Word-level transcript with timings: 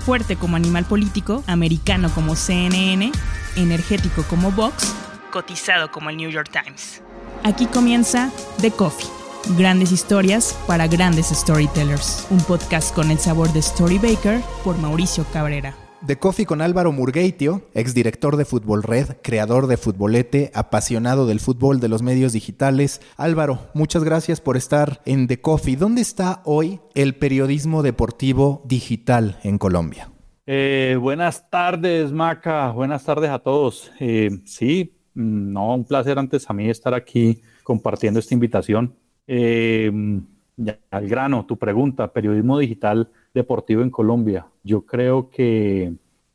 fuerte 0.00 0.36
como 0.36 0.56
animal 0.56 0.84
político, 0.84 1.44
americano 1.46 2.10
como 2.14 2.34
CNN, 2.34 3.12
energético 3.56 4.22
como 4.24 4.50
Vox, 4.50 4.94
cotizado 5.30 5.90
como 5.90 6.10
el 6.10 6.16
New 6.16 6.30
York 6.30 6.50
Times. 6.50 7.02
Aquí 7.44 7.66
comienza 7.66 8.30
The 8.60 8.70
Coffee. 8.70 9.08
Grandes 9.56 9.92
historias 9.92 10.56
para 10.66 10.86
grandes 10.86 11.28
storytellers. 11.28 12.26
Un 12.30 12.40
podcast 12.40 12.94
con 12.94 13.10
el 13.10 13.18
sabor 13.18 13.52
de 13.52 13.60
Story 13.60 13.98
Baker 13.98 14.40
por 14.62 14.76
Mauricio 14.78 15.24
Cabrera. 15.32 15.74
De 16.02 16.16
Coffee 16.16 16.46
con 16.46 16.62
Álvaro 16.62 16.92
Murgueitio, 16.92 17.68
exdirector 17.74 18.38
de 18.38 18.46
Fútbol 18.46 18.82
Red, 18.82 19.18
creador 19.22 19.66
de 19.66 19.76
Futbolete, 19.76 20.50
apasionado 20.54 21.26
del 21.26 21.40
fútbol, 21.40 21.78
de 21.78 21.88
los 21.88 22.00
medios 22.00 22.32
digitales. 22.32 23.02
Álvaro, 23.18 23.68
muchas 23.74 24.02
gracias 24.02 24.40
por 24.40 24.56
estar 24.56 25.02
en 25.04 25.26
The 25.26 25.42
Coffee. 25.42 25.76
¿Dónde 25.76 26.00
está 26.00 26.40
hoy 26.46 26.80
el 26.94 27.16
periodismo 27.16 27.82
deportivo 27.82 28.62
digital 28.64 29.38
en 29.42 29.58
Colombia? 29.58 30.10
Eh, 30.46 30.96
buenas 30.98 31.50
tardes, 31.50 32.10
Maca. 32.12 32.70
Buenas 32.70 33.04
tardes 33.04 33.28
a 33.28 33.38
todos. 33.38 33.92
Eh, 34.00 34.30
sí, 34.46 34.96
mm, 35.12 35.52
no, 35.52 35.74
un 35.74 35.84
placer 35.84 36.18
antes 36.18 36.48
a 36.48 36.54
mí 36.54 36.70
estar 36.70 36.94
aquí 36.94 37.42
compartiendo 37.62 38.18
esta 38.18 38.32
invitación. 38.32 38.96
Eh, 39.26 39.92
al 40.90 41.08
grano, 41.08 41.46
tu 41.46 41.56
pregunta, 41.58 42.12
periodismo 42.12 42.58
digital 42.58 43.10
deportivo 43.34 43.82
en 43.82 43.90
Colombia. 43.90 44.46
Yo 44.62 44.86
creo 44.86 45.30
que 45.30 45.94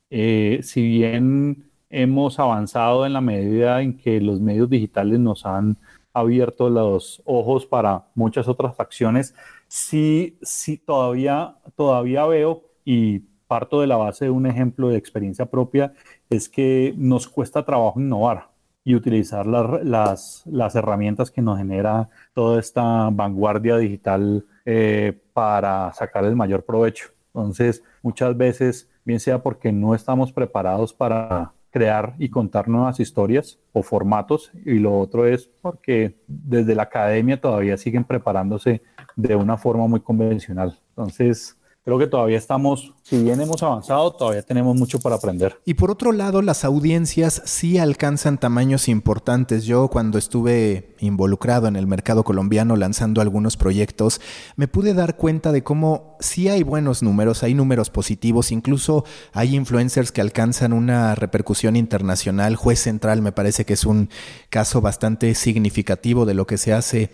eh, 0.09 0.59
si 0.63 0.81
bien 0.81 1.69
hemos 1.89 2.39
avanzado 2.39 3.05
en 3.05 3.13
la 3.13 3.21
medida 3.21 3.81
en 3.81 3.97
que 3.97 4.19
los 4.21 4.39
medios 4.41 4.69
digitales 4.69 5.19
nos 5.19 5.45
han 5.45 5.77
abierto 6.13 6.69
los 6.69 7.21
ojos 7.25 7.65
para 7.65 8.05
muchas 8.15 8.47
otras 8.47 8.79
acciones, 8.79 9.35
sí, 9.67 10.37
sí 10.41 10.77
todavía, 10.77 11.55
todavía 11.75 12.25
veo 12.25 12.63
y 12.85 13.19
parto 13.47 13.81
de 13.81 13.87
la 13.87 13.97
base 13.97 14.25
de 14.25 14.31
un 14.31 14.45
ejemplo 14.47 14.89
de 14.89 14.97
experiencia 14.97 15.45
propia, 15.45 15.93
es 16.29 16.49
que 16.49 16.93
nos 16.97 17.27
cuesta 17.27 17.63
trabajo 17.63 17.99
innovar 17.99 18.54
y 18.85 18.93
utilizar 18.93 19.47
las, 19.47 20.43
las, 20.45 20.75
herramientas 20.75 21.31
que 21.31 21.41
nos 21.41 21.57
genera 21.57 22.07
toda 22.33 22.59
esta 22.59 23.09
vanguardia 23.09 23.77
digital 23.77 24.45
eh, 24.63 25.19
para 25.33 25.91
sacar 25.93 26.23
el 26.23 26.35
mayor 26.35 26.63
provecho. 26.63 27.09
Entonces, 27.33 27.83
muchas 28.03 28.37
veces, 28.37 28.87
bien 29.03 29.19
sea 29.19 29.41
porque 29.41 29.71
no 29.71 29.95
estamos 29.95 30.31
preparados 30.31 30.93
para 30.93 31.51
crear 31.71 32.13
y 32.19 32.29
contar 32.29 32.69
nuevas 32.69 32.99
historias 32.99 33.59
o 33.73 33.81
formatos, 33.81 34.51
y 34.63 34.75
lo 34.75 34.97
otro 34.97 35.25
es 35.25 35.49
porque 35.61 36.15
desde 36.27 36.75
la 36.75 36.83
academia 36.83 37.41
todavía 37.41 37.77
siguen 37.77 38.03
preparándose 38.03 38.83
de 39.15 39.35
una 39.35 39.57
forma 39.57 39.87
muy 39.87 39.99
convencional. 39.99 40.79
Entonces, 40.89 41.57
creo 41.85 41.99
que 41.99 42.07
todavía 42.07 42.39
estamos, 42.39 42.93
si 43.03 43.21
bien 43.21 43.39
hemos 43.39 43.61
avanzado, 43.61 44.11
todavía 44.11 44.41
tenemos 44.41 44.75
mucho 44.75 44.99
para 44.99 45.17
aprender. 45.17 45.61
Y 45.65 45.75
por 45.75 45.91
otro 45.91 46.11
lado, 46.11 46.41
las 46.41 46.65
audiencias 46.65 47.43
sí 47.45 47.77
alcanzan 47.77 48.39
tamaños 48.39 48.89
importantes. 48.89 49.65
Yo 49.65 49.87
cuando 49.87 50.17
estuve 50.17 50.95
involucrado 50.99 51.67
en 51.67 51.75
el 51.75 51.85
mercado 51.85 52.23
colombiano 52.23 52.75
lanzando 52.75 53.21
algunos 53.21 53.55
proyectos, 53.55 54.19
me 54.55 54.67
pude 54.67 54.95
dar 54.95 55.15
cuenta 55.15 55.51
de 55.51 55.63
cómo 55.63 56.17
sí 56.19 56.49
hay 56.49 56.63
buenos 56.63 57.03
números, 57.03 57.43
hay 57.43 57.53
números 57.53 57.91
positivos, 57.91 58.51
incluso 58.51 59.05
hay 59.31 59.55
influencers 59.55 60.11
que 60.11 60.21
alcanzan 60.21 60.73
una 60.73 61.13
repercusión 61.13 61.75
internacional. 61.75 62.55
Juez 62.55 62.79
Central 62.79 63.21
me 63.21 63.31
parece 63.31 63.63
que 63.63 63.73
es 63.73 63.85
un 63.85 64.09
caso 64.49 64.81
bastante 64.81 65.35
significativo 65.35 66.25
de 66.25 66.33
lo 66.33 66.47
que 66.47 66.57
se 66.57 66.73
hace 66.73 67.11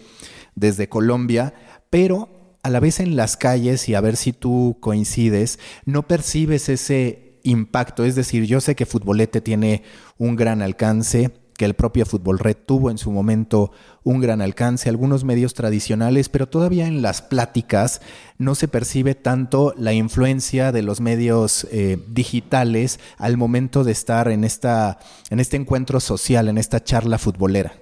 desde 0.55 0.87
Colombia, 0.87 1.53
pero 1.89 2.40
a 2.63 2.69
la 2.69 2.79
vez 2.79 2.99
en 2.99 3.15
las 3.15 3.37
calles, 3.37 3.89
y 3.89 3.95
a 3.95 4.01
ver 4.01 4.15
si 4.15 4.33
tú 4.33 4.77
coincides, 4.79 5.59
no 5.85 6.07
percibes 6.07 6.69
ese 6.69 7.39
impacto. 7.43 8.05
Es 8.05 8.15
decir, 8.15 8.45
yo 8.45 8.61
sé 8.61 8.75
que 8.75 8.85
Futbolete 8.85 9.41
tiene 9.41 9.83
un 10.17 10.35
gran 10.35 10.61
alcance, 10.61 11.31
que 11.57 11.65
el 11.65 11.75
propio 11.75 12.05
Fútbol 12.07 12.39
Red 12.39 12.57
tuvo 12.65 12.89
en 12.89 12.97
su 12.97 13.11
momento 13.11 13.71
un 14.03 14.19
gran 14.19 14.41
alcance, 14.41 14.89
algunos 14.89 15.23
medios 15.23 15.53
tradicionales, 15.53 16.27
pero 16.27 16.47
todavía 16.47 16.87
en 16.87 17.03
las 17.03 17.21
pláticas 17.21 18.01
no 18.39 18.55
se 18.55 18.67
percibe 18.67 19.13
tanto 19.13 19.73
la 19.77 19.93
influencia 19.93 20.71
de 20.71 20.81
los 20.81 21.01
medios 21.01 21.67
eh, 21.71 21.99
digitales 22.07 22.99
al 23.17 23.37
momento 23.37 23.83
de 23.83 23.91
estar 23.91 24.29
en, 24.29 24.43
esta, 24.43 24.97
en 25.29 25.39
este 25.39 25.57
encuentro 25.57 25.99
social, 25.99 26.47
en 26.49 26.57
esta 26.57 26.83
charla 26.83 27.19
futbolera. 27.19 27.73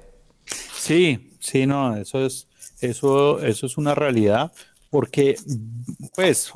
Sí, 0.76 1.38
sí, 1.40 1.66
no, 1.66 1.96
eso 1.96 2.26
es, 2.26 2.48
eso, 2.82 3.40
eso 3.40 3.66
es 3.66 3.78
una 3.78 3.96
realidad 3.96 4.52
porque, 4.90 5.36
pues, 6.16 6.52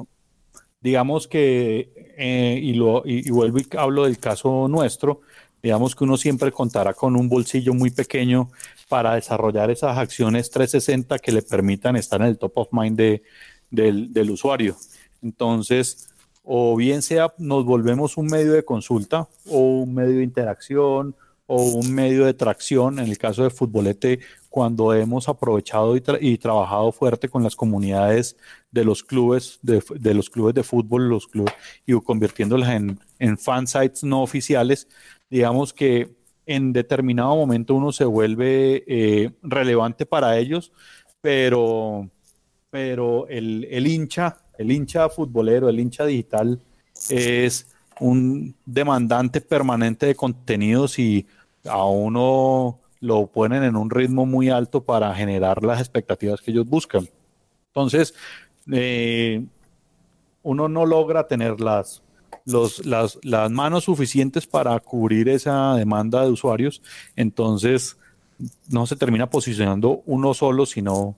digamos 0.81 1.27
que, 1.27 1.91
eh, 2.17 2.59
y, 2.61 2.73
lo, 2.73 3.03
y, 3.05 3.29
vuelvo 3.29 3.59
y 3.59 3.67
hablo 3.77 4.03
del 4.03 4.19
caso 4.19 4.67
nuestro, 4.67 5.21
digamos 5.61 5.95
que 5.95 6.03
uno 6.03 6.17
siempre 6.17 6.51
contará 6.51 6.93
con 6.93 7.15
un 7.15 7.29
bolsillo 7.29 7.73
muy 7.73 7.91
pequeño 7.91 8.51
para 8.89 9.15
desarrollar 9.15 9.71
esas 9.71 9.97
acciones 9.97 10.49
360 10.49 11.19
que 11.19 11.31
le 11.31 11.41
permitan 11.41 11.95
estar 11.95 12.21
en 12.21 12.27
el 12.27 12.37
top 12.37 12.57
of 12.57 12.67
mind 12.71 12.97
de, 12.97 13.23
del, 13.69 14.11
del 14.11 14.29
usuario. 14.31 14.75
Entonces, 15.21 16.09
o 16.43 16.75
bien 16.75 17.01
sea 17.01 17.33
nos 17.37 17.63
volvemos 17.63 18.17
un 18.17 18.27
medio 18.27 18.51
de 18.51 18.65
consulta 18.65 19.29
o 19.49 19.59
un 19.59 19.93
medio 19.93 20.17
de 20.17 20.23
interacción 20.23 21.15
o 21.45 21.63
un 21.63 21.93
medio 21.93 22.25
de 22.25 22.33
tracción, 22.33 22.99
en 22.99 23.07
el 23.07 23.17
caso 23.17 23.43
de 23.43 23.49
Futbolete, 23.49 24.19
cuando 24.53 24.93
hemos 24.93 25.27
aprovechado 25.27 25.95
y, 25.97 26.37
trabajado 26.37 26.91
fuerte 26.91 27.27
con 27.27 27.41
las 27.41 27.55
comunidades 27.55 28.37
de 28.69 28.85
los 28.85 29.01
clubes, 29.03 29.57
de, 29.63 30.13
los 30.13 30.29
clubes 30.29 30.53
de 30.53 30.61
fútbol, 30.61 31.09
los 31.09 31.25
clubes, 31.25 31.55
y 31.87 31.99
convirtiéndolas 31.99 32.69
en, 32.69 32.99
en 33.17 33.39
fan 33.39 33.65
sites 33.65 34.03
no 34.03 34.21
oficiales, 34.21 34.87
digamos 35.27 35.73
que 35.73 36.13
en 36.45 36.71
determinado 36.71 37.35
momento 37.35 37.73
uno 37.73 37.91
se 37.91 38.05
vuelve 38.05 38.83
eh, 38.85 39.31
relevante 39.41 40.05
para 40.05 40.37
ellos, 40.37 40.71
pero, 41.19 42.07
pero 42.69 43.27
el 43.29 43.87
hincha, 43.87 44.37
el 44.59 44.71
hincha 44.71 45.09
futbolero, 45.09 45.67
el 45.67 45.79
hincha 45.79 46.05
digital 46.05 46.61
es 47.09 47.65
un 47.99 48.53
demandante 48.67 49.41
permanente 49.41 50.05
de 50.05 50.13
contenidos 50.13 50.99
y 50.99 51.25
a 51.65 51.83
uno 51.85 52.82
lo 53.03 53.27
ponen 53.27 53.63
en 53.63 53.75
un 53.75 53.89
ritmo 53.89 54.25
muy 54.25 54.49
alto 54.49 54.85
para 54.85 55.13
generar 55.13 55.61
las 55.61 55.81
expectativas 55.81 56.39
que 56.39 56.51
ellos 56.51 56.65
buscan. 56.65 57.09
Entonces, 57.67 58.13
eh, 58.71 59.43
uno 60.41 60.69
no 60.69 60.85
logra 60.85 61.27
tener 61.27 61.59
las, 61.59 62.01
las, 62.45 63.19
las 63.21 63.51
manos 63.51 63.83
suficientes 63.83 64.47
para 64.47 64.79
cubrir 64.79 65.27
esa 65.27 65.75
demanda 65.75 66.23
de 66.23 66.31
usuarios, 66.31 66.81
entonces 67.17 67.97
no 68.69 68.87
se 68.87 68.95
termina 68.95 69.29
posicionando 69.29 70.01
uno 70.05 70.33
solo, 70.33 70.65
sino 70.65 71.17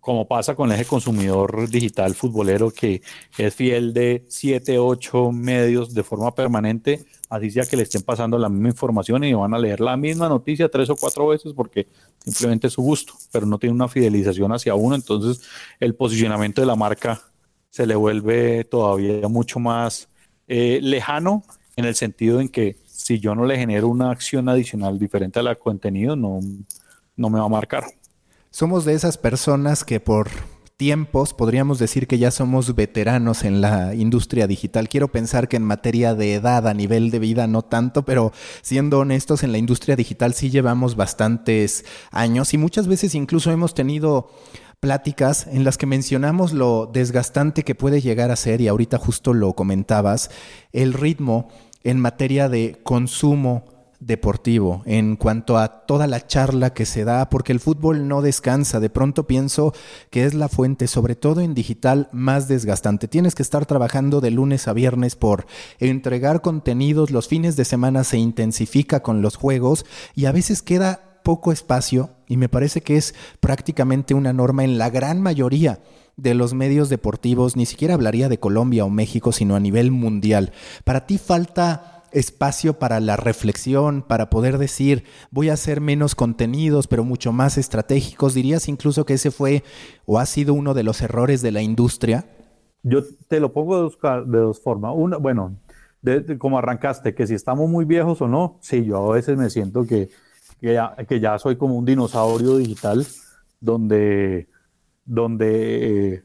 como 0.00 0.26
pasa 0.26 0.56
con 0.56 0.68
el 0.72 0.80
eje 0.80 0.84
consumidor 0.84 1.68
digital 1.68 2.16
futbolero 2.16 2.72
que 2.72 3.02
es 3.36 3.54
fiel 3.54 3.94
de 3.94 4.24
7, 4.26 4.80
8 4.80 5.30
medios 5.30 5.94
de 5.94 6.02
forma 6.02 6.34
permanente, 6.34 7.04
así 7.28 7.50
sea 7.50 7.64
que 7.64 7.76
le 7.76 7.82
estén 7.82 8.02
pasando 8.02 8.38
la 8.38 8.48
misma 8.48 8.68
información 8.68 9.24
y 9.24 9.34
van 9.34 9.54
a 9.54 9.58
leer 9.58 9.80
la 9.80 9.96
misma 9.96 10.28
noticia 10.28 10.68
tres 10.68 10.90
o 10.90 10.96
cuatro 10.96 11.28
veces 11.28 11.52
porque 11.52 11.86
simplemente 12.18 12.68
es 12.68 12.72
su 12.72 12.82
gusto, 12.82 13.14
pero 13.30 13.46
no 13.46 13.58
tiene 13.58 13.74
una 13.74 13.88
fidelización 13.88 14.52
hacia 14.52 14.74
uno, 14.74 14.94
entonces 14.94 15.42
el 15.80 15.94
posicionamiento 15.94 16.60
de 16.60 16.66
la 16.66 16.76
marca 16.76 17.22
se 17.70 17.86
le 17.86 17.94
vuelve 17.94 18.64
todavía 18.64 19.28
mucho 19.28 19.60
más 19.60 20.08
eh, 20.46 20.80
lejano 20.82 21.44
en 21.76 21.84
el 21.84 21.94
sentido 21.94 22.40
en 22.40 22.48
que 22.48 22.76
si 22.86 23.20
yo 23.20 23.34
no 23.34 23.44
le 23.46 23.58
genero 23.58 23.88
una 23.88 24.10
acción 24.10 24.48
adicional 24.48 24.98
diferente 24.98 25.38
a 25.38 25.42
la 25.42 25.54
contenido, 25.54 26.16
no, 26.16 26.40
no 27.16 27.30
me 27.30 27.38
va 27.38 27.46
a 27.46 27.48
marcar. 27.48 27.84
Somos 28.50 28.84
de 28.84 28.94
esas 28.94 29.18
personas 29.18 29.84
que 29.84 30.00
por 30.00 30.28
tiempos 30.78 31.34
podríamos 31.34 31.80
decir 31.80 32.06
que 32.06 32.18
ya 32.18 32.30
somos 32.30 32.76
veteranos 32.76 33.42
en 33.42 33.60
la 33.60 33.96
industria 33.96 34.46
digital. 34.46 34.88
Quiero 34.88 35.08
pensar 35.08 35.48
que 35.48 35.56
en 35.56 35.64
materia 35.64 36.14
de 36.14 36.34
edad, 36.34 36.68
a 36.68 36.72
nivel 36.72 37.10
de 37.10 37.18
vida, 37.18 37.48
no 37.48 37.62
tanto, 37.62 38.04
pero 38.04 38.32
siendo 38.62 39.00
honestos, 39.00 39.42
en 39.42 39.50
la 39.50 39.58
industria 39.58 39.96
digital 39.96 40.34
sí 40.34 40.50
llevamos 40.50 40.94
bastantes 40.94 41.84
años 42.12 42.54
y 42.54 42.58
muchas 42.58 42.86
veces 42.86 43.16
incluso 43.16 43.50
hemos 43.50 43.74
tenido 43.74 44.30
pláticas 44.78 45.48
en 45.48 45.64
las 45.64 45.78
que 45.78 45.86
mencionamos 45.86 46.52
lo 46.52 46.86
desgastante 46.86 47.64
que 47.64 47.74
puede 47.74 48.00
llegar 48.00 48.30
a 48.30 48.36
ser, 48.36 48.60
y 48.60 48.68
ahorita 48.68 48.98
justo 48.98 49.34
lo 49.34 49.54
comentabas, 49.54 50.30
el 50.72 50.92
ritmo 50.92 51.48
en 51.82 51.98
materia 51.98 52.48
de 52.48 52.78
consumo 52.84 53.64
deportivo, 54.00 54.82
en 54.86 55.16
cuanto 55.16 55.58
a 55.58 55.86
toda 55.86 56.06
la 56.06 56.26
charla 56.26 56.72
que 56.72 56.86
se 56.86 57.04
da, 57.04 57.28
porque 57.28 57.52
el 57.52 57.60
fútbol 57.60 58.06
no 58.06 58.22
descansa. 58.22 58.80
De 58.80 58.90
pronto 58.90 59.26
pienso 59.26 59.74
que 60.10 60.24
es 60.24 60.34
la 60.34 60.48
fuente, 60.48 60.86
sobre 60.86 61.16
todo 61.16 61.40
en 61.40 61.54
digital, 61.54 62.08
más 62.12 62.48
desgastante. 62.48 63.08
Tienes 63.08 63.34
que 63.34 63.42
estar 63.42 63.66
trabajando 63.66 64.20
de 64.20 64.30
lunes 64.30 64.68
a 64.68 64.72
viernes 64.72 65.16
por 65.16 65.46
entregar 65.78 66.42
contenidos, 66.42 67.10
los 67.10 67.28
fines 67.28 67.56
de 67.56 67.64
semana 67.64 68.04
se 68.04 68.18
intensifica 68.18 69.00
con 69.00 69.22
los 69.22 69.36
juegos 69.36 69.84
y 70.14 70.26
a 70.26 70.32
veces 70.32 70.62
queda 70.62 71.20
poco 71.24 71.52
espacio 71.52 72.10
y 72.26 72.36
me 72.36 72.48
parece 72.48 72.80
que 72.80 72.96
es 72.96 73.14
prácticamente 73.40 74.14
una 74.14 74.32
norma 74.32 74.64
en 74.64 74.78
la 74.78 74.90
gran 74.90 75.20
mayoría 75.20 75.80
de 76.16 76.34
los 76.34 76.52
medios 76.52 76.88
deportivos, 76.88 77.56
ni 77.56 77.64
siquiera 77.64 77.94
hablaría 77.94 78.28
de 78.28 78.40
Colombia 78.40 78.84
o 78.84 78.90
México, 78.90 79.30
sino 79.30 79.54
a 79.54 79.60
nivel 79.60 79.90
mundial. 79.90 80.52
Para 80.84 81.06
ti 81.06 81.16
falta 81.16 81.97
espacio 82.12 82.78
para 82.78 83.00
la 83.00 83.16
reflexión, 83.16 84.02
para 84.02 84.30
poder 84.30 84.58
decir, 84.58 85.04
voy 85.30 85.50
a 85.50 85.54
hacer 85.54 85.80
menos 85.80 86.14
contenidos, 86.14 86.86
pero 86.86 87.04
mucho 87.04 87.32
más 87.32 87.58
estratégicos. 87.58 88.34
¿Dirías 88.34 88.68
incluso 88.68 89.04
que 89.04 89.14
ese 89.14 89.30
fue 89.30 89.62
o 90.06 90.18
ha 90.18 90.26
sido 90.26 90.54
uno 90.54 90.74
de 90.74 90.82
los 90.82 91.00
errores 91.02 91.42
de 91.42 91.52
la 91.52 91.62
industria? 91.62 92.26
Yo 92.82 93.02
te 93.28 93.40
lo 93.40 93.52
pongo 93.52 93.76
de 93.90 94.38
dos, 94.38 94.60
formas. 94.60 94.92
Una, 94.94 95.16
bueno, 95.16 95.56
como 96.38 96.58
arrancaste, 96.58 97.14
que 97.14 97.26
si 97.26 97.34
estamos 97.34 97.68
muy 97.68 97.84
viejos 97.84 98.20
o 98.22 98.28
no, 98.28 98.58
sí, 98.60 98.84
yo 98.84 99.12
a 99.12 99.14
veces 99.14 99.36
me 99.36 99.50
siento 99.50 99.84
que, 99.84 100.10
que, 100.60 100.74
ya, 100.74 100.96
que 101.08 101.20
ya 101.20 101.38
soy 101.38 101.56
como 101.56 101.76
un 101.76 101.84
dinosaurio 101.84 102.56
digital 102.56 103.06
donde 103.60 104.48
donde 105.08 106.14
eh, 106.14 106.22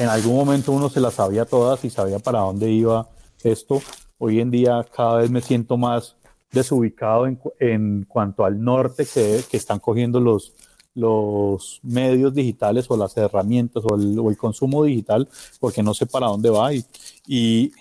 en 0.00 0.08
algún 0.08 0.34
momento 0.34 0.72
uno 0.72 0.88
se 0.88 0.98
las 0.98 1.14
sabía 1.14 1.44
todas 1.44 1.84
y 1.84 1.90
sabía 1.90 2.18
para 2.18 2.40
dónde 2.40 2.70
iba 2.70 3.08
esto. 3.44 3.82
Hoy 4.24 4.38
en 4.38 4.52
día 4.52 4.86
cada 4.94 5.16
vez 5.16 5.32
me 5.32 5.40
siento 5.40 5.76
más 5.76 6.14
desubicado 6.52 7.26
en, 7.26 7.40
en 7.58 8.04
cuanto 8.04 8.44
al 8.44 8.62
norte 8.62 9.04
que, 9.04 9.40
que, 9.50 9.56
están 9.56 9.80
cogiendo 9.80 10.20
los, 10.20 10.54
los 10.94 11.80
medios 11.82 12.32
digitales 12.32 12.88
o 12.88 12.96
las 12.96 13.16
herramientas 13.16 13.82
o 13.84 13.96
el, 13.96 14.16
o 14.20 14.30
el, 14.30 14.36
consumo 14.36 14.84
digital, 14.84 15.28
porque 15.58 15.82
no 15.82 15.92
sé 15.92 16.06
para 16.06 16.28
dónde 16.28 16.50
va. 16.50 16.72
Y, 16.72 16.84
y, 17.26 17.72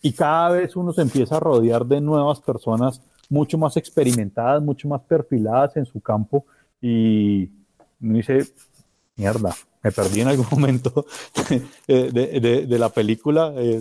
y 0.00 0.12
cada 0.12 0.50
vez 0.50 0.76
uno 0.76 0.92
se 0.92 1.02
empieza 1.02 1.38
a 1.38 1.40
rodear 1.40 1.84
de 1.84 2.00
nuevas 2.00 2.40
personas 2.40 3.02
mucho 3.28 3.58
más 3.58 3.76
experimentadas, 3.76 4.62
mucho 4.62 4.86
más 4.86 5.00
perfiladas 5.00 5.76
en 5.76 5.86
su 5.86 6.00
campo. 6.00 6.46
Y 6.80 7.50
me 7.98 8.18
dice, 8.18 8.46
mierda, 9.16 9.52
me 9.82 9.92
perdí 9.92 10.20
en 10.20 10.28
algún 10.28 10.46
momento 10.50 11.06
de, 11.86 12.66
la 12.78 12.88
película. 12.88 13.52
Eh, 13.56 13.80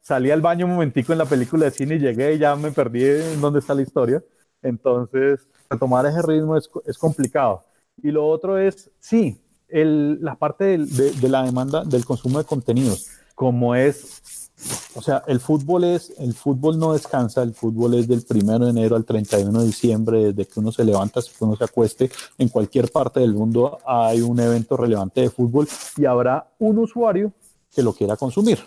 salí 0.00 0.30
al 0.30 0.40
baño 0.40 0.66
un 0.66 0.72
momentico 0.72 1.12
en 1.12 1.18
la 1.18 1.24
película 1.26 1.66
de 1.66 1.70
cine 1.70 1.96
y 1.96 2.00
llegué 2.00 2.34
y 2.34 2.38
ya 2.38 2.56
me 2.56 2.72
perdí 2.72 3.04
en 3.04 3.40
dónde 3.40 3.60
está 3.60 3.74
la 3.74 3.82
historia. 3.82 4.22
Entonces, 4.62 5.46
retomar 5.70 6.06
ese 6.06 6.22
ritmo 6.22 6.56
es, 6.56 6.68
es 6.86 6.98
complicado. 6.98 7.64
Y 8.02 8.10
lo 8.10 8.26
otro 8.26 8.58
es, 8.58 8.90
sí, 8.98 9.40
el, 9.68 10.22
la 10.22 10.36
parte 10.36 10.78
de 10.78 11.28
la 11.28 11.42
demanda 11.42 11.84
del 11.84 12.04
consumo 12.04 12.38
de 12.38 12.44
contenidos, 12.44 13.08
como 13.34 13.74
es 13.74 14.45
o 14.94 15.02
sea, 15.02 15.22
el 15.26 15.40
fútbol 15.40 15.84
es, 15.84 16.14
el 16.18 16.32
fútbol 16.32 16.78
no 16.78 16.94
descansa, 16.94 17.42
el 17.42 17.54
fútbol 17.54 17.94
es 17.94 18.08
del 18.08 18.24
1 18.28 18.58
de 18.58 18.70
enero 18.70 18.96
al 18.96 19.04
31 19.04 19.60
de 19.60 19.66
diciembre, 19.66 20.32
desde 20.32 20.46
que 20.50 20.60
uno 20.60 20.72
se 20.72 20.84
levanta 20.84 21.20
hasta 21.20 21.32
que 21.36 21.44
uno 21.44 21.56
se 21.56 21.64
acueste, 21.64 22.10
en 22.38 22.48
cualquier 22.48 22.90
parte 22.90 23.20
del 23.20 23.34
mundo 23.34 23.78
hay 23.86 24.22
un 24.22 24.40
evento 24.40 24.76
relevante 24.76 25.20
de 25.20 25.30
fútbol 25.30 25.68
y 25.98 26.06
habrá 26.06 26.48
un 26.58 26.78
usuario 26.78 27.32
que 27.74 27.82
lo 27.82 27.92
quiera 27.92 28.16
consumir. 28.16 28.58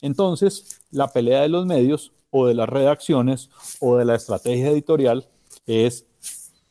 Entonces, 0.00 0.80
la 0.92 1.08
pelea 1.08 1.42
de 1.42 1.48
los 1.48 1.66
medios 1.66 2.12
o 2.30 2.46
de 2.46 2.54
las 2.54 2.68
redacciones 2.68 3.50
o 3.80 3.96
de 3.96 4.04
la 4.04 4.14
estrategia 4.14 4.70
editorial 4.70 5.26
es 5.66 6.06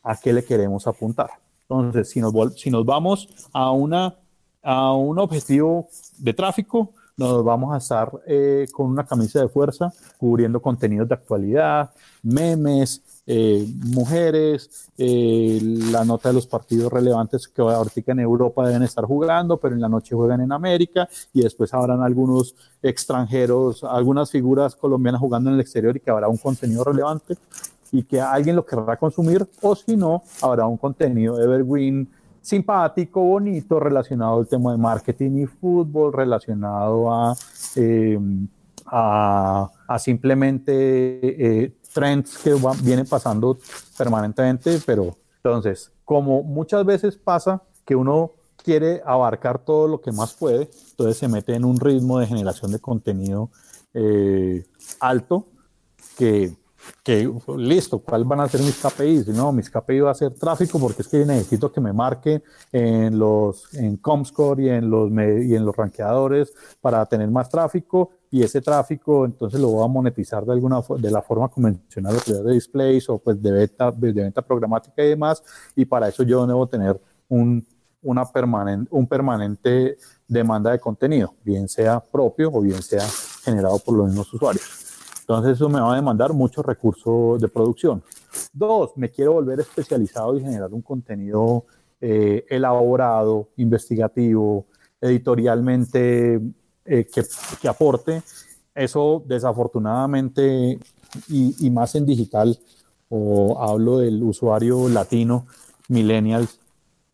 a 0.02 0.16
qué 0.16 0.32
le 0.32 0.44
queremos 0.44 0.86
apuntar. 0.86 1.30
Entonces, 1.68 2.10
si 2.10 2.20
nos, 2.20 2.32
si 2.56 2.70
nos 2.70 2.86
vamos 2.86 3.28
a, 3.52 3.70
una, 3.70 4.16
a 4.62 4.92
un 4.94 5.18
objetivo 5.18 5.88
de 6.18 6.32
tráfico, 6.32 6.92
nos 7.16 7.44
vamos 7.44 7.74
a 7.74 7.78
estar 7.78 8.10
eh, 8.26 8.66
con 8.72 8.86
una 8.86 9.04
camisa 9.04 9.40
de 9.40 9.48
fuerza 9.48 9.92
cubriendo 10.18 10.60
contenidos 10.60 11.08
de 11.08 11.14
actualidad, 11.14 11.90
memes, 12.22 13.02
eh, 13.26 13.66
mujeres, 13.86 14.90
eh, 14.98 15.58
la 15.62 16.04
nota 16.04 16.28
de 16.28 16.34
los 16.34 16.46
partidos 16.46 16.92
relevantes 16.92 17.48
que 17.48 17.62
ahorita 17.62 18.12
en 18.12 18.20
Europa 18.20 18.66
deben 18.66 18.82
estar 18.82 19.04
jugando, 19.04 19.58
pero 19.58 19.74
en 19.74 19.80
la 19.80 19.88
noche 19.88 20.14
juegan 20.14 20.40
en 20.40 20.52
América 20.52 21.08
y 21.32 21.42
después 21.42 21.72
habrán 21.72 22.02
algunos 22.02 22.54
extranjeros, 22.82 23.84
algunas 23.84 24.30
figuras 24.30 24.74
colombianas 24.74 25.20
jugando 25.20 25.50
en 25.50 25.54
el 25.54 25.60
exterior 25.60 25.96
y 25.96 26.00
que 26.00 26.10
habrá 26.10 26.28
un 26.28 26.36
contenido 26.36 26.84
relevante 26.84 27.36
y 27.92 28.02
que 28.02 28.20
alguien 28.20 28.56
lo 28.56 28.66
querrá 28.66 28.96
consumir 28.96 29.46
o 29.62 29.76
si 29.76 29.96
no, 29.96 30.22
habrá 30.42 30.66
un 30.66 30.76
contenido 30.76 31.40
evergreen 31.40 32.08
simpático, 32.44 33.22
bonito, 33.22 33.80
relacionado 33.80 34.38
al 34.38 34.46
tema 34.46 34.72
de 34.72 34.78
marketing 34.78 35.44
y 35.44 35.46
fútbol, 35.46 36.12
relacionado 36.12 37.10
a, 37.10 37.34
eh, 37.74 38.18
a, 38.84 39.70
simplemente 39.98 41.62
eh, 41.62 41.72
trends 41.92 42.36
que 42.38 42.54
vienen 42.82 43.06
pasando 43.06 43.58
permanentemente, 43.96 44.78
pero 44.84 45.16
entonces, 45.42 45.90
como 46.04 46.42
muchas 46.42 46.84
veces 46.84 47.16
pasa 47.16 47.62
que 47.86 47.96
uno 47.96 48.32
quiere 48.62 49.00
abarcar 49.06 49.58
todo 49.58 49.88
lo 49.88 50.02
que 50.02 50.12
más 50.12 50.34
puede, 50.34 50.68
entonces 50.90 51.16
se 51.16 51.28
mete 51.28 51.54
en 51.54 51.64
un 51.64 51.80
ritmo 51.80 52.18
de 52.18 52.26
generación 52.26 52.72
de 52.72 52.78
contenido 52.78 53.50
eh, 53.94 54.66
alto 55.00 55.46
que 56.18 56.54
que 57.02 57.30
listo, 57.56 57.98
¿cuáles 57.98 58.26
van 58.26 58.40
a 58.40 58.48
ser 58.48 58.60
mis 58.60 58.76
KPIs? 58.76 59.28
No, 59.28 59.52
mis 59.52 59.70
KPIs 59.70 60.04
va 60.04 60.10
a 60.10 60.14
ser 60.14 60.32
tráfico 60.32 60.78
porque 60.78 61.02
es 61.02 61.08
que 61.08 61.24
necesito 61.24 61.70
que 61.70 61.80
me 61.80 61.92
marque 61.92 62.42
en 62.72 63.18
los 63.18 63.72
en 63.74 63.96
Comscore 63.98 64.64
y 64.64 64.68
en 64.70 64.90
los 64.90 65.10
y 65.10 65.54
en 65.54 65.64
los 65.64 65.76
rankeadores 65.76 66.52
para 66.80 67.04
tener 67.06 67.30
más 67.30 67.48
tráfico 67.48 68.10
y 68.30 68.42
ese 68.42 68.60
tráfico 68.60 69.24
entonces 69.24 69.60
lo 69.60 69.68
voy 69.68 69.84
a 69.84 69.88
monetizar 69.88 70.44
de 70.44 70.52
alguna 70.52 70.80
de 70.98 71.10
la 71.10 71.22
forma 71.22 71.48
convencional 71.48 72.16
de 72.26 72.52
displays 72.52 73.08
o 73.08 73.18
pues 73.18 73.40
de 73.42 73.52
venta 73.52 73.92
de 73.92 74.12
venta 74.12 74.42
programática 74.42 75.04
y 75.04 75.10
demás 75.10 75.42
y 75.76 75.84
para 75.84 76.08
eso 76.08 76.22
yo 76.22 76.46
debo 76.46 76.66
tener 76.66 77.00
un 77.28 77.66
una 78.02 78.24
permanente 78.24 78.88
un 78.90 79.06
permanente 79.06 79.96
demanda 80.26 80.70
de 80.70 80.80
contenido, 80.80 81.34
bien 81.44 81.68
sea 81.68 82.00
propio 82.00 82.50
o 82.52 82.60
bien 82.60 82.82
sea 82.82 83.06
generado 83.44 83.78
por 83.78 83.96
los 83.96 84.08
mismos 84.08 84.32
usuarios. 84.32 84.83
Entonces 85.24 85.52
eso 85.52 85.70
me 85.70 85.80
va 85.80 85.94
a 85.94 85.96
demandar 85.96 86.34
muchos 86.34 86.64
recursos 86.66 87.40
de 87.40 87.48
producción. 87.48 88.02
Dos, 88.52 88.90
me 88.96 89.10
quiero 89.10 89.32
volver 89.32 89.60
especializado 89.60 90.36
y 90.36 90.42
generar 90.42 90.72
un 90.74 90.82
contenido 90.82 91.64
eh, 91.98 92.44
elaborado, 92.50 93.48
investigativo, 93.56 94.66
editorialmente 95.00 96.34
eh, 96.84 97.06
que, 97.06 97.22
que, 97.58 97.68
aporte. 97.68 98.22
Eso 98.74 99.22
desafortunadamente 99.26 100.78
y, 101.28 101.66
y, 101.66 101.70
más 101.70 101.94
en 101.94 102.04
digital, 102.04 102.58
o 103.08 103.58
hablo 103.58 104.00
del 104.00 104.22
usuario 104.22 104.90
latino, 104.90 105.46
millennials, 105.88 106.60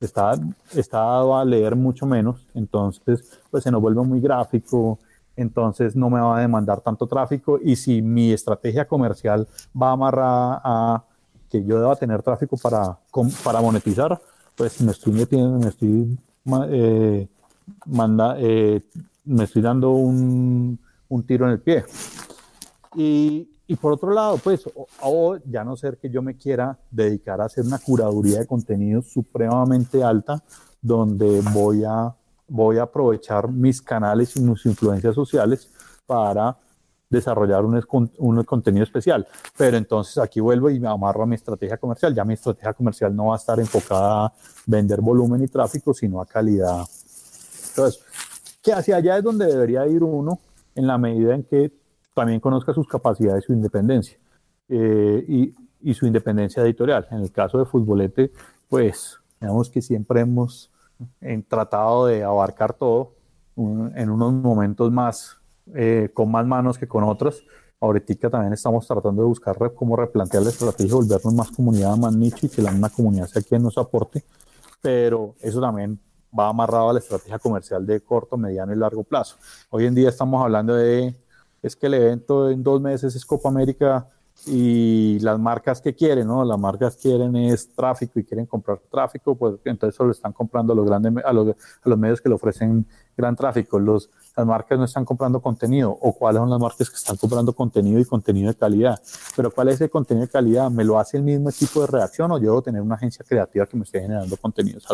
está, 0.01 0.33
está 0.75 0.99
dado 0.99 1.37
a 1.37 1.45
leer 1.45 1.77
mucho 1.77 2.07
menos, 2.07 2.45
entonces 2.55 3.39
pues 3.51 3.63
se 3.63 3.71
nos 3.71 3.81
vuelve 3.81 4.03
muy 4.03 4.21
gráfico, 4.21 4.99
entonces 5.37 5.97
no 5.97 6.11
me 6.11 6.21
va 6.21 6.39
a 6.39 6.41
demandar 6.41 6.81
tanto 6.81 7.07
tráfico 7.07 7.59
y 7.63 7.77
si 7.77 8.03
mi 8.03 8.33
estrategia 8.33 8.87
comercial 8.87 9.49
va 9.81 9.93
amarrada 9.93 10.61
a 10.63 11.05
que 11.49 11.65
yo 11.65 11.81
deba 11.81 11.97
tener 11.97 12.23
tráfico 12.23 12.57
para, 12.57 12.99
para 13.43 13.61
monetizar, 13.61 14.21
pues 14.55 14.81
me 14.81 14.93
estoy 14.93 15.13
metiendo, 15.13 15.59
me 15.59 15.69
estoy, 15.69 16.19
eh, 16.69 17.29
eh, 18.39 18.81
me 19.25 19.45
estoy 19.45 19.63
dando 19.63 19.91
un, 19.91 20.79
tiro 21.27 21.47
en 21.47 21.53
el 21.53 21.61
pie. 21.61 21.85
Y, 22.95 23.49
y 23.67 23.77
por 23.77 23.93
otro 23.93 24.13
lado, 24.13 24.39
pues, 24.39 24.69
o, 25.01 25.37
ya 25.45 25.65
no 25.65 25.77
ser 25.77 25.97
que 25.99 26.11
yo 26.11 26.23
me 26.23 26.37
quiera 26.37 26.79
dedicar 26.91 27.41
a 27.41 27.45
hacer 27.45 27.65
una 27.65 27.79
curaduría 27.79 28.41
de 28.41 28.47
contenido 28.47 29.01
supremamente 29.03 30.03
alta, 30.03 30.43
donde 30.83 31.41
voy 31.53 31.85
a 31.85 32.15
voy 32.51 32.79
a 32.79 32.83
aprovechar 32.83 33.49
mis 33.49 33.81
canales 33.81 34.37
y 34.37 34.41
mis 34.41 34.67
influencias 34.67 35.15
sociales 35.15 35.71
para 36.05 36.59
desarrollar 37.09 37.65
un, 37.65 38.11
un, 38.19 38.45
contenido 38.45 38.85
especial. 38.85 39.27
Pero 39.57 39.77
entonces 39.77 40.19
aquí 40.19 40.41
vuelvo 40.41 40.71
y 40.71 40.79
me 40.79 40.89
amarro 40.89 41.23
a 41.23 41.27
mi 41.27 41.35
estrategia 41.35 41.77
comercial. 41.77 42.15
Ya 42.15 42.25
mi 42.25 42.35
estrategia 42.35 42.73
comercial 42.73 43.15
no 43.15 43.27
va 43.27 43.35
a 43.35 43.39
estar 43.39 43.59
enfocada 43.59 44.27
a 44.27 44.33
vender 44.67 45.01
volumen 45.01 45.43
y 45.43 45.49
tráfico, 45.49 45.95
sino 45.95 46.21
a 46.21 46.27
calidad. 46.27 46.85
Entonces, 47.71 48.05
que 48.63 48.73
hacia 48.73 48.97
allá 48.97 49.19
es 49.19 49.25
donde 49.25 49.47
debería 49.47 49.87
ir 49.87 50.03
uno 50.05 50.39
en 50.75 50.87
la 50.87 50.99
medida 50.99 51.35
en 51.35 51.45
que 51.45 51.73
también 52.15 52.41
conozca 52.41 52.73
sus 52.73 52.87
capacidades 52.87 53.45
y 53.45 53.47
su 53.47 53.53
independencia. 53.53 54.19
Eh, 54.69 55.25
y, 55.27 55.55
y 55.83 55.95
su 55.95 56.07
independencia 56.07 56.63
editorial. 56.63 57.09
En 57.11 57.21
el 57.21 57.33
caso 57.33 57.59
de 57.59 57.65
Futbolete, 57.65 58.33
pues, 58.69 59.19
digamos 59.41 59.71
que 59.71 59.83
siempre 59.83 60.21
hemos 60.21 60.71
en 61.21 61.43
tratado 61.43 62.07
de 62.07 62.23
abarcar 62.23 62.73
todo 62.75 63.15
en 63.57 64.11
unos 64.11 64.33
momentos 64.33 64.91
más, 64.91 65.37
eh, 65.75 66.11
con 66.15 66.31
más 66.31 66.47
manos 66.47 66.79
que 66.79 66.89
con 66.89 67.05
otros. 67.05 67.45
Ahorita 67.81 68.29
también 68.29 68.53
estamos 68.53 68.87
tratando 68.87 69.23
de 69.23 69.29
buscar 69.29 69.57
cómo 69.75 69.97
replantear 69.97 70.43
la 70.43 70.51
estrategia, 70.51 70.95
volvernos 70.95 71.35
más 71.35 71.51
comunidad, 71.51 71.97
más 71.97 72.15
nicho 72.15 72.47
y 72.47 72.49
que 72.49 72.63
la 72.63 72.73
misma 72.73 72.91
comunidad 72.91 73.27
sea 73.27 73.43
quien 73.43 73.63
nos 73.63 73.79
aporte, 73.79 74.25
pero 74.83 75.35
eso 75.41 75.61
también 75.61 75.99
va 76.39 76.49
amarrado 76.49 76.91
a 76.91 76.93
la 76.93 76.99
estrategia 76.99 77.39
comercial 77.39 77.85
de 77.87 78.01
corto, 78.01 78.37
mediano 78.37 78.73
y 78.73 78.77
largo 78.77 79.03
plazo. 79.03 79.37
Hoy 79.71 79.87
en 79.87 79.95
día 79.95 80.11
estamos 80.11 80.43
hablando 80.43 80.75
de, 80.75 81.15
es 81.63 81.75
que 81.75 81.87
el 81.87 81.95
evento 81.95 82.51
en 82.51 82.63
dos 82.63 82.81
meses 82.81 83.15
es 83.15 83.25
Copa 83.25 83.49
América 83.49 84.07
y 84.47 85.19
las 85.21 85.39
marcas 85.39 85.81
que 85.81 85.95
quieren, 85.95 86.27
¿no? 86.27 86.45
Las 86.45 86.59
marcas 86.59 86.97
quieren 86.97 87.37
es 87.37 87.69
tráfico 87.75 88.19
y 88.19 88.25
quieren 88.25 88.47
comprar 88.47 88.81
tráfico, 88.91 89.35
pues 89.35 89.57
entonces 89.65 89.95
solo 89.95 90.13
están 90.13 90.33
comprando 90.33 90.73
a 90.73 90.77
los 90.77 90.87
grandes, 90.87 91.13
a 91.25 91.33
los, 91.33 91.55
medios 91.99 92.21
que 92.21 92.29
le 92.29 92.35
ofrecen 92.35 92.87
gran 93.17 93.37
tráfico. 93.37 93.79
Los, 93.79 94.09
las 94.37 94.47
marcas 94.47 94.79
no 94.79 94.85
están 94.85 95.05
comprando 95.05 95.41
contenido 95.41 95.91
o 95.91 96.13
cuáles 96.13 96.41
son 96.41 96.51
las 96.51 96.59
marcas 96.59 96.89
que 96.89 96.97
están 96.97 97.17
comprando 97.17 97.53
contenido 97.53 98.01
y 98.01 98.05
contenido 98.05 98.49
de 98.49 98.57
calidad. 98.57 99.01
Pero 99.37 99.51
cuál 99.51 99.69
es 99.69 99.75
ese 99.75 99.91
contenido 99.91 100.27
de 100.27 100.33
calidad? 100.33 100.71
¿Me 100.71 100.85
lo 100.85 100.99
hace 100.99 101.19
el 101.19 101.23
mismo 101.23 101.51
equipo 101.51 101.83
de 101.83 101.89
redacción 101.89 102.31
o 102.33 102.39
yo 102.39 102.45
debo 102.45 102.63
tener 102.63 102.81
una 102.81 102.95
agencia 102.95 103.25
creativa 103.29 103.67
que 103.67 103.77
me 103.77 103.85
esté 103.85 104.01
generando 104.01 104.37
contenidos 104.37 104.87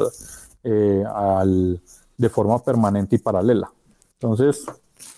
eh, 0.65 1.05
al, 1.15 1.81
de 2.17 2.29
forma 2.29 2.62
permanente 2.62 3.17
y 3.17 3.19
paralela? 3.19 3.71
Entonces, 4.15 4.65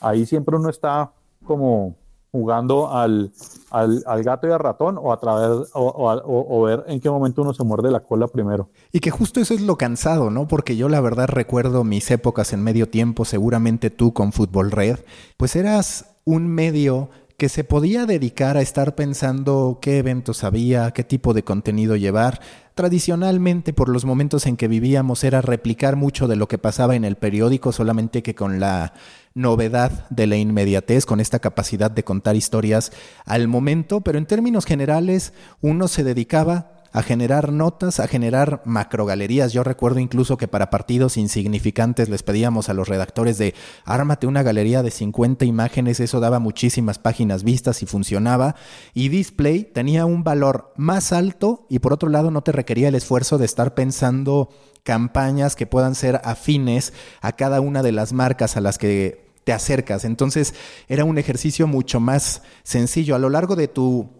ahí 0.01 0.27
siempre 0.27 0.57
uno 0.57 0.69
está 0.69 1.13
como 1.45 1.97
jugando 2.31 2.93
al, 2.93 3.33
al, 3.71 4.03
al, 4.07 4.23
gato 4.23 4.47
y 4.47 4.51
al 4.51 4.59
ratón 4.59 4.99
o 5.01 5.13
a 5.13 5.19
través 5.19 5.71
o, 5.73 5.83
o, 5.83 6.59
o, 6.59 6.63
ver 6.63 6.85
en 6.87 7.01
qué 7.01 7.09
momento 7.11 7.43
uno 7.43 7.55
se 7.55 7.65
muerde 7.65 7.91
la 7.91 8.01
cola 8.01 8.29
primero. 8.29 8.69
Y 8.93 9.01
que 9.01 9.11
justo 9.11 9.41
eso 9.41 9.55
es 9.55 9.63
lo 9.63 9.77
cansado, 9.77 10.31
¿no? 10.31 10.47
Porque 10.47 10.77
yo 10.77 10.89
la 10.89 11.01
verdad 11.01 11.29
recuerdo 11.29 11.85
mis 11.85 12.11
épocas 12.11 12.53
en 12.53 12.63
medio 12.63 12.89
tiempo, 12.89 13.25
seguramente 13.25 13.91
tú 13.91 14.13
con 14.13 14.33
Fútbol 14.33 14.71
Red, 14.71 14.99
pues 15.37 15.57
eras 15.57 16.17
un 16.25 16.47
medio 16.49 17.09
que 17.39 17.49
se 17.49 17.63
podía 17.63 18.05
dedicar 18.05 18.57
a 18.57 18.63
estar 18.63 18.97
pensando 18.97 19.79
qué 19.81 19.99
eventos 19.99 20.43
había, 20.43 20.91
qué 20.91 21.05
tipo 21.05 21.35
de 21.35 21.45
contenido 21.45 21.95
llevar. 21.95 22.41
Tradicionalmente, 22.75 23.73
por 23.73 23.89
los 23.89 24.05
momentos 24.05 24.45
en 24.47 24.57
que 24.57 24.67
vivíamos, 24.67 25.23
era 25.23 25.41
replicar 25.41 25.95
mucho 25.95 26.27
de 26.27 26.35
lo 26.35 26.49
que 26.49 26.59
pasaba 26.59 26.97
en 26.97 27.05
el 27.05 27.15
periódico, 27.15 27.71
solamente 27.71 28.25
que 28.25 28.35
con 28.35 28.59
la 28.59 28.93
novedad 29.35 30.09
de 30.11 30.27
la 30.27 30.37
inmediatez, 30.37 31.07
con 31.07 31.21
esta 31.21 31.39
capacidad 31.39 31.93
de 31.93 32.03
contar 32.03 32.35
historias 32.35 32.91
al 33.25 33.47
momento, 33.47 34.01
pero 34.01 34.19
en 34.19 34.27
términos 34.27 34.65
generales 34.65 35.33
uno 35.61 35.87
se 35.87 36.03
dedicaba 36.03 36.78
a 36.93 37.03
generar 37.03 37.53
notas, 37.53 38.01
a 38.01 38.09
generar 38.09 38.63
macrogalerías. 38.65 39.53
Yo 39.53 39.65
recuerdo 39.65 40.01
incluso 40.01 40.37
que 40.37 40.49
para 40.49 40.71
partidos 40.71 41.17
insignificantes 41.17 42.09
les 42.09 42.23
pedíamos 42.23 42.69
a 42.69 42.75
los 42.75 42.89
redactores 42.89 43.39
de 43.39 43.55
ármate 43.85 44.27
una 44.27 44.43
galería 44.43 44.83
de 44.83 44.91
50 44.91 45.45
imágenes, 45.45 46.01
eso 46.01 46.21
daba 46.21 46.39
muchísimas 46.39 46.99
páginas 46.99 47.45
vistas 47.45 47.83
y 47.83 47.87
funcionaba. 47.87 48.55
Y 48.95 49.09
Display 49.09 49.65
tenía 49.65 50.07
un 50.07 50.25
valor 50.25 50.73
más 50.77 51.13
alto 51.13 51.67
y 51.69 51.79
por 51.81 51.93
otro 51.93 52.09
lado 52.09 52.31
no 52.31 52.43
te 52.43 52.53
requería 52.53 52.89
el 52.89 52.95
esfuerzo 52.95 53.39
de 53.39 53.45
estar 53.45 53.75
pensando 53.75 54.51
campañas 54.83 55.57
que 55.57 55.67
puedan 55.67 55.95
ser 55.95 56.21
afines 56.25 56.93
a 57.21 57.33
cada 57.33 57.61
una 57.61 57.83
de 57.83 57.93
las 57.93 58.13
marcas 58.13 58.57
a 58.57 58.61
las 58.61 58.79
que 58.79 59.29
te 59.45 59.53
acercas. 59.53 60.05
Entonces 60.05 60.55
era 60.89 61.05
un 61.05 61.19
ejercicio 61.19 61.67
mucho 61.67 62.01
más 62.01 62.43
sencillo. 62.63 63.15
A 63.15 63.19
lo 63.19 63.31
largo 63.31 63.57
de 63.57 63.69
tu 63.69 64.18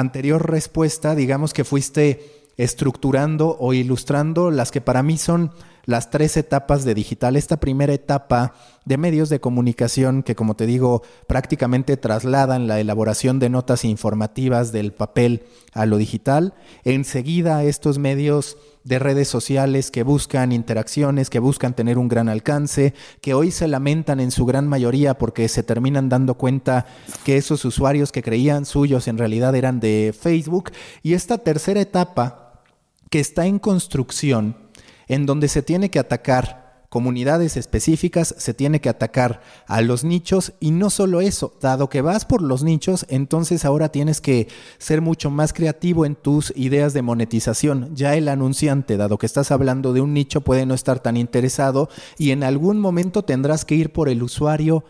anterior 0.00 0.50
respuesta, 0.50 1.14
digamos 1.14 1.52
que 1.52 1.64
fuiste 1.64 2.40
estructurando 2.56 3.56
o 3.58 3.72
ilustrando 3.72 4.50
las 4.50 4.70
que 4.70 4.80
para 4.80 5.02
mí 5.02 5.16
son 5.16 5.52
las 5.86 6.10
tres 6.10 6.36
etapas 6.36 6.84
de 6.84 6.94
digital. 6.94 7.36
Esta 7.36 7.58
primera 7.58 7.92
etapa 7.92 8.54
de 8.84 8.98
medios 8.98 9.28
de 9.28 9.40
comunicación 9.40 10.22
que, 10.22 10.34
como 10.34 10.54
te 10.54 10.66
digo, 10.66 11.02
prácticamente 11.26 11.96
trasladan 11.96 12.66
la 12.66 12.78
elaboración 12.78 13.38
de 13.38 13.48
notas 13.48 13.84
informativas 13.84 14.72
del 14.72 14.92
papel 14.92 15.44
a 15.72 15.86
lo 15.86 15.96
digital. 15.96 16.54
Enseguida 16.84 17.64
estos 17.64 17.98
medios 17.98 18.56
de 18.84 18.98
redes 18.98 19.28
sociales 19.28 19.90
que 19.90 20.02
buscan 20.02 20.52
interacciones, 20.52 21.30
que 21.30 21.38
buscan 21.38 21.74
tener 21.74 21.98
un 21.98 22.08
gran 22.08 22.28
alcance, 22.28 22.94
que 23.20 23.34
hoy 23.34 23.50
se 23.50 23.68
lamentan 23.68 24.20
en 24.20 24.30
su 24.30 24.46
gran 24.46 24.68
mayoría 24.68 25.14
porque 25.14 25.48
se 25.48 25.62
terminan 25.62 26.08
dando 26.08 26.34
cuenta 26.34 26.86
que 27.24 27.36
esos 27.36 27.64
usuarios 27.64 28.12
que 28.12 28.22
creían 28.22 28.64
suyos 28.64 29.08
en 29.08 29.18
realidad 29.18 29.54
eran 29.54 29.80
de 29.80 30.14
Facebook. 30.18 30.70
Y 31.02 31.14
esta 31.14 31.38
tercera 31.38 31.80
etapa 31.80 32.62
que 33.10 33.20
está 33.20 33.46
en 33.46 33.58
construcción, 33.58 34.56
en 35.08 35.26
donde 35.26 35.48
se 35.48 35.62
tiene 35.62 35.90
que 35.90 35.98
atacar 35.98 36.59
comunidades 36.90 37.56
específicas, 37.56 38.34
se 38.36 38.52
tiene 38.52 38.80
que 38.80 38.88
atacar 38.88 39.40
a 39.66 39.80
los 39.80 40.02
nichos 40.02 40.52
y 40.58 40.72
no 40.72 40.90
solo 40.90 41.20
eso, 41.20 41.54
dado 41.60 41.88
que 41.88 42.02
vas 42.02 42.24
por 42.24 42.42
los 42.42 42.64
nichos, 42.64 43.06
entonces 43.08 43.64
ahora 43.64 43.90
tienes 43.90 44.20
que 44.20 44.48
ser 44.78 45.00
mucho 45.00 45.30
más 45.30 45.52
creativo 45.52 46.04
en 46.04 46.16
tus 46.16 46.52
ideas 46.56 46.92
de 46.92 47.02
monetización. 47.02 47.94
Ya 47.94 48.16
el 48.16 48.28
anunciante, 48.28 48.96
dado 48.96 49.18
que 49.18 49.26
estás 49.26 49.52
hablando 49.52 49.92
de 49.92 50.00
un 50.00 50.12
nicho, 50.12 50.40
puede 50.40 50.66
no 50.66 50.74
estar 50.74 50.98
tan 50.98 51.16
interesado 51.16 51.88
y 52.18 52.32
en 52.32 52.42
algún 52.42 52.80
momento 52.80 53.22
tendrás 53.22 53.64
que 53.64 53.76
ir 53.76 53.92
por 53.92 54.08
el 54.08 54.22
usuario 54.22 54.84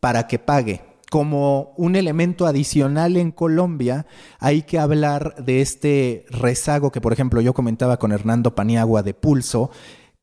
para 0.00 0.26
que 0.26 0.40
pague 0.40 0.82
como 1.08 1.74
un 1.76 1.94
elemento 1.94 2.44
adicional 2.44 3.16
en 3.16 3.30
Colombia, 3.30 4.04
hay 4.40 4.62
que 4.62 4.80
hablar 4.80 5.36
de 5.36 5.60
este 5.60 6.26
rezago 6.28 6.90
que, 6.90 7.00
por 7.00 7.12
ejemplo, 7.12 7.40
yo 7.40 7.54
comentaba 7.54 7.98
con 7.98 8.10
Hernando 8.10 8.56
Paniagua 8.56 9.04
de 9.04 9.14
Pulso, 9.14 9.70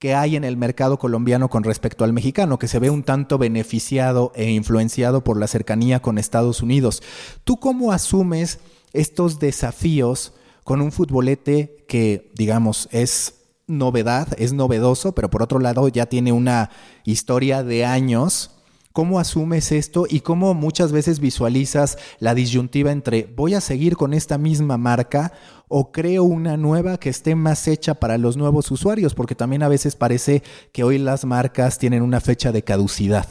que 0.02 0.16
hay 0.16 0.36
en 0.36 0.44
el 0.44 0.58
mercado 0.58 0.98
colombiano 0.98 1.48
con 1.48 1.64
respecto 1.64 2.04
al 2.04 2.12
mexicano, 2.12 2.58
que 2.58 2.68
se 2.68 2.80
ve 2.80 2.90
un 2.90 3.04
tanto 3.04 3.38
beneficiado 3.38 4.32
e 4.34 4.50
influenciado 4.50 5.24
por 5.24 5.38
la 5.38 5.46
cercanía 5.46 6.02
con 6.02 6.18
Estados 6.18 6.64
Unidos. 6.64 7.04
¿Tú 7.44 7.58
cómo 7.58 7.92
asumes 7.92 8.58
estos 8.94 9.38
desafíos 9.38 10.34
con 10.64 10.82
un 10.82 10.92
futbolete 10.92 11.86
que, 11.88 12.32
digamos, 12.34 12.90
es 12.92 13.36
novedad, 13.68 14.28
es 14.40 14.54
novedoso, 14.54 15.14
pero 15.14 15.30
por 15.30 15.44
otro 15.44 15.60
lado 15.60 15.88
ya 15.88 16.08
tiene 16.08 16.32
una 16.32 16.72
historia 17.06 17.62
de 17.62 17.86
años? 17.86 18.50
¿Cómo 18.94 19.20
asumes 19.20 19.72
esto 19.72 20.06
y 20.10 20.20
cómo 20.20 20.54
muchas 20.54 20.92
veces 20.92 21.20
visualizas 21.20 21.98
la 22.20 22.36
disyuntiva 22.36 22.92
entre 22.92 23.24
voy 23.24 23.54
a 23.54 23.62
seguir 23.62 23.96
con 23.96 24.14
esta 24.14 24.38
misma 24.38 24.78
marca 24.78 25.32
o 25.70 25.92
creo 25.94 26.24
una 26.24 26.58
nueva 26.58 26.98
que 26.98 27.10
esté 27.10 27.36
más 27.36 27.68
hecha 27.70 27.94
para 27.94 28.18
los 28.18 28.36
nuevos 28.36 28.70
usuarios? 28.70 29.16
Porque 29.16 29.36
también 29.36 29.64
a 29.64 29.70
veces 29.70 29.96
parece 29.96 30.44
que 30.74 30.84
hoy 30.84 30.98
las 30.98 31.24
marcas 31.24 31.78
tienen 31.78 32.04
una 32.04 32.20
fecha 32.20 32.52
de 32.52 32.64
caducidad. 32.64 33.28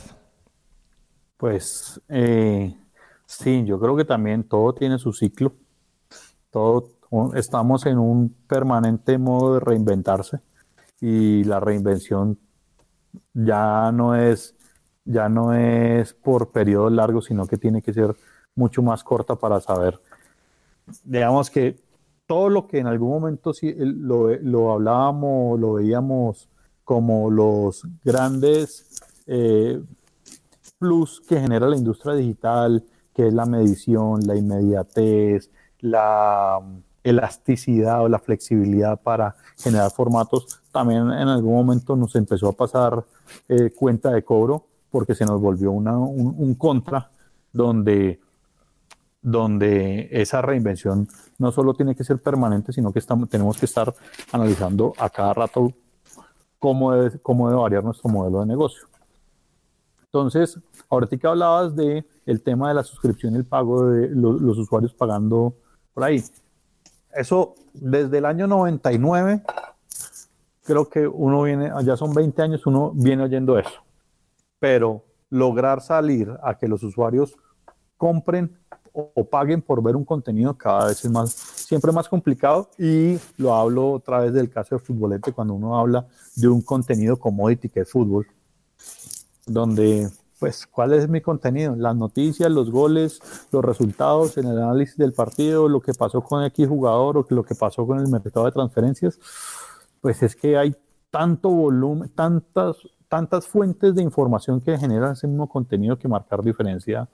Pues 1.36 2.00
eh, 2.08 2.74
sí, 3.26 3.64
yo 3.66 3.78
creo 3.78 3.96
que 3.96 4.04
también 4.04 4.44
todo 4.44 4.72
tiene 4.74 4.98
su 4.98 5.12
ciclo. 5.12 5.52
Todo, 6.50 6.88
estamos 7.34 7.84
en 7.84 7.98
un 7.98 8.34
permanente 8.46 9.18
modo 9.18 9.54
de 9.54 9.60
reinventarse 9.60 10.40
y 11.00 11.44
la 11.44 11.60
reinvención 11.60 12.38
ya 13.34 13.92
no 13.92 14.14
es 14.14 14.54
ya 15.04 15.28
no 15.28 15.54
es 15.54 16.14
por 16.14 16.50
periodos 16.50 16.92
largos, 16.92 17.26
sino 17.26 17.47
que 17.47 17.57
tiene 17.57 17.83
que 17.83 17.92
ser 17.92 18.14
mucho 18.54 18.83
más 18.83 19.02
corta 19.04 19.37
para 19.37 19.61
saber. 19.61 20.00
Digamos 21.04 21.50
que 21.50 21.80
todo 22.26 22.49
lo 22.49 22.66
que 22.66 22.78
en 22.78 22.87
algún 22.87 23.11
momento 23.11 23.52
sí, 23.52 23.75
lo, 23.76 24.28
lo 24.37 24.73
hablábamos, 24.73 25.59
lo 25.59 25.75
veíamos 25.75 26.49
como 26.85 27.30
los 27.30 27.87
grandes 28.04 29.00
eh, 29.26 29.80
plus 30.78 31.21
que 31.21 31.40
genera 31.40 31.69
la 31.69 31.76
industria 31.76 32.14
digital, 32.14 32.85
que 33.14 33.28
es 33.28 33.35
la 33.35 33.47
medición, 33.47 34.21
la 34.26 34.37
inmediatez, 34.37 35.50
la 35.80 36.61
elasticidad 37.02 38.02
o 38.02 38.09
la 38.09 38.19
flexibilidad 38.19 39.00
para 39.00 39.37
generar 39.57 39.90
formatos, 39.90 40.61
también 40.71 41.02
en 41.12 41.28
algún 41.28 41.54
momento 41.54 41.97
nos 41.97 42.14
empezó 42.14 42.49
a 42.49 42.52
pasar 42.52 43.04
eh, 43.49 43.71
cuenta 43.75 44.11
de 44.11 44.23
cobro 44.23 44.66
porque 44.90 45.14
se 45.14 45.25
nos 45.25 45.40
volvió 45.40 45.70
un, 45.73 46.54
contra 46.54 47.11
donde, 47.52 48.20
donde 49.23 50.09
esa 50.11 50.42
reinvención 50.42 51.09
no 51.38 51.52
solo 51.52 51.75
tiene 51.75 51.94
que 51.94 52.04
ser 52.04 52.20
permanente, 52.20 52.73
sino 52.73 52.92
que 52.92 52.99
estamos, 52.99 53.28
tenemos 53.28 53.56
que 53.59 53.66
estar 53.66 53.94
analizando 54.32 54.92
a 54.99 55.09
cada 55.09 55.32
rato 55.32 55.73
cómo 56.59 56.92
debe, 56.92 57.18
cómo 57.20 57.49
debe 57.49 57.61
variar 57.61 57.85
nuestro 57.85 58.11
modelo 58.11 58.40
de 58.40 58.47
negocio. 58.47 58.82
Entonces, 60.04 60.59
ahorita 60.88 61.16
que 61.16 61.26
hablabas 61.26 61.76
de 61.76 62.04
el 62.26 62.42
tema 62.42 62.68
de 62.68 62.75
la 62.75 62.82
suscripción 62.82 63.35
y 63.35 63.38
el 63.38 63.44
pago 63.44 63.87
de 63.87 64.09
los 64.09 64.59
usuarios 64.59 64.92
pagando 64.92 65.54
por 65.94 66.04
ahí. 66.04 66.23
Eso 67.12 67.54
desde 67.73 68.18
el 68.18 68.25
año 68.25 68.47
99, 68.47 69.42
creo 70.64 70.88
que 70.88 71.06
uno 71.06 71.42
viene, 71.42 71.70
ya 71.85 71.97
son 71.97 72.12
20 72.12 72.42
años, 72.42 72.66
uno 72.66 72.92
viene 72.94 73.23
oyendo 73.25 73.59
eso 73.59 73.82
pero 74.60 75.04
lograr 75.30 75.80
salir 75.80 76.32
a 76.42 76.56
que 76.56 76.68
los 76.68 76.82
usuarios 76.84 77.34
compren 77.96 78.56
o, 78.92 79.24
paguen 79.24 79.62
por 79.62 79.82
ver 79.82 79.94
un 79.96 80.04
contenido 80.04 80.56
cada 80.56 80.86
vez 80.86 81.04
es 81.04 81.10
más, 81.10 81.30
siempre 81.32 81.92
más 81.92 82.08
complicado. 82.08 82.70
Y 82.78 83.18
lo 83.36 83.54
hablo 83.54 83.92
otra 83.92 84.20
vez 84.20 84.32
del 84.32 84.50
caso 84.50 84.76
de 84.76 84.80
Futbolete 84.80 85.32
cuando 85.32 85.54
uno 85.54 85.78
habla 85.78 86.06
de 86.36 86.48
un 86.48 86.60
contenido 86.60 87.18
commodity 87.18 87.68
que 87.68 87.80
es 87.80 87.90
fútbol, 87.90 88.26
donde 89.46 90.08
pues 90.38 90.66
cuál 90.66 90.94
es 90.94 91.06
mi 91.06 91.20
contenido, 91.20 91.76
las 91.76 91.94
noticias, 91.94 92.50
los 92.50 92.70
goles, 92.70 93.20
los 93.52 93.62
resultados, 93.62 94.38
el 94.38 94.46
análisis 94.46 94.96
del 94.96 95.12
partido, 95.12 95.68
lo 95.68 95.82
que 95.82 95.92
pasó 95.92 96.22
con 96.22 96.42
X 96.44 96.66
jugador 96.66 97.18
o 97.18 97.26
lo 97.28 97.44
que 97.44 97.54
pasó 97.54 97.86
con 97.86 98.00
el 98.00 98.08
mercado 98.08 98.46
de 98.46 98.52
transferencias, 98.52 99.18
pues 100.00 100.22
es 100.22 100.34
que 100.34 100.56
hay 100.56 100.74
tanto 101.10 101.50
volumen, 101.50 102.08
tantas 102.08 102.76
tantas 103.10 103.48
fuentes 103.48 103.94
de 103.96 104.02
información 104.02 104.60
que 104.60 104.78
generan 104.78 105.12
ese 105.12 105.26
mismo 105.26 105.48
contenido 105.48 105.98
que 105.98 106.06
marcar 106.06 106.42
diferencia 106.42 107.08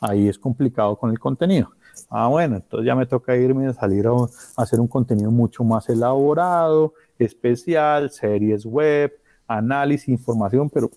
ahí 0.00 0.28
es 0.28 0.38
complicado 0.38 0.96
con 0.96 1.10
el 1.10 1.18
contenido. 1.18 1.72
Ah, 2.08 2.28
bueno, 2.28 2.56
entonces 2.56 2.86
ya 2.86 2.94
me 2.94 3.04
toca 3.04 3.36
irme 3.36 3.66
a 3.66 3.74
salir 3.74 4.06
a, 4.06 4.12
hacer 4.56 4.80
un 4.80 4.86
contenido 4.86 5.30
mucho 5.32 5.64
más 5.64 5.88
elaborado, 5.88 6.94
especial, 7.18 8.10
series 8.10 8.64
web, 8.64 9.12
análisis, 9.48 10.08
información, 10.08 10.70
pero 10.70 10.88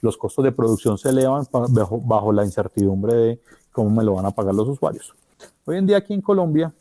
los 0.00 0.16
costos 0.16 0.44
de 0.44 0.50
producción 0.50 0.98
se 0.98 1.10
elevan 1.10 1.46
bajo, 1.70 2.00
bajo, 2.00 2.32
la 2.32 2.44
incertidumbre 2.44 3.14
de 3.14 3.40
cómo 3.70 3.88
me 3.88 4.02
lo 4.02 4.14
van 4.14 4.26
a 4.26 4.32
pagar 4.32 4.54
los 4.54 4.68
usuarios. 4.68 5.14
Hoy 5.64 5.78
en 5.78 5.86
día 5.86 5.98
aquí 5.98 6.12
en 6.12 6.20
Colombia, 6.20 6.74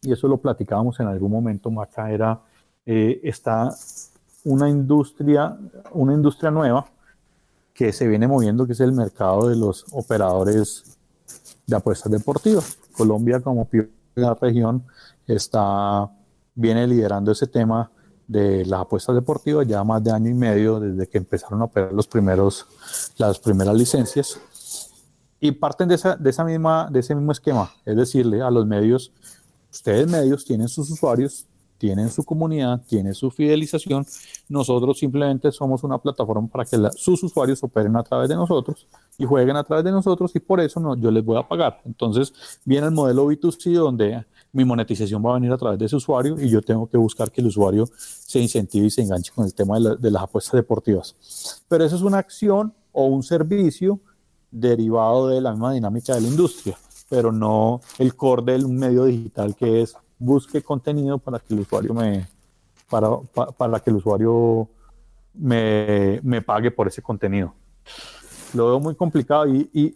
y 0.00 0.12
eso 0.12 0.28
lo 0.28 0.38
platicábamos 0.38 1.00
en 1.00 1.08
algún 1.08 1.32
momento, 1.32 1.68
Maca, 1.68 2.12
era, 2.12 2.40
eh, 2.86 3.20
está 3.24 3.74
una 4.44 4.68
industria, 4.68 5.58
una 5.92 6.12
industria 6.14 6.50
nueva 6.50 6.86
que 7.72 7.92
se 7.92 8.06
viene 8.06 8.28
moviendo, 8.28 8.66
que 8.66 8.72
es 8.72 8.80
el 8.80 8.92
mercado 8.92 9.48
de 9.48 9.56
los 9.56 9.84
operadores 9.92 10.96
de 11.66 11.76
apuestas 11.76 12.12
deportivas. 12.12 12.78
Colombia, 12.96 13.40
como 13.40 13.68
la 14.14 14.34
región, 14.34 14.84
está, 15.26 16.08
viene 16.54 16.86
liderando 16.86 17.32
ese 17.32 17.46
tema 17.46 17.90
de 18.26 18.64
las 18.64 18.80
apuestas 18.80 19.14
deportivas 19.14 19.66
ya 19.66 19.84
más 19.84 20.02
de 20.02 20.10
año 20.10 20.30
y 20.30 20.34
medio 20.34 20.80
desde 20.80 21.06
que 21.08 21.18
empezaron 21.18 21.60
a 21.60 21.64
operar 21.64 21.92
los 21.92 22.06
primeros, 22.06 22.66
las 23.18 23.38
primeras 23.38 23.74
licencias 23.74 24.38
y 25.40 25.52
parten 25.52 25.88
de, 25.88 25.96
esa, 25.96 26.16
de, 26.16 26.30
esa 26.30 26.42
misma, 26.42 26.88
de 26.90 27.00
ese 27.00 27.14
mismo 27.14 27.32
esquema, 27.32 27.70
es 27.84 27.96
decirle 27.96 28.40
a 28.40 28.50
los 28.50 28.64
medios, 28.64 29.12
ustedes 29.70 30.08
medios 30.08 30.44
tienen 30.44 30.68
sus 30.68 30.90
usuarios, 30.90 31.46
tienen 31.78 32.10
su 32.10 32.24
comunidad, 32.24 32.82
tienen 32.86 33.14
su 33.14 33.30
fidelización. 33.30 34.06
Nosotros 34.48 34.98
simplemente 34.98 35.50
somos 35.52 35.82
una 35.84 35.98
plataforma 35.98 36.48
para 36.48 36.64
que 36.64 36.76
sus 36.96 37.22
usuarios 37.22 37.62
operen 37.62 37.96
a 37.96 38.02
través 38.02 38.28
de 38.28 38.34
nosotros 38.34 38.86
y 39.18 39.24
jueguen 39.24 39.56
a 39.56 39.64
través 39.64 39.84
de 39.84 39.92
nosotros 39.92 40.34
y 40.34 40.40
por 40.40 40.60
eso 40.60 40.80
no, 40.80 40.96
yo 40.96 41.10
les 41.10 41.24
voy 41.24 41.38
a 41.38 41.46
pagar. 41.46 41.80
Entonces 41.84 42.32
viene 42.64 42.86
el 42.86 42.92
modelo 42.92 43.26
B2C 43.30 43.72
donde 43.74 44.24
mi 44.52 44.64
monetización 44.64 45.24
va 45.24 45.32
a 45.32 45.34
venir 45.34 45.52
a 45.52 45.58
través 45.58 45.78
de 45.78 45.86
ese 45.86 45.96
usuario 45.96 46.40
y 46.40 46.48
yo 46.48 46.62
tengo 46.62 46.86
que 46.86 46.96
buscar 46.96 47.30
que 47.30 47.40
el 47.40 47.48
usuario 47.48 47.88
se 47.96 48.38
incentive 48.38 48.86
y 48.86 48.90
se 48.90 49.02
enganche 49.02 49.32
con 49.34 49.44
el 49.44 49.54
tema 49.54 49.78
de, 49.78 49.96
de 49.96 50.10
las 50.10 50.22
apuestas 50.22 50.54
deportivas. 50.54 51.62
Pero 51.68 51.84
eso 51.84 51.96
es 51.96 52.02
una 52.02 52.18
acción 52.18 52.72
o 52.92 53.06
un 53.06 53.22
servicio 53.22 54.00
derivado 54.50 55.28
de 55.28 55.40
la 55.40 55.50
misma 55.50 55.72
dinámica 55.72 56.14
de 56.14 56.20
la 56.20 56.28
industria, 56.28 56.78
pero 57.08 57.32
no 57.32 57.80
el 57.98 58.14
core 58.14 58.52
del 58.52 58.68
medio 58.68 59.04
digital 59.04 59.56
que 59.56 59.82
es 59.82 59.96
busque 60.24 60.62
contenido 60.62 61.18
para 61.18 61.38
que 61.38 61.54
el 61.54 61.60
usuario 61.60 61.92
me, 61.92 62.26
para, 62.88 63.08
para, 63.56 63.80
que 63.80 63.90
el 63.90 63.96
usuario 63.96 64.68
me, 65.34 66.20
me, 66.22 66.40
pague 66.40 66.70
por 66.70 66.88
ese 66.88 67.02
contenido. 67.02 67.54
Lo 68.54 68.66
veo 68.68 68.80
muy 68.80 68.94
complicado 68.94 69.46
y, 69.46 69.68
y, 69.72 69.94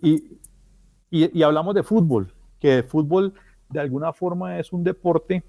y, 1.10 1.38
y, 1.38 1.42
hablamos 1.42 1.74
de 1.74 1.82
fútbol, 1.82 2.32
que 2.60 2.82
fútbol 2.82 3.32
de 3.70 3.80
alguna 3.80 4.12
forma 4.12 4.58
es 4.58 4.72
un 4.72 4.84
deporte 4.84 5.42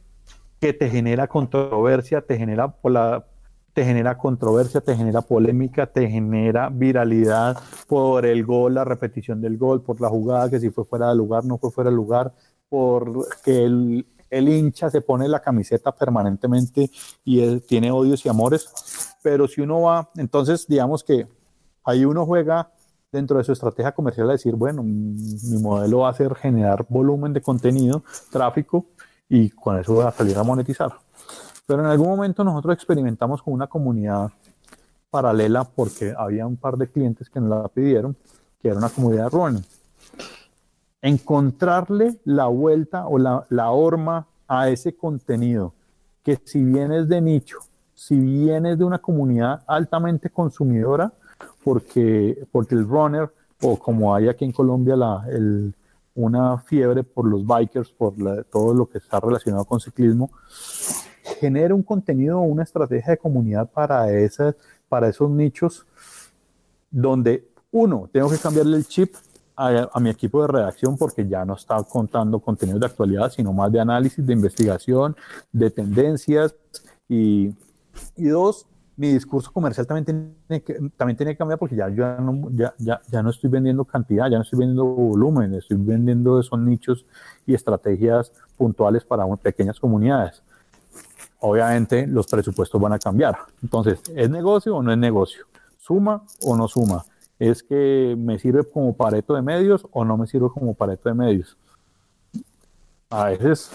que 0.62 0.74
te 0.74 0.90
genera 0.90 1.28
controversia, 1.28 2.22
te 2.22 2.38
genera, 2.38 2.74
la 2.84 3.26
te 3.74 3.86
genera 3.86 4.18
controversia, 4.18 4.82
te 4.82 4.96
genera 4.96 5.22
polémica, 5.22 5.88
te 5.88 6.08
genera 6.10 6.70
viralidad 6.70 7.58
por 7.88 8.26
el 8.26 8.46
gol, 8.46 8.74
la 8.74 8.84
repetición 8.84 9.42
del 9.42 9.58
gol, 9.58 9.82
por 9.82 10.02
la 10.02 10.10
jugada, 10.10 10.50
que 10.50 10.60
si 10.60 10.70
fue 10.70 10.86
fuera 10.86 11.10
de 11.10 11.16
lugar, 11.16 11.46
no 11.46 11.58
fue 11.58 11.72
fuera 11.72 11.90
de 11.90 11.96
lugar, 11.96 12.34
por 12.68 13.28
que 13.44 13.64
el, 13.64 14.06
el 14.30 14.50
hincha 14.50 14.90
se 14.90 15.02
pone 15.02 15.28
la 15.28 15.42
camiseta 15.42 15.92
permanentemente 15.92 16.90
y 17.24 17.60
tiene 17.62 17.92
odios 17.92 18.26
y 18.26 18.30
amores, 18.30 18.70
pero 19.22 19.48
si 19.48 19.62
uno 19.62 19.82
va, 19.82 20.10
entonces 20.16 20.68
digamos 20.68 21.04
que 21.04 21.28
ahí 21.84 22.06
uno 22.06 22.26
juega 22.26 22.72
dentro 23.12 23.38
de 23.38 23.44
su 23.44 23.54
estrategia 23.54 23.92
comercial 23.92 24.30
a 24.30 24.34
decir, 24.34 24.56
bueno, 24.56 24.84
mi 24.84 25.58
modelo 25.62 26.00
va 26.00 26.10
a 26.10 26.14
ser 26.14 26.36
generar 26.36 26.86
volumen 26.90 27.34
de 27.34 27.42
contenido, 27.42 28.04
tráfico, 28.32 28.86
y 29.28 29.50
con 29.50 29.80
eso 29.80 29.96
va 29.96 30.10
a 30.10 30.12
salir 30.12 30.38
a 30.38 30.44
monetizar. 30.44 30.92
Pero 31.66 31.82
en 31.82 31.88
algún 31.88 32.08
momento 32.08 32.44
nosotros 32.44 32.76
experimentamos 32.76 33.42
con 33.42 33.54
una 33.54 33.68
comunidad 33.68 34.32
paralela 35.10 35.64
porque 35.64 36.14
había 36.16 36.46
un 36.46 36.58
par 36.58 36.78
de 36.78 36.88
clientes 36.88 37.30
que 37.30 37.40
nos 37.40 37.50
la 37.50 37.68
pidieron, 37.68 38.16
que 38.62 38.70
era 38.70 38.78
una 38.78 38.90
comunidad 38.90 39.30
running 39.32 39.64
encontrarle 41.02 42.18
la 42.26 42.48
vuelta 42.48 43.08
o 43.08 43.18
la, 43.18 43.46
la 43.50 43.72
horma 43.72 44.28
a 44.48 44.70
ese 44.70 44.96
contenido, 44.96 45.74
que 46.24 46.40
si 46.44 46.64
bien 46.64 46.92
es 46.92 47.08
de 47.08 47.22
nicho, 47.22 47.60
si 47.94 48.18
bien 48.18 48.66
es 48.66 48.78
de 48.78 48.84
una 48.84 49.00
comunidad 49.00 49.64
altamente 49.68 50.30
consumidora, 50.30 51.14
porque, 51.64 52.46
porque 52.52 52.76
el 52.76 52.88
runner, 52.88 53.30
o 53.62 53.78
como 53.78 54.14
hay 54.16 54.28
aquí 54.28 54.46
en 54.46 54.52
Colombia 54.52 54.96
la, 54.96 55.26
el, 55.30 55.74
una 56.16 56.58
fiebre 56.58 57.04
por 57.04 57.26
los 57.26 57.46
bikers, 57.46 57.90
por 57.92 58.14
todo 58.52 58.74
lo 58.74 58.90
que 58.90 58.98
está 58.98 59.20
relacionado 59.20 59.66
con 59.66 59.80
ciclismo, 59.80 60.30
genera 61.40 61.76
un 61.76 61.84
contenido 61.84 62.40
o 62.40 62.44
una 62.44 62.64
estrategia 62.64 63.12
de 63.12 63.18
comunidad 63.18 63.70
para, 63.70 64.12
esas, 64.12 64.56
para 64.88 65.08
esos 65.10 65.30
nichos 65.30 65.86
donde, 66.92 67.48
uno, 67.72 68.10
tengo 68.12 68.30
que 68.30 68.38
cambiarle 68.38 68.78
el 68.78 68.88
chip 68.88 69.14
a, 69.60 70.00
mi 70.00 70.10
equipo 70.10 70.42
de 70.42 70.48
redacción 70.48 70.98
porque 70.98 71.28
ya 71.28 71.44
no 71.44 71.56
está 71.56 71.84
contando 71.84 72.40
contenidos 72.40 72.80
de 72.80 72.86
actualidad, 72.86 73.30
sino 73.30 73.52
más 73.52 73.72
de 73.72 73.82
análisis, 73.82 74.26
de 74.26 74.34
investigación, 74.34 75.16
de 75.52 75.70
tendencias. 75.70 76.56
Y, 77.10 77.54
y 78.16 78.28
dos, 78.30 78.66
mi 78.96 79.14
discurso 79.14 79.52
comercial 79.52 79.86
también 79.86 80.34
tiene 80.48 80.64
que, 80.64 80.74
también 80.96 81.18
tiene 81.18 81.34
que 81.34 81.38
cambiar 81.38 81.60
porque 81.60 81.76
ya, 81.76 81.90
ya, 81.90 82.18
no, 82.22 82.50
ya, 82.52 82.74
ya, 82.78 83.02
ya 83.10 83.22
no 83.22 83.32
estoy 83.32 83.50
vendiendo 83.50 83.84
cantidad, 83.84 84.30
ya 84.30 84.38
no 84.38 84.44
estoy 84.44 84.60
vendiendo 84.60 84.86
volumen, 84.86 85.54
estoy 85.54 85.78
vendiendo 85.78 86.40
esos 86.40 86.58
nichos 86.58 87.06
y 87.46 87.54
estrategias 87.54 88.32
puntuales 88.58 89.04
para 89.04 89.26
pequeñas 89.38 89.80
comunidades. 89.80 90.42
Obviamente 91.42 92.08
los 92.08 92.28
presupuestos 92.28 92.80
van 92.80 92.94
a 92.94 93.00
cambiar. 93.00 93.38
Entonces, 93.62 94.02
¿es 94.16 94.30
negocio 94.30 94.76
o 94.76 94.84
no 94.84 94.92
es 94.92 94.98
negocio? 94.98 95.46
¿Suma 95.78 96.24
o 96.44 96.56
no 96.56 96.68
suma? 96.68 97.06
Es 97.40 97.64
que 97.64 98.16
me 98.18 98.38
sirve 98.38 98.64
como 98.64 98.94
pareto 98.94 99.34
de 99.34 99.42
medios 99.42 99.88
o 99.92 100.04
no 100.04 100.18
me 100.18 100.28
sirve 100.28 100.50
como 100.50 100.74
pareto 100.74 101.10
de 101.10 101.16
medios. 101.16 101.58
A 103.10 103.26
veces, 103.26 103.72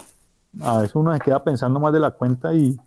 a 0.61 0.79
veces 0.79 0.94
uno 0.94 1.12
se 1.14 1.20
queda 1.20 1.42
pensando 1.42 1.81
más 1.81 1.92
de 1.92 2.00
la 2.00 2.11
cuenta 2.11 2.55
y, 2.55 2.79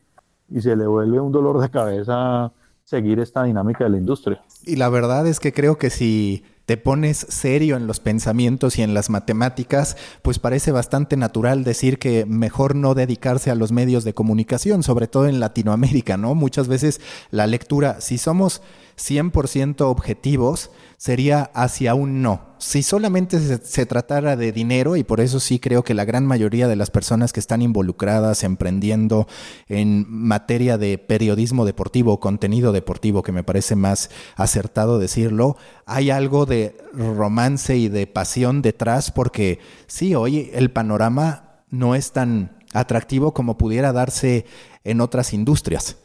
y 0.50 0.62
se 0.62 0.76
le 0.76 0.86
vuelve 0.86 1.20
un 1.20 1.32
dolor 1.32 1.60
de 1.60 1.70
cabeza 1.70 2.52
seguir 2.84 3.20
esta 3.20 3.44
dinámica 3.44 3.84
de 3.84 3.90
la 3.90 3.98
industria. 3.98 4.42
Y 4.64 4.78
la 4.78 4.88
verdad 4.88 5.28
es 5.28 5.40
que 5.40 5.52
creo 5.52 5.78
que 5.78 5.90
si 5.90 6.46
te 6.68 6.76
pones 6.76 7.26
serio 7.30 7.78
en 7.78 7.88
los 7.88 8.02
pensamientos 8.02 8.78
y 8.78 8.82
en 8.82 8.94
las 8.94 9.10
matemáticas, 9.10 9.96
pues 10.22 10.38
parece 10.38 10.74
bastante 10.74 11.16
natural 11.16 11.64
decir 11.64 11.98
que 11.98 12.26
mejor 12.26 12.76
no 12.76 12.94
dedicarse 12.94 13.50
a 13.50 13.56
los 13.56 13.72
medios 13.72 14.04
de 14.04 14.14
comunicación, 14.14 14.84
sobre 14.84 15.08
todo 15.08 15.28
en 15.28 15.40
Latinoamérica, 15.40 16.18
¿no? 16.18 16.36
Muchas 16.36 16.68
veces 16.68 17.00
la 17.32 17.48
lectura, 17.48 18.02
si 18.02 18.18
somos 18.18 18.62
100% 18.98 19.80
objetivos, 19.80 20.70
sería 20.98 21.52
hacia 21.54 21.94
un 21.94 22.24
no. 22.24 22.42
Si 22.58 22.82
solamente 22.82 23.40
se, 23.40 23.86
tratara 23.86 24.36
de 24.36 24.52
dinero, 24.52 24.96
y 24.96 25.04
por 25.04 25.22
eso 25.22 25.40
sí 25.40 25.60
creo 25.60 25.84
que 25.84 25.94
la 25.94 26.06
gran 26.06 26.26
mayoría 26.26 26.68
de 26.68 26.76
las 26.76 26.90
personas 26.90 27.32
que 27.34 27.40
están 27.40 27.62
involucradas, 27.62 28.44
emprendiendo 28.44 29.28
en 29.68 30.06
materia 30.10 30.80
de 30.80 30.98
periodismo 30.98 31.66
deportivo 31.66 32.20
contenido 32.20 32.72
deportivo, 32.72 33.22
que 33.22 33.32
me 33.32 33.44
parece 33.44 33.76
más 33.76 34.10
acertado 34.36 34.98
decirlo, 34.98 35.56
hay 35.86 36.10
algo 36.10 36.48
de 36.48 36.76
romance 36.94 37.78
y 37.78 37.90
de 37.90 38.08
pasión 38.08 38.64
detrás, 38.64 39.12
porque 39.12 39.60
sí, 39.86 40.16
hoy 40.16 40.50
el 40.54 40.72
panorama 40.72 41.62
no 41.70 41.94
es 41.94 42.12
tan 42.12 42.58
atractivo 42.74 43.36
como 43.36 43.58
pudiera 43.58 43.94
darse 43.94 44.46
en 44.84 45.02
otras 45.02 45.32
industrias. 45.32 45.98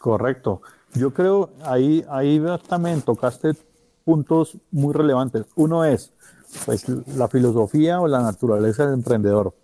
Correcto. 0.00 0.62
Yo 0.94 1.14
creo, 1.14 1.50
ahí, 1.64 2.04
ahí 2.10 2.40
también 2.68 3.02
tocaste 3.02 3.54
puntos 4.04 4.56
muy 4.70 4.92
relevantes. 4.92 5.46
Uno 5.54 5.84
es, 5.84 6.12
pues, 6.64 6.88
la 6.88 7.28
filosofía 7.28 8.00
o 8.00 8.08
la 8.08 8.22
naturaleza 8.22 8.84
del 8.84 8.94
emprendedor. 8.94 9.54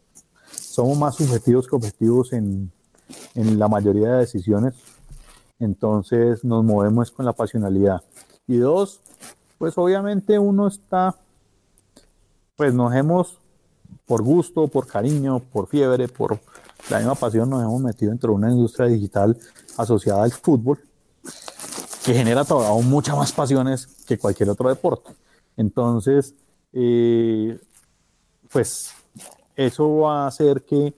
Somos 0.51 0.99
más 0.99 1.17
subjetivos 1.17 1.69
que 1.69 1.77
objetivos 1.77 2.33
en, 2.33 2.73
en 3.35 3.59
la 3.59 3.69
mayoría 3.69 4.13
de 4.13 4.19
decisiones. 4.19 4.75
Entonces 5.59 6.43
nos 6.43 6.65
movemos 6.65 7.11
con 7.11 7.27
la 7.27 7.33
pasionalidad. 7.33 8.03
Y 8.47 8.57
dos, 8.57 9.01
pues 9.59 9.77
obviamente 9.77 10.39
uno 10.39 10.67
está, 10.67 11.15
pues 12.57 12.73
nos 12.73 12.95
hemos, 12.95 13.39
por 14.07 14.23
gusto, 14.23 14.69
por 14.69 14.87
cariño, 14.87 15.41
por 15.41 15.69
fiebre, 15.69 16.09
por 16.09 16.41
la 16.89 16.99
misma 16.99 17.15
pasión, 17.15 17.51
nos 17.51 17.63
hemos 17.63 17.81
metido 17.81 18.11
dentro 18.11 18.31
de 18.31 18.37
una 18.37 18.51
industria 18.51 18.87
digital 18.87 19.37
asociada 19.77 20.25
al 20.25 20.33
fútbol 20.33 20.79
que 22.05 22.15
genera 22.15 22.45
todavía 22.45 22.83
muchas 22.83 23.17
más 23.17 23.31
pasiones 23.33 24.00
que 24.11 24.19
cualquier 24.19 24.51
otro 24.51 24.69
deporte. 24.69 25.13
Entonces, 25.57 26.35
eh, 26.73 27.57
pues 28.51 28.91
eso 29.55 29.99
va 29.99 30.25
a 30.25 30.27
hacer 30.27 30.63
que 30.63 30.95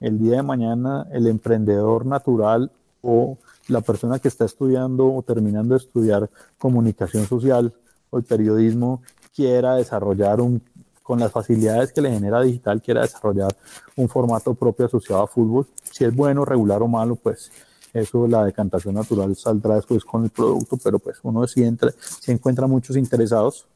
el 0.00 0.18
día 0.18 0.36
de 0.36 0.42
mañana 0.42 1.06
el 1.12 1.28
emprendedor 1.28 2.04
natural 2.04 2.72
o 3.00 3.38
la 3.68 3.80
persona 3.80 4.18
que 4.18 4.26
está 4.26 4.44
estudiando 4.44 5.06
o 5.06 5.22
terminando 5.22 5.74
de 5.74 5.78
estudiar 5.84 6.28
comunicación 6.58 7.26
social 7.26 7.72
o 8.10 8.18
el 8.18 8.24
periodismo 8.24 9.02
quiera 9.34 9.76
desarrollar 9.76 10.40
un, 10.40 10.60
con 11.04 11.20
las 11.20 11.30
facilidades 11.30 11.92
que 11.92 12.00
le 12.00 12.10
genera 12.10 12.42
digital, 12.42 12.82
quiera 12.82 13.02
desarrollar 13.02 13.54
un 13.96 14.08
formato 14.08 14.54
propio 14.54 14.86
asociado 14.86 15.22
a 15.22 15.28
fútbol. 15.28 15.66
Si 15.82 16.04
es 16.04 16.14
bueno, 16.14 16.44
regular 16.44 16.82
o 16.82 16.88
malo, 16.88 17.14
pues 17.14 17.52
eso 18.00 18.26
la 18.26 18.44
decantación 18.44 18.94
natural 18.94 19.34
saldrá 19.36 19.76
después 19.76 20.04
con 20.04 20.24
el 20.24 20.30
producto, 20.30 20.76
pero 20.76 20.98
pues 20.98 21.18
uno 21.22 21.46
sí, 21.46 21.62
entra, 21.62 21.92
sí 22.20 22.32
encuentra 22.32 22.66
muchos 22.66 22.96
interesados, 22.96 23.66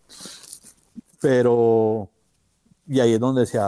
pero 1.20 2.08
y 2.86 3.00
ahí 3.00 3.14
es 3.14 3.20
donde 3.20 3.46
se, 3.46 3.58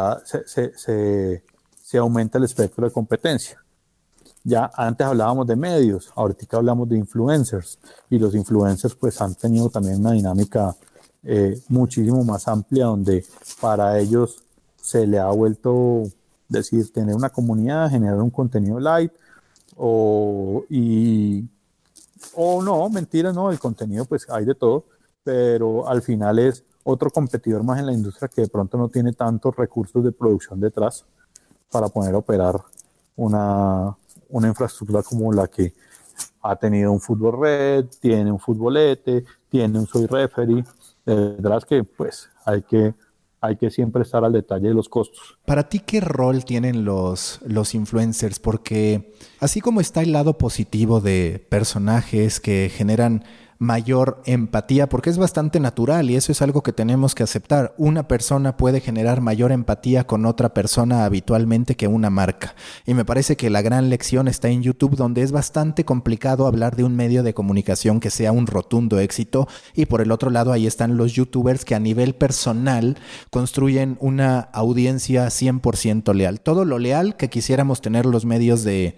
se, 0.47 1.43
se, 1.83 1.99
aumenta 1.99 2.39
el 2.39 2.45
espectro 2.45 2.85
de 2.85 2.93
competencia. 2.93 3.59
Ya 4.43 4.71
antes 4.75 5.07
hablábamos 5.07 5.47
de 5.47 5.57
medios, 5.57 6.13
ahorita 6.15 6.57
hablamos 6.57 6.89
de 6.89 6.99
influencers 6.99 7.79
y 8.11 8.19
los 8.19 8.35
influencers 8.35 8.95
pues 8.95 9.21
han 9.23 9.35
tenido 9.35 9.71
también 9.71 10.01
una 10.01 10.13
dinámica 10.13 10.77
eh, 11.23 11.59
muchísimo 11.69 12.23
más 12.25 12.47
amplia 12.49 12.87
donde 12.87 13.25
para 13.61 13.99
ellos 13.99 14.43
se 14.83 15.07
le 15.07 15.19
ha 15.19 15.31
vuelto 15.31 16.03
decir 16.49 16.93
tener 16.93 17.15
una 17.15 17.31
comunidad, 17.31 17.89
generar 17.89 18.21
un 18.21 18.31
contenido 18.31 18.79
light 18.79 19.13
o, 19.77 20.65
y, 20.69 21.45
o 22.35 22.63
no, 22.63 22.89
mentira, 22.89 23.33
no, 23.33 23.51
el 23.51 23.59
contenido 23.59 24.05
pues 24.05 24.29
hay 24.31 24.45
de 24.45 24.55
todo, 24.55 24.85
pero 25.23 25.89
al 25.89 26.03
final 26.03 26.39
es 26.39 26.65
otro 26.85 27.11
competidor 27.11 27.63
más 27.63 27.79
en 27.79 27.87
la 27.87 27.93
industria 27.93 28.29
que 28.29 28.43
de 28.43 28.49
pronto 28.49 28.77
no 28.77 28.89
tiene 28.89 29.13
tantos 29.13 29.57
recursos 29.57 30.05
de 30.05 30.13
producción 30.13 30.61
detrás 30.61 31.05
para 31.71 31.89
poder 31.89 32.15
operar 32.15 32.61
una, 33.17 33.97
una 34.29 34.49
infraestructura 34.49 35.03
como 35.03 35.33
la 35.33 35.49
que 35.49 35.73
ha 36.43 36.57
tenido 36.57 36.93
un 36.93 37.01
fútbol 37.01 37.41
red, 37.41 37.87
tiene 38.01 38.31
un 38.31 38.39
futbolete, 38.39 39.25
tiene 39.49 39.79
un 39.79 39.87
soy 39.87 40.07
referee, 40.07 40.65
detrás 41.05 41.65
que 41.65 41.85
pues 41.85 42.29
hay 42.45 42.63
que 42.63 42.95
hay 43.45 43.57
que 43.57 43.71
siempre 43.71 44.03
estar 44.03 44.25
al 44.25 44.33
detalle 44.33 44.69
de 44.69 44.75
los 44.75 44.89
costos. 44.89 45.39
Para 45.45 45.69
ti, 45.69 45.81
¿qué 45.81 46.01
rol 46.01 46.45
tienen 46.45 46.85
los, 46.85 47.41
los 47.47 47.75
influencers? 47.75 48.39
Porque 48.39 49.13
así 49.41 49.61
como 49.61 49.81
está 49.81 50.03
el 50.03 50.13
lado 50.13 50.39
positivo 50.39 51.01
de 51.01 51.45
personajes 51.49 52.41
que 52.41 52.71
generan 52.75 53.25
mayor 53.65 54.23
empatía, 54.27 54.89
porque 54.89 55.11
es 55.11 55.19
bastante 55.19 55.59
natural 55.59 56.11
y 56.11 56.17
eso 56.17 56.31
es 56.31 56.43
algo 56.43 56.63
que 56.63 56.73
tenemos 56.73 57.15
que 57.15 57.23
aceptar. 57.23 57.75
Una 57.77 58.07
persona 58.07 58.57
puede 58.57 58.81
generar 58.81 59.21
mayor 59.21 59.51
empatía 59.51 60.05
con 60.05 60.27
otra 60.27 60.55
persona 60.55 61.05
habitualmente 61.05 61.75
que 61.75 61.89
una 61.89 62.11
marca. 62.11 62.55
Y 62.87 62.95
me 62.95 63.05
parece 63.05 63.37
que 63.37 63.51
la 63.51 63.63
gran 63.63 63.91
lección 63.91 64.29
está 64.29 64.49
en 64.49 64.63
YouTube, 64.63 64.97
donde 64.97 65.23
es 65.23 65.33
bastante 65.33 65.85
complicado 65.85 66.47
hablar 66.47 66.77
de 66.77 66.85
un 66.85 66.95
medio 66.95 67.23
de 67.23 67.35
comunicación 67.35 68.01
que 68.01 68.11
sea 68.11 68.33
un 68.33 68.47
rotundo 68.47 69.01
éxito. 69.01 69.49
Y 69.75 69.87
por 69.87 70.01
el 70.01 70.13
otro 70.13 70.31
lado, 70.31 70.53
ahí 70.53 70.67
están 70.67 70.97
los 70.97 71.13
youtubers 71.13 71.65
que 71.65 71.75
a 71.75 71.81
nivel 71.81 72.15
personal 72.15 72.99
construyen 73.31 73.97
una 74.01 74.41
audiencia 74.41 75.27
100% 75.27 76.15
leal. 76.15 76.41
Todo 76.41 76.65
lo 76.65 76.79
leal 76.79 77.17
que 77.17 77.31
quisiéramos 77.31 77.81
tener 77.81 78.07
los 78.07 78.25
medios 78.25 78.63
de 78.65 78.97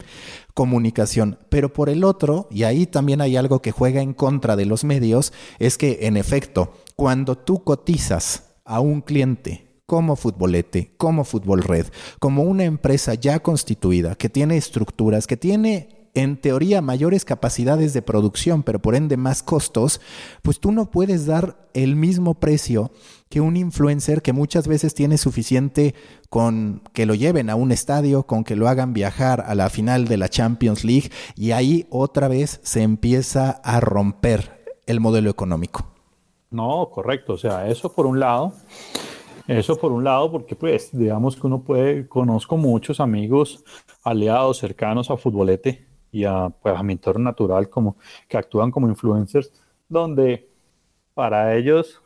comunicación. 0.57 1.39
Pero 1.51 1.75
por 1.75 1.91
el 1.91 2.03
otro, 2.03 2.49
y 2.51 2.63
ahí 2.63 2.87
también 2.87 3.21
hay 3.21 3.37
algo 3.37 3.61
que 3.61 3.73
juega 3.73 4.01
en 4.01 4.15
contra 4.15 4.57
de 4.57 4.65
los 4.65 4.85
medios, 4.85 5.35
es 5.59 5.77
que 5.77 5.99
en 6.07 6.17
efecto, 6.17 6.73
cuando 6.97 7.37
tú 7.37 7.63
cotizas 7.63 8.55
a 8.65 8.81
un 8.81 9.03
cliente 9.03 9.67
como 9.85 10.17
Futbolete, 10.17 10.95
como 10.97 11.25
Fútbol 11.25 11.63
Red, 11.63 11.89
como 12.21 12.43
una 12.43 12.65
empresa 12.65 13.13
ya 13.13 13.41
constituida, 13.41 14.15
que 14.15 14.31
tiene 14.31 14.57
estructuras, 14.57 15.27
que 15.27 15.37
tiene 15.37 16.09
en 16.15 16.39
teoría 16.39 16.81
mayores 16.81 17.27
capacidades 17.27 17.93
de 17.93 18.01
producción, 18.01 18.63
pero 18.63 18.81
por 18.81 18.95
ende 18.95 19.19
más 19.19 19.43
costos, 19.43 20.01
pues 20.41 20.59
tú 20.59 20.73
no 20.73 20.91
puedes 20.91 21.27
dar 21.27 21.69
el 21.75 21.97
mismo 21.97 22.33
precio 22.33 22.91
que 23.29 23.41
un 23.41 23.57
influencer 23.57 24.23
que 24.23 24.33
muchas 24.33 24.69
veces 24.69 24.95
tiene 24.95 25.19
suficiente 25.19 25.95
con 26.29 26.83
que 26.93 27.07
lo 27.07 27.15
lleven 27.15 27.51
a 27.51 27.57
un 27.57 27.73
estadio, 27.73 28.25
con 28.25 28.45
que 28.45 28.57
lo 28.57 28.69
hagan 28.69 28.93
viajar 28.93 29.45
a 29.47 29.55
la 29.55 29.71
final 29.71 30.07
de 30.07 30.17
la 30.17 30.29
Champions 30.29 30.85
League 30.85 31.11
y 31.35 31.53
ahí 31.53 31.87
otra 31.91 32.29
vez 32.29 32.61
se 32.63 32.83
empieza 32.83 33.51
a 33.65 33.81
romper 33.81 34.65
el 34.87 35.01
modelo 35.01 35.31
económico. 35.31 35.87
No, 36.51 36.89
correcto, 36.91 37.35
o 37.35 37.39
sea, 37.39 37.69
eso 37.69 37.93
por 37.93 38.07
un 38.07 38.21
lado. 38.21 38.53
Eso 39.49 39.77
por 39.77 39.93
un 39.93 40.03
lado, 40.03 40.31
porque 40.33 40.57
pues 40.57 40.91
digamos 40.93 41.37
que 41.37 41.47
uno 41.47 41.63
puede, 41.63 42.09
conozco 42.09 42.57
muchos 42.57 42.99
amigos, 42.99 43.65
aliados 44.03 44.59
cercanos 44.59 45.09
a 45.11 45.17
Futbolete, 45.17 45.87
y 46.17 46.25
a, 46.25 46.49
pues, 46.49 46.75
a 46.75 46.83
mi 46.83 46.95
entorno 46.95 47.25
natural 47.25 47.69
como, 47.69 47.97
que 48.27 48.39
actúan 48.39 48.71
como 48.71 48.89
influencers, 48.89 49.53
donde 49.89 50.49
para 51.13 51.55
ellos, 51.57 52.03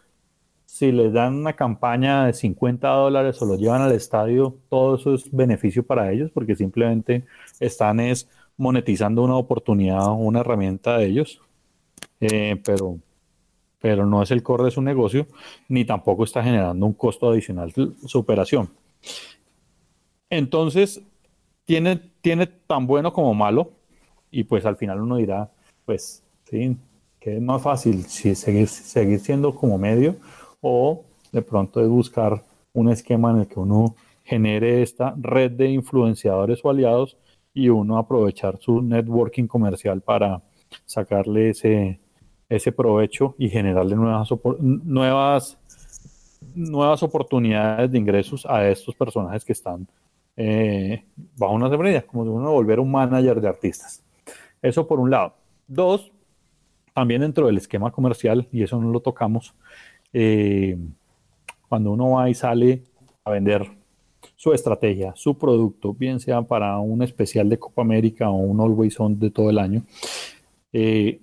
si 0.80 0.92
les 0.92 1.12
dan 1.12 1.34
una 1.34 1.52
campaña 1.52 2.24
de 2.24 2.32
50 2.32 2.88
dólares 2.88 3.42
o 3.42 3.44
lo 3.44 3.56
llevan 3.56 3.82
al 3.82 3.92
estadio, 3.92 4.56
todo 4.70 4.94
eso 4.94 5.12
es 5.12 5.30
beneficio 5.30 5.82
para 5.84 6.10
ellos 6.10 6.30
porque 6.32 6.56
simplemente 6.56 7.26
están 7.60 8.00
es 8.00 8.30
monetizando 8.56 9.22
una 9.22 9.36
oportunidad 9.36 10.06
o 10.06 10.14
una 10.14 10.40
herramienta 10.40 10.96
de 10.96 11.04
ellos, 11.04 11.42
eh, 12.20 12.58
pero, 12.64 12.98
pero 13.78 14.06
no 14.06 14.22
es 14.22 14.30
el 14.30 14.42
core 14.42 14.64
de 14.64 14.70
su 14.70 14.80
negocio, 14.80 15.26
ni 15.68 15.84
tampoco 15.84 16.24
está 16.24 16.42
generando 16.42 16.86
un 16.86 16.94
costo 16.94 17.28
adicional 17.28 17.74
su 17.74 18.18
operación. 18.18 18.70
Entonces, 20.30 21.02
tiene, 21.66 22.00
tiene 22.22 22.46
tan 22.46 22.86
bueno 22.86 23.12
como 23.12 23.34
malo, 23.34 23.72
y 24.30 24.44
pues 24.44 24.64
al 24.64 24.76
final 24.76 25.02
uno 25.02 25.16
dirá, 25.16 25.50
pues 25.84 26.24
sí, 26.44 26.74
que 27.18 27.36
es 27.36 27.42
más 27.42 27.60
fácil 27.60 28.02
si 28.04 28.34
seguir, 28.34 28.66
seguir 28.66 29.20
siendo 29.20 29.54
como 29.54 29.76
medio 29.76 30.16
o 30.60 31.04
de 31.32 31.42
pronto 31.42 31.80
es 31.80 31.88
buscar 31.88 32.42
un 32.72 32.88
esquema 32.88 33.30
en 33.30 33.38
el 33.38 33.48
que 33.48 33.60
uno 33.60 33.94
genere 34.24 34.82
esta 34.82 35.14
red 35.16 35.52
de 35.52 35.68
influenciadores 35.70 36.60
o 36.62 36.70
aliados 36.70 37.16
y 37.52 37.68
uno 37.68 37.98
aprovechar 37.98 38.58
su 38.58 38.80
networking 38.80 39.46
comercial 39.46 40.00
para 40.00 40.42
sacarle 40.84 41.50
ese, 41.50 42.00
ese 42.48 42.72
provecho 42.72 43.34
y 43.38 43.48
generarle 43.48 43.96
nuevas, 43.96 44.28
nuevas, 44.60 45.58
nuevas 46.54 47.02
oportunidades 47.02 47.90
de 47.90 47.98
ingresos 47.98 48.46
a 48.46 48.68
estos 48.68 48.94
personajes 48.94 49.44
que 49.44 49.52
están 49.52 49.88
eh, 50.36 51.04
bajo 51.36 51.54
una 51.54 51.68
sombrilla, 51.68 52.02
como 52.02 52.24
si 52.24 52.30
uno 52.30 52.52
volver 52.52 52.80
un 52.80 52.90
manager 52.90 53.40
de 53.40 53.48
artistas. 53.48 54.02
Eso 54.62 54.86
por 54.86 55.00
un 55.00 55.10
lado. 55.10 55.34
Dos, 55.66 56.12
también 56.94 57.20
dentro 57.20 57.46
del 57.46 57.58
esquema 57.58 57.90
comercial, 57.90 58.48
y 58.52 58.62
eso 58.62 58.80
no 58.80 58.90
lo 58.90 59.00
tocamos, 59.00 59.54
eh, 60.12 60.76
cuando 61.68 61.92
uno 61.92 62.10
va 62.10 62.30
y 62.30 62.34
sale 62.34 62.82
a 63.24 63.30
vender 63.30 63.66
su 64.36 64.52
estrategia, 64.52 65.12
su 65.16 65.36
producto, 65.36 65.94
bien 65.94 66.20
sea 66.20 66.42
para 66.42 66.78
un 66.78 67.02
especial 67.02 67.48
de 67.48 67.58
Copa 67.58 67.82
América 67.82 68.30
o 68.30 68.36
un 68.36 68.60
Always 68.60 68.98
On 69.00 69.18
de 69.18 69.30
todo 69.30 69.50
el 69.50 69.58
año, 69.58 69.82
eh, 70.72 71.20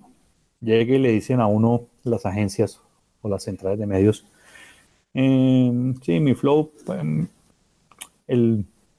llegue 0.60 0.96
y 0.96 0.98
le 0.98 1.12
dicen 1.12 1.40
a 1.40 1.46
uno 1.46 1.86
las 2.04 2.26
agencias 2.26 2.80
o 3.22 3.28
las 3.28 3.42
centrales 3.42 3.78
de 3.78 3.86
medios, 3.86 4.24
eh, 5.14 5.94
sí, 6.02 6.20
mi 6.20 6.34
flow, 6.34 6.70
em, 6.88 7.26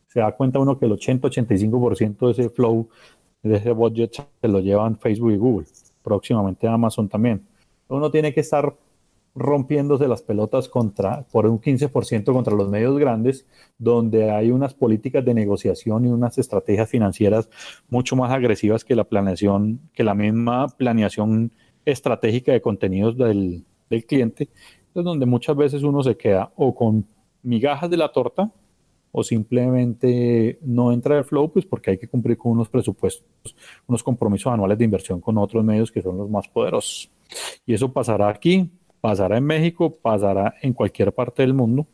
se 0.08 0.19
da 0.19 0.32
cuenta 0.34 0.60
uno 0.60 0.78
que 0.78 0.86
el 0.86 0.91
80-85% 0.91 2.28
de 2.28 2.32
ese 2.32 2.49
flow 2.49 2.89
de 3.43 3.56
ese 3.56 3.71
budget 3.71 4.28
se 4.41 4.47
lo 4.47 4.60
llevan 4.60 4.97
Facebook 4.97 5.32
y 5.32 5.38
Google, 5.38 5.67
próximamente 6.04 6.67
Amazon 6.67 7.08
también. 7.08 7.41
Uno 7.88 8.12
tiene 8.12 8.34
que 8.34 8.41
estar 8.41 8.75
rompiéndose 9.35 10.07
las 10.07 10.21
pelotas 10.21 10.67
contra, 10.69 11.23
por 11.31 11.45
un 11.45 11.61
15% 11.61 12.33
contra 12.33 12.55
los 12.55 12.69
medios 12.69 12.97
grandes, 12.97 13.45
donde 13.77 14.31
hay 14.31 14.51
unas 14.51 14.73
políticas 14.73 15.23
de 15.23 15.33
negociación 15.33 16.05
y 16.05 16.09
unas 16.09 16.37
estrategias 16.37 16.89
financieras 16.89 17.49
mucho 17.89 18.15
más 18.15 18.31
agresivas 18.31 18.83
que 18.83 18.95
la 18.95 19.05
planeación, 19.05 19.79
que 19.93 20.03
la 20.03 20.15
misma 20.15 20.67
planeación 20.67 21.51
estratégica 21.85 22.51
de 22.51 22.61
contenidos 22.61 23.17
del, 23.17 23.63
del 23.89 24.05
cliente, 24.05 24.49
es 24.93 25.03
donde 25.03 25.25
muchas 25.25 25.55
veces 25.55 25.83
uno 25.83 26.03
se 26.03 26.17
queda 26.17 26.51
o 26.55 26.73
con 26.73 27.05
migajas 27.43 27.89
de 27.89 27.97
la 27.97 28.11
torta 28.11 28.51
o 29.11 29.23
simplemente 29.23 30.59
no 30.61 30.91
entra 30.91 31.17
el 31.17 31.23
flow, 31.23 31.51
pues 31.51 31.65
porque 31.65 31.91
hay 31.91 31.97
que 31.97 32.07
cumplir 32.07 32.37
con 32.37 32.51
unos 32.51 32.69
presupuestos, 32.69 33.25
unos 33.87 34.03
compromisos 34.03 34.51
anuales 34.53 34.77
de 34.77 34.85
inversión 34.85 35.19
con 35.19 35.37
otros 35.37 35.63
medios 35.63 35.91
que 35.91 36.01
son 36.01 36.17
los 36.17 36.29
más 36.29 36.47
poderosos. 36.47 37.09
Y 37.65 37.73
eso 37.73 37.91
pasará 37.91 38.29
aquí, 38.29 38.69
pasará 39.01 39.38
en 39.38 39.45
México, 39.45 39.95
pasará 39.95 40.55
en 40.62 40.73
cualquier 40.73 41.13
parte 41.13 41.41
del 41.41 41.53
mundo, 41.53 41.88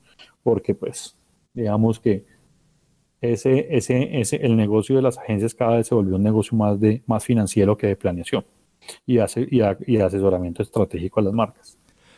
porque 0.43 0.75
pues 0.75 1.17
digamos 1.53 1.99
que 1.99 2.25
ese, 3.21 3.67
ese, 3.75 4.19
ese, 4.19 4.35
el 4.37 4.55
negocio 4.55 4.95
de 4.95 5.01
las 5.01 5.17
agencias 5.17 5.53
cada 5.53 5.77
vez 5.77 5.87
se 5.87 5.95
volvió 5.95 6.15
un 6.15 6.23
negocio 6.23 6.57
más, 6.57 6.79
de, 6.79 7.01
más 7.05 7.23
financiero 7.23 7.77
que 7.77 7.87
de 7.87 7.95
planeación 7.95 8.45
y, 9.05 9.17
hace, 9.17 9.47
y, 9.49 9.61
y 9.87 9.97
asesoramiento 9.97 10.61
estratégico 10.61 11.19
a 11.19 11.23
las 11.23 11.33
marcas. 11.33 11.77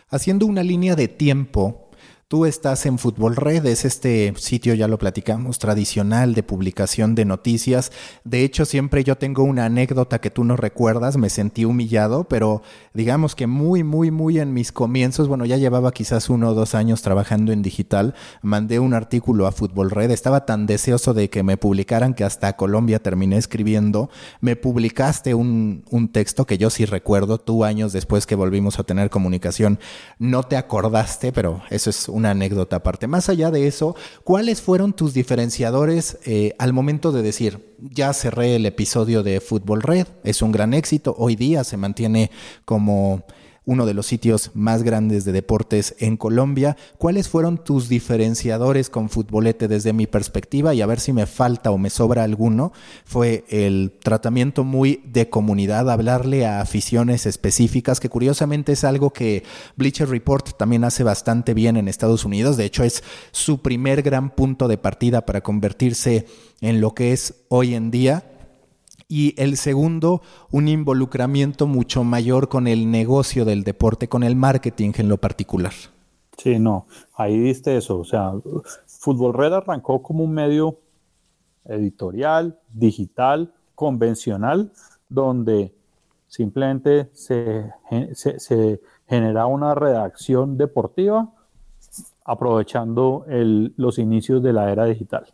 Haciendo 0.09 0.45
una 0.45 0.63
línea 0.63 0.95
de 0.95 1.07
tiempo 1.07 1.86
Tú 2.29 2.45
estás 2.45 2.85
en 2.85 2.97
Fútbol 2.97 3.37
Red, 3.37 3.65
es 3.67 3.85
este 3.85 4.33
sitio, 4.35 4.73
ya 4.73 4.89
lo 4.89 4.97
platicamos, 4.97 5.59
tradicional 5.59 6.33
de 6.33 6.43
publicación 6.43 7.15
de 7.15 7.23
noticias. 7.23 7.93
De 8.25 8.43
hecho, 8.43 8.65
siempre 8.65 9.05
yo 9.05 9.17
tengo 9.17 9.43
una 9.43 9.63
anécdota 9.63 10.19
que 10.19 10.29
tú 10.29 10.43
no 10.43 10.57
recuerdas, 10.57 11.15
me 11.15 11.29
sentí 11.29 11.63
humillado, 11.63 12.25
pero 12.25 12.63
digamos 12.93 13.33
que 13.33 13.47
muy, 13.47 13.85
muy, 13.85 14.11
muy 14.11 14.39
en 14.41 14.53
mis 14.53 14.73
comienzos, 14.73 15.29
bueno, 15.29 15.45
ya 15.45 15.55
llevaba 15.55 15.93
quizás 15.93 16.29
uno 16.29 16.49
o 16.49 16.53
dos 16.53 16.75
años 16.75 17.01
trabajando 17.01 17.53
en 17.53 17.61
digital, 17.61 18.13
mandé 18.41 18.81
un 18.81 18.93
artículo 18.93 19.47
a 19.47 19.53
Fútbol 19.53 19.89
Red, 19.89 20.11
estaba 20.11 20.45
tan 20.45 20.65
deseoso 20.65 21.13
de 21.13 21.29
que 21.29 21.43
me 21.43 21.55
publicaran 21.55 22.13
que 22.13 22.25
hasta 22.25 22.57
Colombia 22.57 23.01
terminé 23.01 23.37
escribiendo, 23.37 24.09
me 24.41 24.57
publicaste 24.57 25.33
un, 25.33 25.85
un 25.91 26.09
texto 26.09 26.45
que 26.45 26.57
yo 26.57 26.71
sí 26.71 26.83
recuerdo, 26.83 27.37
tú 27.37 27.63
años 27.63 27.93
después 27.93 28.25
que 28.25 28.35
volvimos 28.35 28.79
a 28.79 28.83
tener 28.83 29.09
comunicación, 29.09 29.79
no 30.19 30.43
te 30.43 30.57
acordaste, 30.57 31.31
pero 31.31 31.61
eso 31.69 31.89
es 31.89 32.09
una 32.17 32.31
anécdota 32.31 32.77
aparte. 32.77 33.07
Más 33.07 33.29
allá 33.29 33.51
de 33.51 33.67
eso, 33.67 33.95
¿cuáles 34.23 34.61
fueron 34.61 34.93
tus 34.93 35.13
diferenciadores 35.13 36.17
eh, 36.25 36.53
al 36.59 36.73
momento 36.73 37.11
de 37.11 37.21
decir, 37.21 37.75
ya 37.79 38.11
cerré 38.13 38.55
el 38.55 38.65
episodio 38.65 39.23
de 39.23 39.39
Fútbol 39.39 39.81
Red, 39.81 40.07
es 40.23 40.41
un 40.41 40.51
gran 40.51 40.73
éxito, 40.73 41.15
hoy 41.17 41.35
día 41.35 41.63
se 41.63 41.77
mantiene 41.77 42.31
como 42.65 43.23
uno 43.67 43.85
de 43.85 43.93
los 43.93 44.07
sitios 44.07 44.51
más 44.53 44.81
grandes 44.81 45.25
de 45.25 45.33
deportes 45.33 45.93
en 45.99 46.15
Colombia. 46.15 46.77
¿Cuáles 46.97 47.27
fueron 47.27 47.63
tus 47.63 47.89
diferenciadores 47.89 48.89
con 48.89 49.09
Futbolete 49.09 49.67
desde 49.67 49.91
mi 49.91 50.07
perspectiva? 50.07 50.73
Y 50.73 50.81
a 50.81 50.85
ver 50.85 51.01
si 51.01 51.11
me 51.11 51.25
falta 51.25 51.69
o 51.71 51.77
me 51.77 51.89
sobra 51.89 52.23
alguno. 52.23 52.71
Fue 53.03 53.43
el 53.49 53.91
tratamiento 54.01 54.63
muy 54.63 55.03
de 55.05 55.29
comunidad, 55.29 55.91
hablarle 55.91 56.45
a 56.45 56.61
aficiones 56.61 57.25
específicas, 57.25 57.99
que 57.99 58.09
curiosamente 58.09 58.71
es 58.71 58.85
algo 58.85 59.11
que 59.11 59.43
Bleacher 59.75 60.09
Report 60.09 60.57
también 60.57 60.85
hace 60.85 61.03
bastante 61.03 61.53
bien 61.53 61.75
en 61.75 61.89
Estados 61.89 62.23
Unidos. 62.23 62.55
De 62.55 62.63
hecho, 62.63 62.85
es 62.85 63.03
su 63.31 63.61
primer 63.61 64.01
gran 64.01 64.29
punto 64.29 64.69
de 64.69 64.77
partida 64.77 65.25
para 65.25 65.41
convertirse 65.41 66.25
en 66.61 66.79
lo 66.79 66.95
que 66.95 67.11
es 67.11 67.35
hoy 67.49 67.75
en 67.75 67.91
día 67.91 68.23
y 69.07 69.33
el 69.41 69.57
segundo, 69.57 70.21
un 70.51 70.67
involucramiento 70.67 71.65
mucho 71.67 72.03
mayor 72.03 72.49
con 72.49 72.67
el 72.67 72.91
negocio 72.91 73.45
del 73.45 73.63
deporte, 73.63 74.09
con 74.09 74.23
el 74.23 74.35
marketing 74.35 74.91
en 74.97 75.09
lo 75.09 75.17
particular. 75.17 75.71
Sí, 76.37 76.59
no, 76.59 76.87
ahí 77.15 77.39
viste 77.39 77.77
eso. 77.77 77.99
O 77.99 78.05
sea, 78.05 78.33
Fútbol 78.85 79.33
Red 79.33 79.53
arrancó 79.53 80.03
como 80.03 80.23
un 80.23 80.33
medio 80.33 80.77
editorial, 81.65 82.59
digital, 82.73 83.53
convencional, 83.75 84.71
donde 85.09 85.73
simplemente 86.27 87.09
se, 87.13 87.71
se, 88.13 88.81
generaba 89.07 89.47
una 89.47 89.73
redacción 89.73 90.57
deportiva 90.57 91.31
aprovechando 92.25 93.25
los 93.27 93.97
inicios 93.99 94.43
de 94.43 94.53
la 94.53 94.71
era 94.71 94.85
digital, 94.85 95.27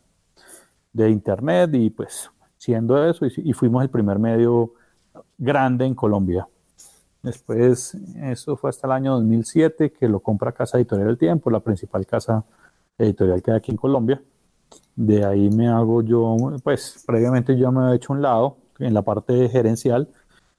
de 0.94 1.10
Internet 1.10 1.72
y 1.74 1.90
pues 1.90 2.30
siendo 2.64 3.06
eso 3.06 3.26
y, 3.26 3.52
fuimos 3.52 3.84
el 3.84 3.90
primer 3.90 4.20
medio 4.20 4.74
grande 5.38 5.86
en 5.86 5.94
Colombia. 5.94 6.48
Después, 7.22 7.94
eso 8.22 8.56
fue 8.56 8.70
hasta 8.70 8.88
el 8.88 8.94
año 8.94 9.16
2007 9.16 9.92
que 9.92 10.08
lo 10.08 10.22
compra 10.22 10.54
Casa 10.54 10.78
Editorial 10.78 11.10
del 11.10 11.18
Tiempo, 11.18 11.50
la 11.50 11.60
principal 11.60 12.06
casa 12.06 12.46
editorial 12.98 13.42
que 13.42 13.52
hay 13.52 13.58
aquí 13.58 13.72
en 13.72 13.78
Colombia. 13.78 14.22
De 14.96 15.26
ahí 15.26 15.50
me 15.50 15.68
hago 15.68 16.02
yo, 16.04 16.38
pues 16.64 17.04
previamente 17.06 17.58
yo 17.58 17.70
me 17.72 17.82
había 17.82 17.96
hecho 17.96 18.14
un 18.14 18.22
lado 18.22 18.56
en 18.80 18.94
la 18.94 19.02
parte 19.02 19.50
gerencial 19.50 20.08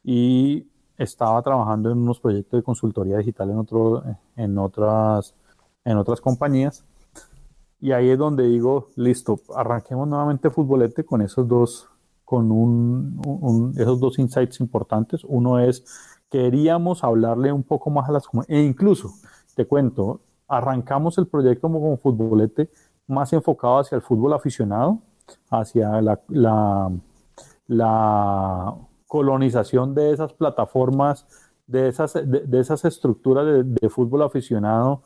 y 0.03 0.67
estaba 0.99 1.41
trabajando 1.41 1.91
en 1.91 1.99
unos 1.99 2.21
proyectos 2.21 2.59
de 2.61 2.65
consultoría 2.65 3.17
digital 3.17 3.49
en, 3.49 3.59
otro, 3.59 4.05
en, 4.37 4.59
otras, 4.59 5.35
en 5.87 5.97
otras 5.97 6.21
compañías. 6.21 6.85
Y 7.81 7.93
ahí 7.93 8.11
es 8.11 8.19
donde 8.19 8.47
digo, 8.47 8.89
listo, 8.97 9.41
arranquemos 9.55 10.07
nuevamente 10.07 10.51
futbolete 10.51 11.05
con 11.05 11.23
esos 11.23 11.49
dos 11.49 11.89
con 12.25 12.51
un, 12.51 13.75
esos 13.77 14.01
dos 14.01 14.19
insights 14.19 14.61
importantes. 14.61 15.23
Uno 15.25 15.59
es, 15.59 15.85
queríamos 16.31 17.05
hablarle 17.05 17.53
un 17.53 17.63
poco 17.63 17.91
más 17.91 18.09
a 18.09 18.13
las 18.13 18.25
e 18.49 18.63
incluso, 18.63 19.13
te 19.55 19.67
cuento, 19.67 20.21
arrancamos 20.49 21.19
el 21.19 21.27
proyecto 21.27 21.71
como, 21.71 21.97
futbolete 21.97 22.71
más 23.07 23.33
enfocado 23.33 23.79
hacia 23.79 23.97
el 23.97 24.03
fútbol 24.03 24.33
aficionado, 24.33 25.01
hacia 25.51 26.01
la, 26.29 26.91
colonización 29.07 29.95
de 29.95 30.13
esas 30.13 30.33
plataformas, 30.33 31.27
de 31.67 31.89
esas, 31.89 32.85
estructuras 32.85 33.65
de 33.65 33.89
fútbol 33.89 34.23
aficionado 34.23 35.03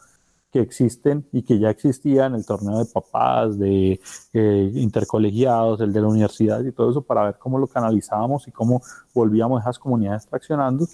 que 0.52 0.60
existen 0.60 1.26
y 1.32 1.42
que 1.42 1.58
ya 1.58 1.70
existían, 1.70 2.34
el 2.34 2.46
torneo 2.46 2.78
de 2.78 2.86
papás, 2.86 3.58
de 3.58 4.00
eh, 4.32 4.72
intercolegiados, 4.74 5.80
el 5.80 5.92
de 5.92 6.00
la 6.00 6.08
universidad 6.08 6.64
y 6.64 6.72
todo 6.72 6.90
eso, 6.90 7.02
para 7.02 7.24
ver 7.24 7.38
cómo 7.38 7.58
lo 7.58 7.66
canalizábamos 7.66 8.48
y 8.48 8.52
cómo 8.52 8.82
volvíamos 9.14 9.60
esas 9.60 9.78
comunidades 9.78 10.26
traccionando. 10.26 10.86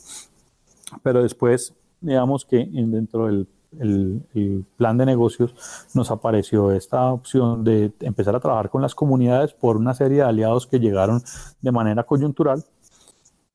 Pero 1.03 1.23
después, 1.23 1.73
digamos 2.01 2.45
que 2.45 2.69
dentro 2.71 3.27
del 3.27 3.47
el, 3.81 4.65
plan 4.77 4.97
de 4.99 5.07
negocios 5.07 5.55
nos 5.95 6.11
apareció 6.11 6.73
esta 6.73 7.13
opción 7.13 7.65
de 7.65 7.93
empezar 8.01 8.35
a 8.37 8.41
trabajar 8.41 8.71
con 8.71 8.83
las 8.83 8.95
comunidades 8.95 9.53
por 9.53 9.77
una 9.77 9.95
serie 9.95 10.19
de 10.19 10.25
aliados 10.25 10.67
que 10.67 10.81
llegaron 10.81 11.23
de 11.61 11.73
manera 11.73 12.05
coyuntural 12.05 12.65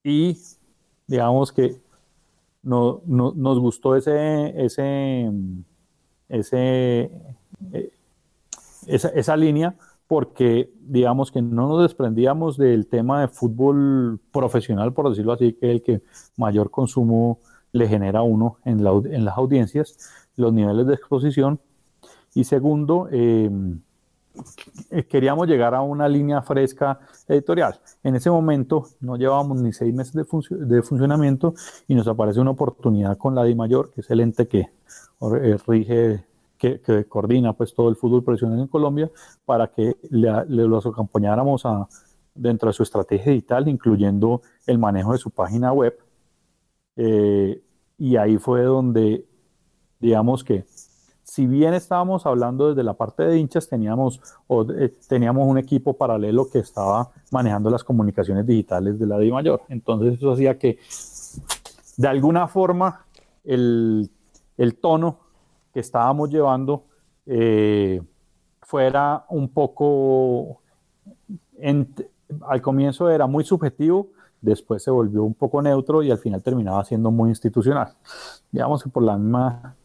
y 0.03 0.37
digamos 1.07 1.51
que 1.51 1.79
no, 2.61 3.01
no, 3.05 3.33
nos 3.35 3.59
gustó 3.59 3.95
ese, 3.95 4.53
ese 4.63 5.31
ese, 6.29 7.11
eh, 7.73 7.91
esa, 8.87 9.09
esa 9.09 9.35
línea 9.35 9.75
porque 10.09 10.71
digamos 10.81 11.31
que 11.31 11.39
no 11.39 11.67
nos 11.67 11.83
desprendíamos 11.83 12.57
del 12.57 12.87
tema 12.87 13.21
de 13.21 13.27
fútbol 13.27 14.19
profesional, 14.31 14.91
por 14.91 15.07
decirlo 15.07 15.33
así, 15.33 15.53
que 15.53 15.67
es 15.67 15.71
el 15.71 15.83
que 15.83 16.01
mayor 16.35 16.71
consumo 16.71 17.37
le 17.73 17.87
genera 17.87 18.19
a 18.19 18.23
uno 18.23 18.57
en, 18.65 18.79
en, 18.79 19.23
las 19.23 19.37
audiencias, 19.37 20.09
los 20.35 20.51
niveles 20.51 20.87
de 20.87 20.95
exposición. 20.95 21.59
Y 22.33 22.45
segundo, 22.45 23.07
em, 23.11 23.81
queríamos 25.09 25.47
llegar 25.47 25.75
a 25.75 25.81
una 25.81 26.07
línea 26.07 26.41
fresca 26.41 26.99
editorial. 27.27 27.79
En 28.03 28.15
ese 28.15 28.29
momento 28.29 28.85
no 29.01 29.17
llevábamos 29.17 29.61
ni 29.61 29.73
seis 29.73 29.93
meses 29.93 30.13
de, 30.13 30.81
funcionamiento 30.83 31.53
y 31.87 31.95
nos 31.95 32.07
aparece 32.07 32.39
una 32.39 32.51
oportunidad 32.51 33.17
con 33.17 33.35
la 33.35 33.43
DIMAYOR, 33.43 33.91
que 33.91 34.01
es 34.01 34.09
el 34.09 34.21
ente 34.21 34.47
que 34.47 34.59
eh, 34.59 35.57
rige, 35.67 36.25
que, 36.57 37.05
coordina 37.07 37.53
pues 37.53 37.73
todo 37.73 37.89
el 37.89 37.95
fútbol 37.95 38.23
profesional 38.23 38.59
en 38.59 38.67
Colombia, 38.67 39.09
para 39.45 39.67
que 39.67 39.97
le, 40.09 40.45
los 40.47 40.85
acompañáramos 40.85 41.63
dentro 42.35 42.69
de 42.69 42.73
su 42.73 42.83
estrategia 42.83 43.31
digital, 43.31 43.67
incluyendo 43.67 44.41
el 44.65 44.77
manejo 44.77 45.13
de 45.13 45.17
su 45.17 45.31
página 45.31 45.71
web. 45.73 45.97
Eh, 46.95 47.61
y 47.97 48.15
ahí 48.17 48.37
fue 48.37 48.63
donde, 48.63 49.25
digamos 49.99 50.43
que, 50.43 50.65
si 51.29 51.45
bien 51.45 51.73
estábamos 51.73 52.25
hablando 52.25 52.69
desde 52.69 52.83
la 52.83 52.93
parte 52.93 53.23
de 53.23 53.37
hinchas, 53.37 53.67
teníamos, 53.67 54.21
o, 54.47 54.65
eh, 54.71 54.93
teníamos 55.07 55.47
un 55.47 55.57
equipo 55.57 55.93
paralelo 55.93 56.49
que 56.49 56.59
estaba 56.59 57.11
manejando 57.31 57.69
las 57.69 57.83
comunicaciones 57.83 58.45
digitales 58.45 58.97
de 58.97 59.05
la 59.05 59.17
DI 59.17 59.31
Mayor. 59.31 59.61
Entonces 59.69 60.15
eso 60.15 60.31
hacía 60.31 60.57
que, 60.57 60.79
de 61.97 62.07
alguna 62.07 62.47
forma, 62.47 63.05
el 63.43 64.09
el 64.59 64.75
tono 64.75 65.19
que 65.73 65.79
estábamos 65.79 66.29
llevando 66.29 66.83
eh, 67.25 68.01
fuera 68.61 69.25
un 69.29 69.47
poco, 69.47 70.61
al 72.41 72.61
comienzo 72.61 73.09
era 73.09 73.25
muy 73.25 73.45
subjetivo, 73.45 74.09
después 74.41 74.83
se 74.83 74.91
volvió 74.91 75.23
un 75.23 75.33
poco 75.33 75.61
neutro 75.61 76.03
y 76.03 76.11
al 76.11 76.17
final 76.17 76.43
terminaba 76.43 76.83
siendo 76.83 77.09
muy 77.09 77.29
institucional. 77.29 77.93
Digamos 78.51 78.83
que 78.83 78.89
por 78.89 79.01
la 79.01 79.17
misma, 79.17 79.75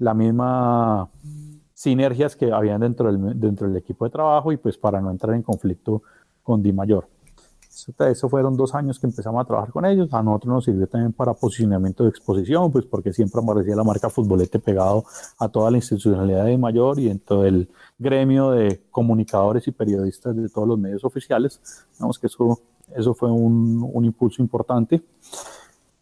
la 0.00 0.12
misma 0.14 1.08
sinergias 1.72 2.36
que 2.36 2.52
habían 2.52 2.80
dentro 2.80 3.10
del, 3.10 3.40
dentro 3.40 3.68
del 3.68 3.76
equipo 3.76 4.04
de 4.04 4.10
trabajo 4.10 4.52
y 4.52 4.56
pues 4.56 4.76
para 4.76 5.00
no 5.00 5.10
entrar 5.10 5.34
en 5.34 5.42
conflicto 5.42 6.02
con 6.42 6.62
Di 6.62 6.72
Mayor. 6.72 7.08
Eso, 7.98 8.28
fueron 8.28 8.56
dos 8.56 8.74
años 8.74 8.98
que 8.98 9.06
empezamos 9.06 9.40
a 9.40 9.46
trabajar 9.46 9.72
con 9.72 9.86
ellos. 9.86 10.12
A 10.12 10.22
nosotros 10.22 10.52
nos 10.52 10.64
sirvió 10.64 10.86
también 10.88 11.12
para 11.12 11.32
posicionamiento 11.34 12.02
de 12.02 12.10
exposición, 12.10 12.70
pues 12.70 12.84
porque 12.84 13.12
siempre 13.12 13.40
aparecía 13.40 13.76
la 13.76 13.84
marca 13.84 14.10
Futbolete 14.10 14.58
pegado 14.58 15.04
a 15.38 15.48
toda 15.48 15.70
la 15.70 15.78
institucionalidad 15.78 16.44
de 16.44 16.58
mayor 16.58 16.98
y 16.98 17.08
en 17.08 17.20
todo 17.20 17.46
el 17.46 17.68
gremio 17.98 18.50
de 18.50 18.82
comunicadores 18.90 19.66
y 19.68 19.70
periodistas 19.70 20.36
de 20.36 20.48
todos 20.48 20.66
los 20.66 20.78
medios 20.78 21.04
oficiales. 21.04 21.60
Digamos 21.94 22.18
que 22.18 22.26
eso, 22.26 22.60
eso 22.94 23.14
fue 23.14 23.30
un, 23.30 23.88
un 23.90 24.04
impulso 24.04 24.42
importante. 24.42 25.02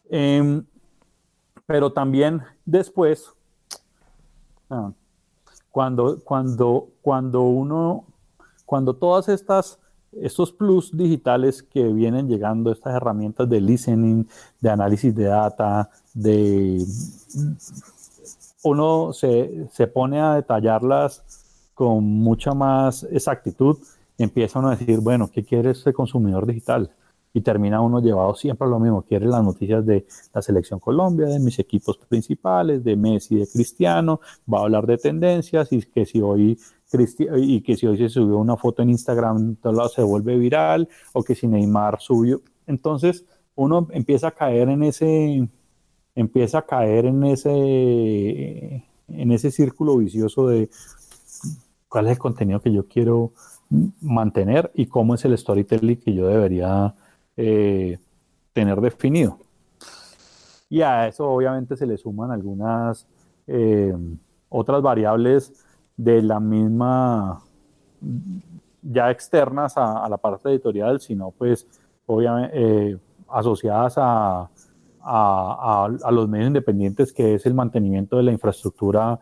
Em, 0.08 0.64
pero 1.66 1.92
también 1.92 2.40
después, 2.64 3.30
ah, 4.70 4.92
cuando, 5.70 6.20
cuando, 6.24 6.88
cuando 7.02 7.42
uno, 7.42 8.04
cuando 8.64 8.94
todas 8.94 9.28
estas 9.28 9.78
estos 10.12 10.52
plus 10.52 10.96
digitales 10.96 11.62
que 11.62 11.84
vienen 11.92 12.28
llegando, 12.28 12.72
estas 12.72 12.94
herramientas 12.94 13.48
de 13.48 13.60
listening, 13.60 14.24
de 14.60 14.70
análisis 14.70 15.14
de 15.14 15.24
data, 15.24 15.90
de 16.14 16.82
uno 18.62 19.12
se, 19.12 19.68
se 19.72 19.86
pone 19.86 20.20
a 20.20 20.34
detallarlas 20.34 21.70
con 21.74 22.04
mucha 22.04 22.54
más 22.54 23.04
exactitud, 23.04 23.78
empieza 24.16 24.58
uno 24.58 24.68
a 24.68 24.76
decir, 24.76 24.98
bueno, 25.00 25.30
¿qué 25.32 25.44
quiere 25.44 25.70
este 25.70 25.92
consumidor 25.92 26.46
digital? 26.46 26.90
Y 27.32 27.40
termina 27.40 27.80
uno 27.80 28.00
llevado 28.00 28.34
siempre 28.34 28.66
a 28.66 28.70
lo 28.70 28.78
mismo. 28.78 29.02
Quiere 29.02 29.26
las 29.26 29.42
noticias 29.42 29.84
de 29.84 30.06
la 30.32 30.42
selección 30.42 30.80
Colombia, 30.80 31.26
de 31.26 31.38
mis 31.38 31.58
equipos 31.58 31.98
principales, 31.98 32.82
de 32.84 32.96
Messi, 32.96 33.36
de 33.36 33.46
Cristiano, 33.46 34.20
va 34.52 34.58
a 34.58 34.62
hablar 34.62 34.86
de 34.86 34.98
tendencias 34.98 35.72
y 35.72 35.82
que 35.82 36.06
si 36.06 36.20
hoy 36.20 36.58
y 37.36 37.60
que 37.60 37.76
si 37.76 37.86
hoy 37.86 37.98
se 37.98 38.08
subió 38.08 38.38
una 38.38 38.56
foto 38.56 38.82
en 38.82 38.90
Instagram, 38.90 39.56
todo 39.56 39.88
se 39.88 40.02
vuelve 40.02 40.38
viral, 40.38 40.88
o 41.12 41.22
que 41.22 41.34
si 41.34 41.46
Neymar 41.46 42.00
subió. 42.00 42.40
Entonces, 42.66 43.26
uno 43.54 43.88
empieza 43.90 44.28
a 44.28 44.30
caer 44.30 44.70
en 44.70 44.82
ese, 44.82 45.48
empieza 46.14 46.58
a 46.58 46.66
caer 46.66 47.06
en 47.06 47.24
ese, 47.24 48.84
en 49.08 49.32
ese 49.32 49.50
círculo 49.50 49.98
vicioso 49.98 50.48
de 50.48 50.70
cuál 51.88 52.06
es 52.06 52.12
el 52.12 52.18
contenido 52.18 52.60
que 52.60 52.72
yo 52.72 52.86
quiero 52.86 53.32
mantener 54.00 54.70
y 54.74 54.86
cómo 54.86 55.14
es 55.14 55.24
el 55.24 55.36
storytelling 55.36 56.00
que 56.00 56.14
yo 56.14 56.26
debería 56.26 56.94
eh, 57.40 57.96
tener 58.52 58.80
definido. 58.80 59.38
Y 60.68 60.82
a 60.82 61.06
eso 61.06 61.30
obviamente 61.30 61.76
se 61.76 61.86
le 61.86 61.96
suman 61.96 62.32
algunas 62.32 63.06
eh, 63.46 63.94
otras 64.48 64.82
variables 64.82 65.52
de 65.96 66.20
la 66.20 66.40
misma, 66.40 67.40
ya 68.82 69.12
externas 69.12 69.74
a, 69.76 70.08
la 70.08 70.16
parte 70.16 70.48
editorial, 70.48 70.98
sino 70.98 71.30
pues 71.30 71.68
obviamente 72.06 72.50
eh, 72.54 72.98
asociadas 73.28 73.94
a, 73.98 74.50
a, 75.00 76.10
los 76.10 76.28
medios 76.28 76.48
independientes, 76.48 77.12
que 77.12 77.34
es 77.34 77.46
el 77.46 77.54
mantenimiento 77.54 78.16
de 78.16 78.24
la 78.24 78.32
infraestructura 78.32 79.20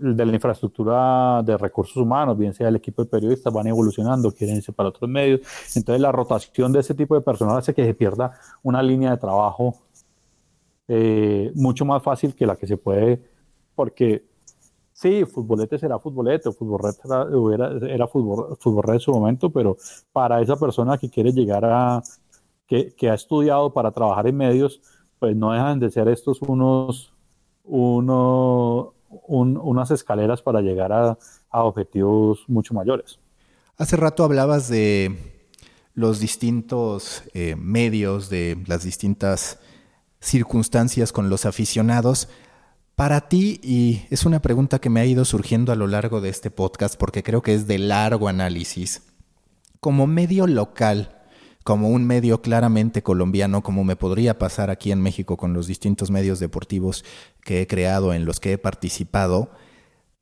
de 0.00 0.26
la 0.26 0.32
infraestructura 0.32 1.42
de 1.42 1.56
recursos 1.58 1.96
humanos, 1.96 2.36
bien 2.36 2.54
sea 2.54 2.68
el 2.68 2.76
equipo 2.76 3.04
de 3.04 3.10
periodistas, 3.10 3.52
van 3.52 3.66
evolucionando, 3.66 4.32
quieren 4.32 4.56
irse 4.56 4.72
para 4.72 4.88
otros 4.88 5.08
medios. 5.08 5.40
Entonces 5.76 6.00
la 6.00 6.10
rotación 6.10 6.72
de 6.72 6.80
ese 6.80 6.94
tipo 6.94 7.14
de 7.14 7.20
personal 7.20 7.58
hace 7.58 7.74
que 7.74 7.84
se 7.84 7.94
pierda 7.94 8.32
una 8.62 8.82
línea 8.82 9.10
de 9.10 9.18
trabajo 9.18 9.76
eh, 10.88 11.52
mucho 11.54 11.84
más 11.84 12.02
fácil 12.02 12.34
que 12.34 12.46
la 12.46 12.56
que 12.56 12.66
se 12.66 12.76
puede, 12.76 13.22
porque 13.74 14.24
sí, 14.92 15.24
futbolete 15.24 15.78
será 15.78 15.98
futbolete, 15.98 16.50
futbolete 16.50 17.00
era, 17.54 17.92
era, 17.92 18.06
fútbol, 18.08 18.56
en 18.94 19.00
su 19.00 19.12
momento, 19.12 19.50
pero 19.50 19.76
para 20.12 20.40
esa 20.40 20.56
persona 20.56 20.98
que 20.98 21.08
quiere 21.08 21.32
llegar 21.32 21.64
a, 21.64 22.02
que, 22.66 22.92
que 22.94 23.10
ha 23.10 23.14
estudiado 23.14 23.72
para 23.72 23.92
trabajar 23.92 24.26
en 24.26 24.36
medios, 24.36 24.80
pues 25.18 25.36
no 25.36 25.52
dejan 25.52 25.78
de 25.78 25.90
ser 25.90 26.08
estos 26.08 26.42
unos, 26.42 27.12
unos 27.64 28.88
unas 29.10 29.90
escaleras 29.90 30.40
para 30.42 30.60
llegar 30.60 30.92
a, 30.92 31.18
objetivos 31.50 32.44
mucho 32.48 32.74
mayores. 32.74 33.18
Hace 33.76 33.96
rato 33.96 34.24
hablabas 34.24 34.68
de 34.68 35.16
los 35.94 36.20
distintos 36.20 37.24
eh, 37.34 37.56
medios, 37.56 38.30
de 38.30 38.62
las 38.66 38.84
distintas 38.84 39.58
circunstancias 40.20 41.12
con 41.12 41.28
los 41.28 41.46
aficionados. 41.46 42.28
Para 42.94 43.28
ti, 43.28 43.60
y 43.62 44.06
es 44.10 44.26
una 44.26 44.40
pregunta 44.40 44.78
que 44.78 44.90
me 44.90 45.00
ha 45.00 45.06
ido 45.06 45.24
surgiendo 45.24 45.72
a 45.72 45.76
lo 45.76 45.86
largo 45.86 46.20
de 46.20 46.28
este 46.28 46.50
podcast 46.50 46.96
porque 46.96 47.22
creo 47.22 47.42
que 47.42 47.54
es 47.54 47.66
de 47.66 47.78
largo 47.78 48.28
análisis, 48.28 49.02
como 49.80 50.06
medio 50.06 50.46
local, 50.46 51.19
como 51.70 51.88
un 51.88 52.04
medio 52.04 52.42
claramente 52.42 53.00
colombiano, 53.00 53.62
como 53.62 53.84
me 53.84 53.94
podría 53.94 54.40
pasar 54.40 54.70
aquí 54.70 54.90
en 54.90 55.00
México 55.00 55.36
con 55.36 55.52
los 55.52 55.68
distintos 55.68 56.10
medios 56.10 56.40
deportivos 56.40 57.04
que 57.44 57.62
he 57.62 57.68
creado, 57.68 58.12
en 58.12 58.24
los 58.24 58.40
que 58.40 58.54
he 58.54 58.58
participado, 58.58 59.52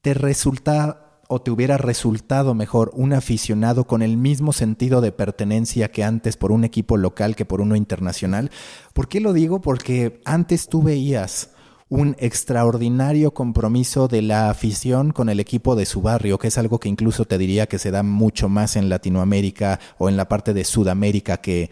te 0.02 0.12
resulta 0.12 1.22
o 1.26 1.40
te 1.40 1.50
hubiera 1.50 1.78
resultado 1.78 2.52
mejor 2.52 2.90
un 2.92 3.14
aficionado 3.14 3.86
con 3.86 4.02
el 4.02 4.18
mismo 4.18 4.52
sentido 4.52 5.00
de 5.00 5.10
pertenencia 5.10 5.90
que 5.90 6.04
antes 6.04 6.36
por 6.36 6.52
un 6.52 6.64
equipo 6.64 6.98
local 6.98 7.34
que 7.34 7.46
por 7.46 7.62
uno 7.62 7.76
internacional. 7.76 8.50
¿Por 8.92 9.08
qué 9.08 9.18
lo 9.18 9.32
digo? 9.32 9.62
Porque 9.62 10.20
antes 10.26 10.68
tú 10.68 10.82
veías 10.82 11.52
un 11.88 12.16
extraordinario 12.18 13.32
compromiso 13.32 14.08
de 14.08 14.22
la 14.22 14.50
afición 14.50 15.12
con 15.12 15.28
el 15.28 15.40
equipo 15.40 15.74
de 15.74 15.86
su 15.86 16.02
barrio, 16.02 16.38
que 16.38 16.48
es 16.48 16.58
algo 16.58 16.78
que 16.78 16.88
incluso 16.88 17.24
te 17.24 17.38
diría 17.38 17.66
que 17.66 17.78
se 17.78 17.90
da 17.90 18.02
mucho 18.02 18.48
más 18.48 18.76
en 18.76 18.88
Latinoamérica 18.88 19.80
o 19.96 20.08
en 20.08 20.16
la 20.16 20.28
parte 20.28 20.52
de 20.52 20.64
Sudamérica 20.64 21.38
que 21.38 21.70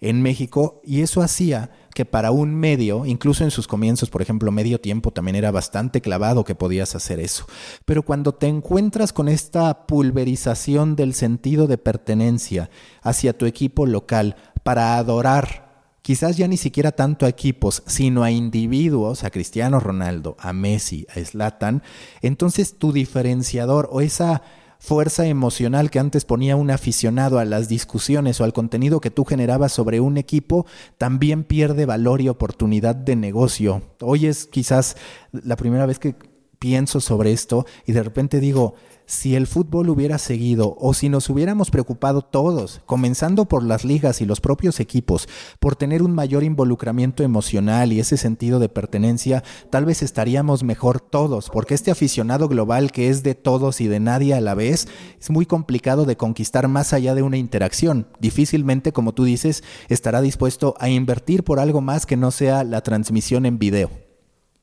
en 0.00 0.22
México, 0.22 0.80
y 0.84 1.02
eso 1.02 1.22
hacía 1.22 1.70
que 1.92 2.04
para 2.04 2.30
un 2.30 2.54
medio, 2.54 3.04
incluso 3.04 3.42
en 3.42 3.50
sus 3.50 3.66
comienzos, 3.66 4.10
por 4.10 4.22
ejemplo, 4.22 4.52
medio 4.52 4.80
tiempo 4.80 5.10
también 5.10 5.34
era 5.34 5.50
bastante 5.50 6.00
clavado 6.00 6.44
que 6.44 6.54
podías 6.54 6.94
hacer 6.94 7.18
eso. 7.18 7.46
Pero 7.84 8.04
cuando 8.04 8.32
te 8.32 8.46
encuentras 8.46 9.12
con 9.12 9.28
esta 9.28 9.86
pulverización 9.86 10.94
del 10.94 11.14
sentido 11.14 11.66
de 11.66 11.78
pertenencia 11.78 12.70
hacia 13.02 13.36
tu 13.36 13.46
equipo 13.46 13.86
local 13.86 14.36
para 14.62 14.96
adorar 14.96 15.67
quizás 16.08 16.38
ya 16.38 16.48
ni 16.48 16.56
siquiera 16.56 16.92
tanto 16.92 17.26
a 17.26 17.28
equipos, 17.28 17.82
sino 17.84 18.22
a 18.22 18.30
individuos, 18.30 19.24
a 19.24 19.30
Cristiano 19.30 19.78
Ronaldo, 19.78 20.38
a 20.38 20.54
Messi, 20.54 21.06
a 21.14 21.22
Slatan, 21.22 21.82
entonces 22.22 22.78
tu 22.78 22.94
diferenciador 22.94 23.90
o 23.92 24.00
esa 24.00 24.40
fuerza 24.78 25.26
emocional 25.26 25.90
que 25.90 25.98
antes 25.98 26.24
ponía 26.24 26.56
un 26.56 26.70
aficionado 26.70 27.38
a 27.38 27.44
las 27.44 27.68
discusiones 27.68 28.40
o 28.40 28.44
al 28.44 28.54
contenido 28.54 29.02
que 29.02 29.10
tú 29.10 29.26
generabas 29.26 29.72
sobre 29.72 30.00
un 30.00 30.16
equipo, 30.16 30.64
también 30.96 31.44
pierde 31.44 31.84
valor 31.84 32.22
y 32.22 32.30
oportunidad 32.30 32.96
de 32.96 33.14
negocio. 33.14 33.82
Hoy 34.00 34.28
es 34.28 34.46
quizás 34.46 34.96
la 35.32 35.56
primera 35.56 35.84
vez 35.84 35.98
que 35.98 36.14
pienso 36.58 37.02
sobre 37.02 37.32
esto 37.32 37.66
y 37.84 37.92
de 37.92 38.02
repente 38.02 38.40
digo, 38.40 38.76
si 39.08 39.34
el 39.34 39.46
fútbol 39.46 39.88
hubiera 39.88 40.18
seguido 40.18 40.76
o 40.78 40.92
si 40.92 41.08
nos 41.08 41.30
hubiéramos 41.30 41.70
preocupado 41.70 42.20
todos, 42.20 42.82
comenzando 42.84 43.46
por 43.46 43.62
las 43.62 43.82
ligas 43.82 44.20
y 44.20 44.26
los 44.26 44.42
propios 44.42 44.80
equipos, 44.80 45.28
por 45.60 45.76
tener 45.76 46.02
un 46.02 46.12
mayor 46.12 46.44
involucramiento 46.44 47.22
emocional 47.22 47.90
y 47.92 48.00
ese 48.00 48.18
sentido 48.18 48.58
de 48.58 48.68
pertenencia, 48.68 49.42
tal 49.70 49.86
vez 49.86 50.02
estaríamos 50.02 50.62
mejor 50.62 51.00
todos, 51.00 51.48
porque 51.48 51.72
este 51.72 51.90
aficionado 51.90 52.48
global 52.48 52.92
que 52.92 53.08
es 53.08 53.22
de 53.22 53.34
todos 53.34 53.80
y 53.80 53.88
de 53.88 53.98
nadie 53.98 54.34
a 54.34 54.42
la 54.42 54.54
vez, 54.54 54.88
es 55.18 55.30
muy 55.30 55.46
complicado 55.46 56.04
de 56.04 56.18
conquistar 56.18 56.68
más 56.68 56.92
allá 56.92 57.14
de 57.14 57.22
una 57.22 57.38
interacción. 57.38 58.08
Difícilmente, 58.20 58.92
como 58.92 59.14
tú 59.14 59.24
dices, 59.24 59.64
estará 59.88 60.20
dispuesto 60.20 60.74
a 60.78 60.90
invertir 60.90 61.44
por 61.44 61.60
algo 61.60 61.80
más 61.80 62.04
que 62.04 62.18
no 62.18 62.30
sea 62.30 62.62
la 62.62 62.82
transmisión 62.82 63.46
en 63.46 63.58
video. 63.58 64.07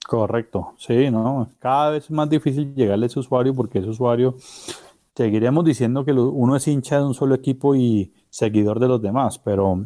Correcto, 0.07 0.73
sí, 0.77 1.09
¿no? 1.09 1.49
Cada 1.57 1.89
vez 1.89 2.05
es 2.05 2.11
más 2.11 2.29
difícil 2.29 2.75
llegarle 2.75 3.05
a 3.05 3.07
ese 3.07 3.19
usuario 3.19 3.55
porque 3.55 3.79
ese 3.79 3.89
usuario, 3.89 4.35
seguiremos 5.15 5.65
diciendo 5.65 6.05
que 6.05 6.11
uno 6.13 6.55
es 6.55 6.67
hincha 6.67 6.99
de 6.99 7.05
un 7.05 7.15
solo 7.15 7.33
equipo 7.33 7.75
y 7.75 8.13
seguidor 8.29 8.79
de 8.79 8.87
los 8.87 9.01
demás, 9.01 9.39
pero 9.39 9.83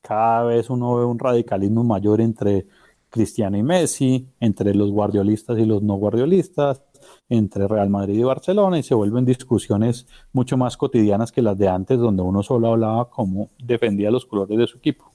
cada 0.00 0.44
vez 0.44 0.70
uno 0.70 0.94
ve 0.94 1.04
un 1.04 1.18
radicalismo 1.18 1.82
mayor 1.82 2.20
entre 2.20 2.68
Cristiano 3.08 3.56
y 3.56 3.64
Messi, 3.64 4.28
entre 4.38 4.74
los 4.74 4.92
guardiolistas 4.92 5.58
y 5.58 5.66
los 5.66 5.82
no 5.82 5.94
guardiolistas, 5.94 6.84
entre 7.28 7.66
Real 7.66 7.90
Madrid 7.90 8.20
y 8.20 8.22
Barcelona, 8.22 8.78
y 8.78 8.84
se 8.84 8.94
vuelven 8.94 9.24
discusiones 9.24 10.06
mucho 10.32 10.56
más 10.56 10.76
cotidianas 10.76 11.32
que 11.32 11.42
las 11.42 11.58
de 11.58 11.68
antes, 11.68 11.98
donde 11.98 12.22
uno 12.22 12.44
solo 12.44 12.68
hablaba 12.68 13.10
cómo 13.10 13.50
defendía 13.58 14.12
los 14.12 14.24
colores 14.24 14.56
de 14.56 14.66
su 14.68 14.78
equipo. 14.78 15.10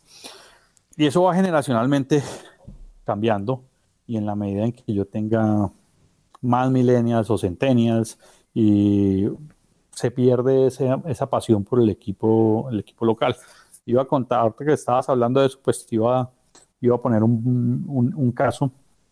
Y 0.98 1.06
eso 1.06 1.24
va 1.24 1.34
generacionalmente 1.34 2.22
cambiando 3.06 3.64
y 4.08 4.18
en 4.18 4.26
la 4.26 4.36
medida 4.36 4.66
en 4.66 4.72
que 4.72 4.94
yo 4.94 5.06
tenga 5.06 5.72
más 6.42 6.72
millennials 6.72 7.30
o 7.30 7.38
centennials 7.38 8.18
y 8.54 9.28
se 9.92 10.12
pierde 10.12 10.68
esa, 10.68 11.30
pasión 11.30 11.64
por 11.64 11.82
el 11.82 11.90
equipo, 11.90 12.68
el 12.70 12.80
equipo 12.80 13.06
local. 13.06 13.36
Iba 13.86 14.04
a 14.04 14.06
contarte 14.06 14.66
que 14.66 14.74
estabas 14.74 15.10
hablando 15.10 15.40
de 15.40 15.48
eso, 15.48 15.60
pues 15.64 15.88
iba, 15.92 16.30
iba 16.82 16.96
a 16.96 17.02
poner 17.02 17.24
un, 17.24 18.34
caso. 18.36 18.72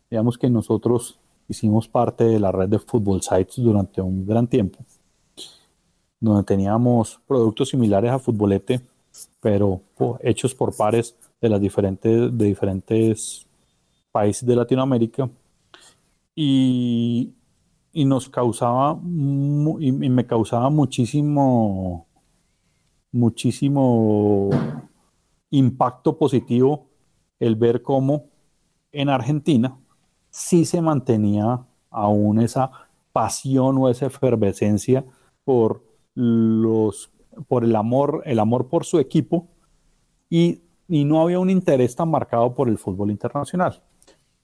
Digamos 0.10 0.38
que 0.38 0.50
nosotros 0.50 1.18
hicimos 1.48 1.88
parte 1.88 2.24
de 2.26 2.40
la 2.40 2.52
red 2.52 2.70
de 2.70 2.80
Football 2.80 3.22
Sites 3.22 3.56
durante 3.58 4.02
un 4.02 4.26
gran 4.26 4.48
tiempo, 4.48 4.80
donde 6.20 6.44
teníamos 6.44 7.20
productos 7.28 7.70
similares 7.70 8.12
a 8.12 8.20
Futbolete, 8.20 8.82
pero 9.40 9.82
hechos 10.22 10.54
por 10.54 10.76
pares 10.76 11.16
de 11.42 11.50
las 11.50 11.62
diferentes, 11.62 12.38
de 12.38 12.46
diferentes 12.46 13.48
países 14.14 14.46
de 14.46 14.56
Latinoamérica 14.56 15.28
y, 16.36 17.34
nos 17.94 18.30
causaba 18.30 19.00
y, 19.80 19.92
me 19.92 20.26
causaba 20.26 20.70
muchísimo 20.70 22.08
muchísimo 23.12 24.50
impacto 25.50 26.18
positivo 26.18 26.88
el 27.40 27.56
ver 27.56 27.82
cómo 27.82 28.26
en 28.92 29.10
Argentina 29.10 29.78
sí 30.30 30.66
se 30.66 30.82
mantenía 30.82 31.66
aún 31.90 32.40
esa 32.40 32.72
pasión 33.12 33.78
o 33.80 33.90
esa 33.90 34.06
efervescencia 34.08 35.04
por 35.44 35.84
los 36.14 37.12
por 37.48 37.64
el 37.64 37.76
amor 37.76 38.22
el 38.26 38.40
amor 38.40 38.68
por 38.70 38.86
su 38.86 39.00
equipo 39.00 39.48
y, 40.30 40.62
y 40.88 41.04
no 41.04 41.22
había 41.22 41.40
un 41.40 41.50
interés 41.50 41.96
tan 41.96 42.10
marcado 42.10 42.54
por 42.54 42.70
el 42.70 42.78
fútbol 42.78 43.10
internacional 43.10 43.82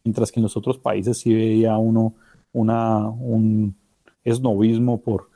mientras 0.03 0.31
que 0.31 0.39
en 0.39 0.43
los 0.43 0.57
otros 0.57 0.77
países 0.77 1.17
sí 1.17 1.33
veía 1.33 1.77
uno 1.77 2.15
una, 2.51 3.07
un 3.07 3.75
esnovismo 4.23 5.01
por 5.01 5.29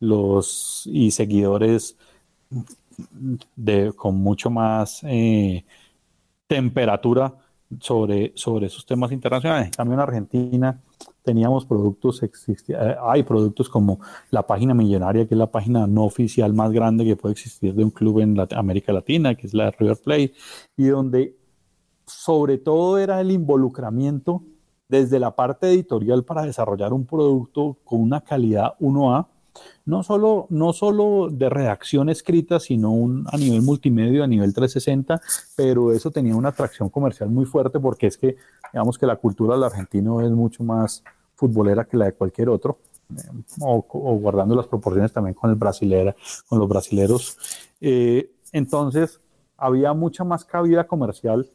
los 0.00 0.82
y 0.86 1.10
seguidores 1.10 1.96
de, 3.56 3.92
con 3.94 4.16
mucho 4.16 4.50
más 4.50 5.00
eh, 5.04 5.64
temperatura 6.46 7.34
sobre, 7.80 8.32
sobre 8.34 8.66
esos 8.66 8.86
temas 8.86 9.10
internacionales. 9.12 9.70
También 9.72 9.98
en 9.98 10.02
Argentina 10.02 10.80
teníamos 11.22 11.66
productos, 11.66 12.22
eh, 12.22 12.28
hay 13.02 13.22
productos 13.24 13.68
como 13.68 13.98
la 14.30 14.46
página 14.46 14.74
millonaria, 14.74 15.26
que 15.26 15.34
es 15.34 15.38
la 15.38 15.50
página 15.50 15.86
no 15.86 16.04
oficial 16.04 16.52
más 16.52 16.70
grande 16.70 17.04
que 17.04 17.16
puede 17.16 17.32
existir 17.32 17.74
de 17.74 17.82
un 17.82 17.90
club 17.90 18.20
en 18.20 18.36
América 18.52 18.92
Latina, 18.92 19.34
que 19.34 19.46
es 19.46 19.54
la 19.54 19.70
River 19.72 19.96
Plate, 19.96 20.32
y 20.76 20.84
donde 20.84 21.34
sobre 22.06 22.58
todo 22.58 22.98
era 22.98 23.20
el 23.20 23.30
involucramiento 23.30 24.42
desde 24.88 25.18
la 25.18 25.34
parte 25.34 25.68
editorial 25.68 26.24
para 26.24 26.42
desarrollar 26.42 26.92
un 26.92 27.06
producto 27.06 27.76
con 27.84 28.00
una 28.00 28.20
calidad 28.20 28.74
1A, 28.78 29.26
no 29.84 30.02
solo, 30.02 30.46
no 30.50 30.72
solo 30.72 31.28
de 31.30 31.48
redacción 31.48 32.08
escrita, 32.08 32.60
sino 32.60 32.92
un, 32.92 33.26
a 33.32 33.36
nivel 33.36 33.62
multimedia, 33.62 34.24
a 34.24 34.26
nivel 34.26 34.52
360, 34.54 35.20
pero 35.56 35.92
eso 35.92 36.10
tenía 36.10 36.36
una 36.36 36.50
atracción 36.50 36.88
comercial 36.88 37.30
muy 37.30 37.46
fuerte 37.46 37.80
porque 37.80 38.06
es 38.06 38.16
que, 38.16 38.36
digamos 38.72 38.98
que 38.98 39.06
la 39.06 39.16
cultura 39.16 39.54
del 39.54 39.64
argentino 39.64 40.20
es 40.20 40.30
mucho 40.30 40.62
más 40.62 41.02
futbolera 41.34 41.84
que 41.84 41.96
la 41.96 42.06
de 42.06 42.12
cualquier 42.12 42.48
otro, 42.48 42.78
eh, 43.10 43.22
o, 43.60 43.80
guardando 44.18 44.54
las 44.54 44.66
proporciones 44.66 45.12
también 45.12 45.34
con 45.34 45.50
el 45.50 45.56
brasilera, 45.56 46.14
con 46.48 46.58
los 46.58 46.68
brasileros. 46.68 47.38
Eh, 47.80 48.30
entonces, 48.52 49.20
había 49.56 49.92
mucha 49.94 50.22
más 50.22 50.44
cabida 50.44 50.86
comercial 50.86 51.48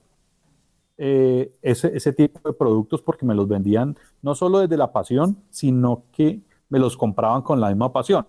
eh, 1.03 1.51
ese, 1.63 2.13
tipo 2.13 2.47
de 2.47 2.53
productos 2.53 3.01
porque 3.01 3.25
me 3.25 3.33
los 3.33 3.47
vendían 3.47 3.97
no 4.21 4.35
solo 4.35 4.59
desde 4.59 4.77
la 4.77 4.91
pasión, 4.91 5.35
sino 5.49 6.03
que 6.11 6.41
me 6.69 6.77
los 6.77 6.95
compraban 6.95 7.41
con 7.41 7.59
la 7.59 7.69
misma 7.69 7.91
pasión. 7.91 8.27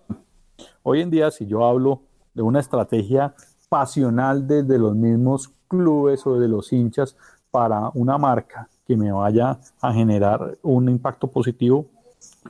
Hoy 0.81 1.01
en 1.01 1.11
día, 1.11 1.29
si 1.29 1.45
yo 1.45 1.63
hablo 1.67 2.01
de 2.33 2.41
una 2.41 2.59
estrategia 2.59 3.35
pasional 3.69 4.47
desde 4.47 4.79
los 4.79 4.95
mismos 4.95 5.53
clubes 5.67 6.25
o 6.25 6.39
de 6.39 6.47
los 6.47 6.73
hinchas 6.73 7.15
para 7.51 7.91
una 7.93 8.17
marca 8.17 8.67
que 8.87 8.97
me 8.97 9.11
vaya 9.11 9.59
a 9.79 9.93
generar 9.93 10.57
un 10.63 10.89
impacto 10.89 11.27
positivo, 11.27 11.85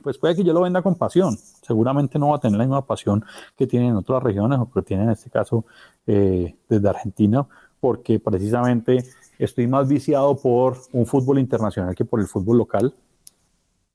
pues 0.02 0.16
puede 0.16 0.36
que 0.36 0.42
yo 0.42 0.54
lo 0.54 0.62
venda 0.62 0.80
con 0.80 0.94
pasión. 0.94 1.36
Seguramente 1.36 2.18
no 2.18 2.28
va 2.30 2.36
a 2.36 2.40
tener 2.40 2.56
la 2.56 2.64
misma 2.64 2.86
pasión 2.86 3.22
que 3.58 3.66
tienen 3.66 3.90
en 3.90 3.96
otras 3.96 4.22
regiones 4.22 4.58
o 4.58 4.70
que 4.70 4.80
tiene 4.80 5.04
en 5.04 5.10
este 5.10 5.28
caso 5.28 5.66
eh, 6.06 6.56
desde 6.66 6.88
Argentina, 6.88 7.46
porque 7.78 8.18
precisamente 8.18 9.04
estoy 9.38 9.66
más 9.66 9.88
viciado 9.88 10.36
por 10.36 10.76
un 10.92 11.06
fútbol 11.06 11.38
internacional 11.38 11.94
que 11.94 12.04
por 12.04 12.20
el 12.20 12.26
fútbol 12.26 12.58
local. 12.58 12.94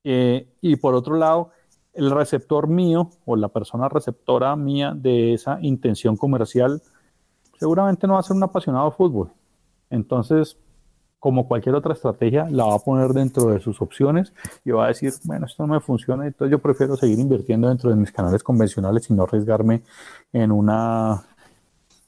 Eh, 0.03 0.47
y 0.61 0.75
por 0.77 0.95
otro 0.95 1.15
lado, 1.15 1.51
el 1.93 2.11
receptor 2.11 2.67
mío 2.67 3.09
o 3.25 3.35
la 3.35 3.49
persona 3.49 3.89
receptora 3.89 4.55
mía 4.55 4.93
de 4.95 5.33
esa 5.33 5.59
intención 5.61 6.15
comercial 6.15 6.81
seguramente 7.57 8.07
no 8.07 8.13
va 8.13 8.19
a 8.19 8.23
ser 8.23 8.37
un 8.37 8.43
apasionado 8.43 8.89
de 8.89 8.95
fútbol. 8.95 9.31
Entonces, 9.89 10.57
como 11.19 11.47
cualquier 11.47 11.75
otra 11.75 11.93
estrategia, 11.93 12.47
la 12.49 12.65
va 12.65 12.75
a 12.75 12.79
poner 12.79 13.09
dentro 13.09 13.47
de 13.47 13.59
sus 13.59 13.81
opciones 13.81 14.33
y 14.63 14.71
va 14.71 14.85
a 14.85 14.87
decir, 14.87 15.13
bueno, 15.25 15.45
esto 15.45 15.67
no 15.67 15.73
me 15.73 15.81
funciona, 15.81 16.25
entonces 16.25 16.51
yo 16.51 16.59
prefiero 16.59 16.95
seguir 16.95 17.19
invirtiendo 17.19 17.67
dentro 17.67 17.89
de 17.89 17.97
mis 17.97 18.11
canales 18.11 18.41
convencionales 18.41 19.09
y 19.09 19.13
no 19.13 19.23
arriesgarme 19.23 19.83
en 20.31 20.51
una 20.51 21.23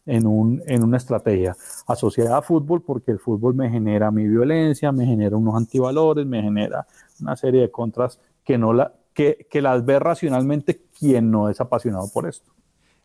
en, 0.06 0.28
un, 0.28 0.62
en 0.66 0.84
una 0.84 0.98
estrategia 0.98 1.56
asociada 1.88 2.38
a 2.38 2.42
fútbol 2.42 2.82
porque 2.82 3.12
el 3.12 3.20
fútbol 3.20 3.56
me 3.56 3.70
genera 3.70 4.12
mi 4.12 4.28
violencia, 4.28 4.92
me 4.92 5.06
genera 5.06 5.38
unos 5.38 5.56
antivalores, 5.56 6.26
me 6.26 6.42
genera 6.42 6.88
una 7.22 7.36
serie 7.36 7.62
de 7.62 7.72
contras 7.72 8.20
que, 8.44 8.58
no 8.58 8.74
la, 8.74 8.94
que, 9.14 9.48
que 9.50 9.62
las 9.62 9.86
ve 9.86 10.00
racionalmente 10.00 10.82
quien 10.98 11.32
no 11.32 11.50
es 11.50 11.62
apasionado 11.62 12.10
por 12.14 12.28
esto. 12.28 12.52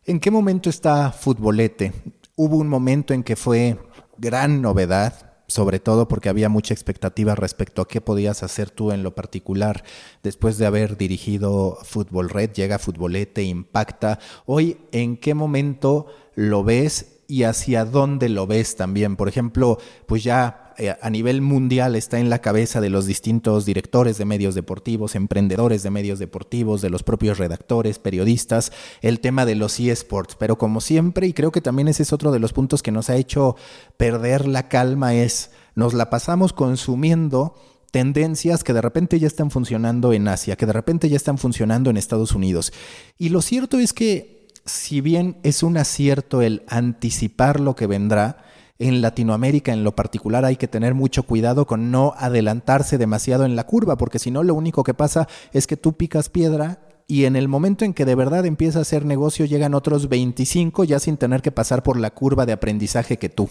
¿En 0.04 0.20
qué 0.20 0.30
momento 0.30 0.70
está 0.70 1.10
Futbolete? 1.10 1.92
Hubo 2.36 2.56
un 2.56 2.68
momento 2.68 3.12
en 3.12 3.22
que 3.22 3.36
fue 3.36 3.78
gran 4.18 4.62
novedad, 4.62 5.35
sobre 5.56 5.80
todo 5.80 6.06
porque 6.06 6.28
había 6.28 6.50
mucha 6.50 6.74
expectativa 6.74 7.34
respecto 7.34 7.80
a 7.80 7.88
qué 7.88 8.02
podías 8.02 8.42
hacer 8.42 8.68
tú 8.68 8.92
en 8.92 9.02
lo 9.02 9.14
particular. 9.14 9.84
Después 10.22 10.58
de 10.58 10.66
haber 10.66 10.98
dirigido 10.98 11.78
Fútbol 11.82 12.28
Red, 12.28 12.52
llega 12.52 12.78
Futbolete, 12.78 13.42
impacta. 13.42 14.18
Hoy, 14.44 14.76
¿en 14.92 15.16
qué 15.16 15.32
momento 15.32 16.08
lo 16.34 16.62
ves 16.62 17.22
y 17.26 17.44
hacia 17.44 17.86
dónde 17.86 18.28
lo 18.28 18.46
ves 18.46 18.76
también? 18.76 19.16
Por 19.16 19.30
ejemplo, 19.30 19.78
pues 20.04 20.22
ya 20.24 20.65
a 21.00 21.10
nivel 21.10 21.40
mundial 21.40 21.96
está 21.96 22.18
en 22.18 22.30
la 22.30 22.40
cabeza 22.40 22.80
de 22.80 22.90
los 22.90 23.06
distintos 23.06 23.64
directores 23.64 24.18
de 24.18 24.24
medios 24.24 24.54
deportivos, 24.54 25.14
emprendedores 25.14 25.82
de 25.82 25.90
medios 25.90 26.18
deportivos, 26.18 26.82
de 26.82 26.90
los 26.90 27.02
propios 27.02 27.38
redactores, 27.38 27.98
periodistas, 27.98 28.72
el 29.00 29.20
tema 29.20 29.46
de 29.46 29.54
los 29.54 29.80
eSports. 29.80 30.36
Pero 30.36 30.58
como 30.58 30.80
siempre, 30.80 31.26
y 31.26 31.32
creo 31.32 31.52
que 31.52 31.60
también 31.60 31.88
ese 31.88 32.02
es 32.02 32.12
otro 32.12 32.32
de 32.32 32.38
los 32.38 32.52
puntos 32.52 32.82
que 32.82 32.92
nos 32.92 33.10
ha 33.10 33.16
hecho 33.16 33.56
perder 33.96 34.46
la 34.46 34.68
calma, 34.68 35.14
es 35.14 35.50
nos 35.74 35.94
la 35.94 36.10
pasamos 36.10 36.52
consumiendo 36.52 37.54
tendencias 37.90 38.64
que 38.64 38.72
de 38.72 38.82
repente 38.82 39.18
ya 39.18 39.26
están 39.26 39.50
funcionando 39.50 40.12
en 40.12 40.28
Asia, 40.28 40.56
que 40.56 40.66
de 40.66 40.72
repente 40.72 41.08
ya 41.08 41.16
están 41.16 41.38
funcionando 41.38 41.90
en 41.90 41.96
Estados 41.96 42.32
Unidos. 42.32 42.72
Y 43.18 43.30
lo 43.30 43.40
cierto 43.42 43.78
es 43.78 43.92
que 43.92 44.48
si 44.64 45.00
bien 45.00 45.38
es 45.42 45.62
un 45.62 45.76
acierto 45.76 46.42
el 46.42 46.64
anticipar 46.68 47.60
lo 47.60 47.76
que 47.76 47.86
vendrá, 47.86 48.44
en 48.78 49.00
Latinoamérica 49.00 49.72
en 49.72 49.84
lo 49.84 49.94
particular 49.94 50.44
hay 50.44 50.56
que 50.56 50.68
tener 50.68 50.94
mucho 50.94 51.22
cuidado 51.22 51.66
con 51.66 51.90
no 51.90 52.14
adelantarse 52.16 52.98
demasiado 52.98 53.44
en 53.44 53.56
la 53.56 53.64
curva, 53.64 53.96
porque 53.96 54.18
si 54.18 54.30
no 54.30 54.42
lo 54.42 54.54
único 54.54 54.84
que 54.84 54.94
pasa 54.94 55.28
es 55.52 55.66
que 55.66 55.76
tú 55.76 55.94
picas 55.94 56.28
piedra 56.28 56.80
y 57.08 57.24
en 57.24 57.36
el 57.36 57.48
momento 57.48 57.84
en 57.84 57.94
que 57.94 58.04
de 58.04 58.14
verdad 58.14 58.44
empieza 58.46 58.80
a 58.80 58.82
hacer 58.82 59.04
negocio 59.04 59.46
llegan 59.46 59.74
otros 59.74 60.08
25 60.08 60.84
ya 60.84 60.98
sin 60.98 61.16
tener 61.16 61.40
que 61.40 61.52
pasar 61.52 61.82
por 61.82 61.98
la 61.98 62.10
curva 62.10 62.46
de 62.46 62.52
aprendizaje 62.52 63.16
que 63.16 63.28
tú. 63.28 63.48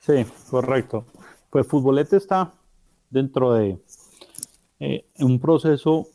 Sí, 0.00 0.24
correcto. 0.50 1.04
Pues 1.50 1.66
Futbolete 1.66 2.16
está 2.16 2.52
dentro 3.10 3.52
de 3.52 3.78
eh, 4.80 5.04
un 5.18 5.38
proceso 5.38 6.08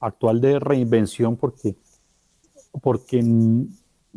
actual 0.00 0.40
de 0.40 0.58
reinvención 0.58 1.36
porque, 1.36 1.76
porque, 2.82 3.24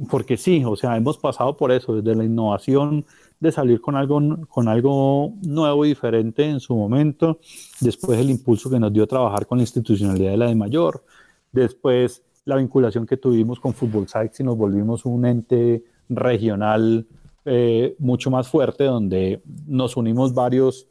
porque 0.10 0.38
sí, 0.38 0.64
o 0.66 0.76
sea, 0.76 0.98
hemos 0.98 1.18
pasado 1.18 1.56
por 1.56 1.72
eso, 1.72 1.96
desde 1.96 2.16
la 2.16 2.26
innovación 2.26 3.06
de 3.40 3.52
salir 3.52 3.80
con 3.80 3.96
algo, 3.96 4.22
con 4.48 4.68
algo 4.68 5.34
nuevo 5.42 5.86
y 5.86 5.90
diferente 5.90 6.44
en 6.44 6.60
su 6.60 6.76
momento, 6.76 7.40
después 7.80 8.20
el 8.20 8.30
impulso 8.30 8.70
que 8.70 8.80
nos 8.80 8.92
dio 8.92 9.04
a 9.04 9.08
trabajar 9.08 9.46
con 9.46 9.58
la 9.58 9.64
institucionalidad 9.64 10.32
de 10.32 10.38
la 10.38 10.48
de 10.48 10.56
mayor, 10.56 11.04
después 11.52 12.22
la 12.46 12.58
vinculación 12.58 13.06
que 13.06 13.18
tuvimos 13.18 13.60
con 13.60 13.74
Fútbol 13.74 14.08
Sites 14.08 14.40
y 14.40 14.44
nos 14.44 14.58
volvimos 14.58 15.06
un 15.06 15.26
ente 15.26 15.84
regional 16.10 17.06
eh, 17.46 17.96
mucho 18.00 18.30
más 18.30 18.48
fuerte, 18.48 18.84
donde 18.84 19.42
nos 19.68 19.96
unimos 19.96 20.34
varios 20.34 20.88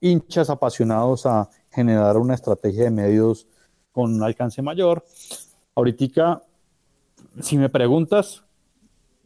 hinchas 0.00 0.50
apasionados 0.50 1.26
a 1.26 1.48
generar 1.70 2.16
una 2.18 2.34
estrategia 2.34 2.84
de 2.84 2.90
medios 2.90 3.46
con 3.92 4.14
un 4.14 4.22
alcance 4.22 4.62
mayor. 4.62 5.04
Ahorita, 5.74 6.42
si 7.40 7.58
me 7.58 7.68
preguntas, 7.68 8.43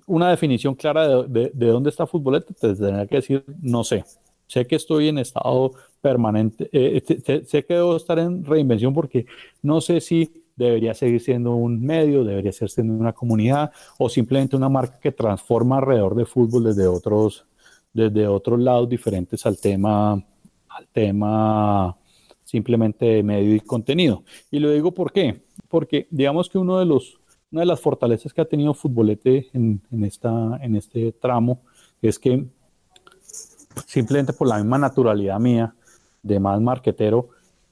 una 0.08 0.30
definición 0.30 0.74
clara 0.74 1.22
de, 1.22 1.50
dónde 1.54 1.90
está 1.90 2.06
Futbolete, 2.06 2.54
te 2.54 2.74
tendría 2.74 3.06
que 3.06 3.16
decir, 3.16 3.44
no 3.60 3.84
sé. 3.84 4.04
Sé 4.46 4.66
que 4.66 4.76
estoy 4.76 5.08
en 5.08 5.18
estado 5.18 5.72
permanente, 6.00 6.70
eh, 6.72 7.02
sé 7.46 7.64
que 7.64 7.74
debo 7.74 7.96
estar 7.96 8.18
en 8.18 8.44
reinvención 8.44 8.94
porque 8.94 9.26
no 9.62 9.80
sé 9.82 10.00
si 10.00 10.42
debería 10.56 10.94
seguir 10.94 11.20
siendo 11.20 11.54
un 11.54 11.80
medio, 11.80 12.24
debería 12.24 12.52
ser 12.52 12.70
siendo 12.70 12.94
una 12.94 13.12
comunidad 13.12 13.70
o 13.98 14.08
simplemente 14.08 14.56
una 14.56 14.68
marca 14.68 14.98
que 14.98 15.12
transforma 15.12 15.78
alrededor 15.78 16.14
de 16.14 16.24
fútbol 16.24 16.64
desde 16.64 16.86
otros, 16.86 17.46
desde 17.92 18.26
otros 18.26 18.58
lados 18.58 18.88
diferentes 18.88 19.44
al 19.44 19.58
tema, 19.60 20.12
al 20.12 20.86
tema 20.92 21.96
simplemente 22.42 23.04
de 23.04 23.22
medio 23.22 23.54
y 23.54 23.60
contenido. 23.60 24.24
Y 24.50 24.58
lo 24.58 24.70
digo 24.70 24.92
por 24.92 25.12
qué, 25.12 25.42
porque 25.68 26.08
digamos 26.10 26.48
que 26.48 26.58
uno 26.58 26.78
de 26.78 26.86
los 26.86 27.17
una 27.50 27.60
de 27.62 27.66
las 27.66 27.80
fortalezas 27.80 28.32
que 28.32 28.40
ha 28.40 28.44
tenido 28.44 28.74
Futbolete 28.74 29.48
en, 29.52 29.80
esta, 30.04 30.58
en 30.60 30.76
este 30.76 31.12
tramo 31.12 31.62
es 32.02 32.18
que 32.18 32.46
simplemente 33.86 34.32
por 34.32 34.48
la 34.48 34.56
misma 34.56 34.78
naturalidad 34.78 35.38
mía 35.38 35.74
de 36.22 36.40
más 36.40 36.60
marquetero, 36.60 37.30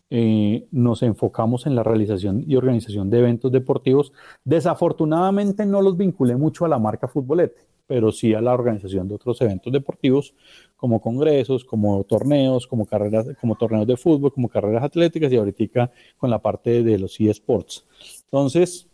eh, 0.09 0.67
nos 0.71 1.03
enfocamos 1.03 1.67
en 1.67 1.75
la 1.75 1.83
realización 1.83 2.45
y 2.47 2.55
organización 2.55 3.11
de 3.11 3.19
eventos 3.19 3.51
deportivos. 3.51 4.13
Desafortunadamente 4.45 5.67
no 5.67 5.83
los 5.83 5.97
vinculé 5.97 6.37
mucho 6.37 6.65
a 6.65 6.69
la 6.69 6.79
marca 6.79 7.09
Futbolete, 7.09 7.63
pero 7.87 8.13
sí 8.13 8.33
a 8.33 8.41
la 8.41 8.55
organización 8.55 9.09
de 9.09 9.17
otros 9.17 9.41
eventos 9.41 9.73
deportivos 9.73 10.35
como 10.77 11.01
congresos, 11.01 11.65
como 11.65 12.05
torneos, 12.05 12.67
como 12.67 12.87
carreras, 12.87 13.27
como 13.41 13.57
torneos 13.57 13.87
de 13.87 13.97
fútbol, 13.97 14.33
como 14.33 14.49
carreras 14.49 14.85
atléticas 14.85 15.33
y 15.33 15.37
ahorita 15.37 15.91
con 16.17 16.31
la 16.31 16.41
parte 16.41 16.85
de 16.85 16.99
los 16.99 17.19
eSports. 17.19 17.85
Entonces, 18.25 18.89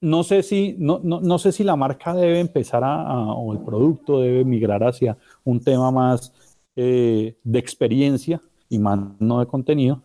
no 0.00 0.22
sé 0.22 0.42
si, 0.42 0.76
no, 0.78 1.00
no, 1.02 1.38
sé 1.38 1.52
si 1.52 1.64
la 1.64 1.76
marca 1.76 2.14
debe 2.14 2.40
empezar 2.40 2.84
a, 2.84 3.32
o 3.32 3.52
el 3.52 3.60
producto 3.60 4.20
debe 4.20 4.44
migrar 4.44 4.84
hacia 4.84 5.16
un 5.44 5.60
tema 5.60 5.90
más 5.90 6.32
eh, 6.76 7.36
de 7.42 7.58
experiencia 7.58 8.42
y 8.68 8.78
más 8.78 8.98
no 9.18 9.40
de 9.40 9.46
contenido, 9.46 10.02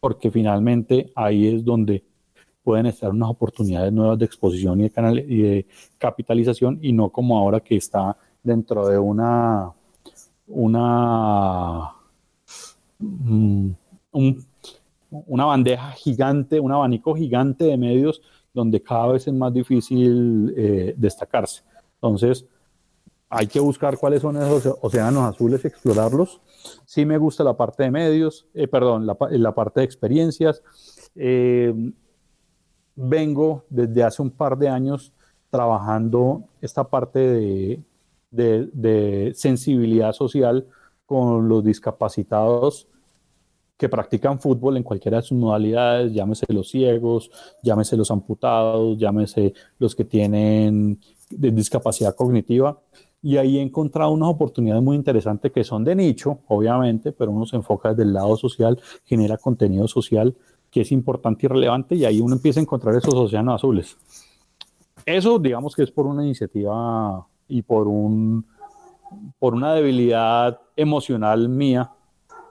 porque 0.00 0.30
finalmente 0.30 1.10
ahí 1.14 1.48
es 1.48 1.64
donde 1.64 2.04
pueden 2.62 2.86
estar 2.86 3.10
unas 3.10 3.30
oportunidades 3.30 3.92
nuevas 3.92 4.18
de 4.18 4.24
exposición 4.24 4.80
y 4.80 4.84
de, 4.84 4.90
canal, 4.90 5.18
y 5.18 5.42
de 5.42 5.66
capitalización 5.98 6.78
y 6.82 6.92
no 6.92 7.10
como 7.10 7.38
ahora 7.38 7.60
que 7.60 7.76
está 7.76 8.16
dentro 8.42 8.86
de 8.88 8.98
una, 8.98 9.72
una, 10.46 11.92
mm, 12.98 13.70
una 15.10 15.44
bandeja 15.44 15.90
gigante, 15.92 16.60
un 16.60 16.72
abanico 16.72 17.14
gigante 17.14 17.64
de 17.64 17.76
medios 17.76 18.22
donde 18.56 18.82
cada 18.82 19.08
vez 19.08 19.28
es 19.28 19.34
más 19.34 19.52
difícil 19.52 20.52
eh, 20.56 20.94
destacarse. 20.96 21.62
Entonces, 21.96 22.46
hay 23.28 23.46
que 23.46 23.60
buscar 23.60 23.98
cuáles 23.98 24.22
son 24.22 24.36
esos 24.38 24.78
océanos 24.80 25.24
azules 25.24 25.62
explorarlos. 25.66 26.40
Sí 26.86 27.04
me 27.04 27.18
gusta 27.18 27.44
la 27.44 27.54
parte 27.54 27.82
de 27.82 27.90
medios, 27.90 28.46
eh, 28.54 28.66
perdón, 28.66 29.06
la, 29.06 29.54
parte 29.54 29.80
de 29.80 29.84
experiencias. 29.84 30.62
Eh, 31.14 31.74
vengo 32.94 33.66
desde 33.68 34.02
hace 34.02 34.22
un 34.22 34.30
par 34.30 34.56
de 34.56 34.70
años 34.70 35.12
trabajando 35.50 36.44
esta 36.62 36.84
parte 36.84 37.82
de, 38.30 39.32
sensibilidad 39.34 40.14
social 40.14 40.66
con 41.04 41.46
los 41.46 41.62
discapacitados 41.62 42.88
que 43.76 43.88
practican 43.88 44.40
fútbol 44.40 44.76
en 44.76 44.82
cualquiera 44.82 45.18
de 45.18 45.22
sus 45.22 45.36
modalidades, 45.36 46.12
llámese 46.12 46.46
los 46.48 46.68
ciegos, 46.68 47.30
llámese 47.62 47.96
los 47.96 48.10
amputados, 48.10 48.96
llámese 48.98 49.52
los 49.78 49.94
que 49.94 50.04
tienen 50.04 50.98
discapacidad 51.30 52.14
cognitiva. 52.14 52.80
Y 53.22 53.38
ahí 53.38 53.58
he 53.58 53.62
encontrado 53.62 54.12
unas 54.12 54.28
oportunidades 54.28 54.82
muy 54.82 54.96
interesantes 54.96 55.50
que 55.52 55.64
son 55.64 55.84
de 55.84 55.94
nicho, 55.94 56.40
obviamente, 56.48 57.12
pero 57.12 57.30
uno 57.32 57.44
se 57.44 57.56
enfoca 57.56 57.90
desde 57.90 58.04
el 58.04 58.12
lado 58.12 58.36
social, 58.36 58.80
genera 59.04 59.36
contenido 59.36 59.88
social 59.88 60.34
que 60.70 60.82
es 60.82 60.92
importante 60.92 61.46
y 61.46 61.48
relevante 61.48 61.94
y 61.94 62.04
ahí 62.04 62.20
uno 62.20 62.34
empieza 62.34 62.60
a 62.60 62.62
encontrar 62.62 62.94
esos 62.94 63.14
océanos 63.14 63.54
azules. 63.54 63.96
Eso, 65.04 65.38
digamos 65.38 65.74
que 65.74 65.82
es 65.82 65.90
por 65.90 66.06
una 66.06 66.24
iniciativa 66.24 67.26
y 67.48 67.62
por, 67.62 67.88
un, 67.88 68.44
por 69.38 69.54
una 69.54 69.72
debilidad 69.72 70.60
emocional 70.76 71.48
mía, 71.48 71.92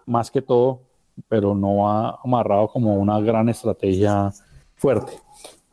más 0.06 0.32
que 0.32 0.42
todo, 0.42 0.85
pero 1.28 1.56
no 1.56 1.90
ha 1.90 2.20
amarrado 2.24 2.68
como 2.68 2.96
una 2.96 3.20
gran 3.20 3.50
estrategia 3.50 4.32
fuerte. 4.76 5.14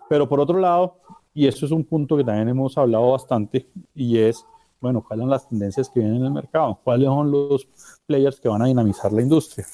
Pero 0.08 0.28
por 0.28 0.40
otro 0.40 0.58
lado, 0.58 0.96
y 1.34 1.46
esto 1.46 1.66
es 1.66 1.72
un 1.72 1.84
punto 1.84 2.16
que 2.16 2.24
también 2.24 2.48
hemos 2.48 2.76
hablado 2.76 3.12
bastante, 3.12 3.68
y 3.94 4.18
es, 4.18 4.44
bueno, 4.80 5.02
cuáles 5.02 5.22
son 5.22 5.30
las 5.30 5.48
tendencias 5.48 5.88
que 5.88 6.00
vienen 6.00 6.18
en 6.18 6.26
el 6.26 6.32
mercado, 6.32 6.78
cuáles 6.84 7.06
son 7.06 7.30
los 7.30 7.68
players 8.06 8.40
que 8.40 8.48
van 8.48 8.62
a 8.62 8.66
dinamizar 8.66 9.12
la 9.12 9.22
industria. 9.22 9.66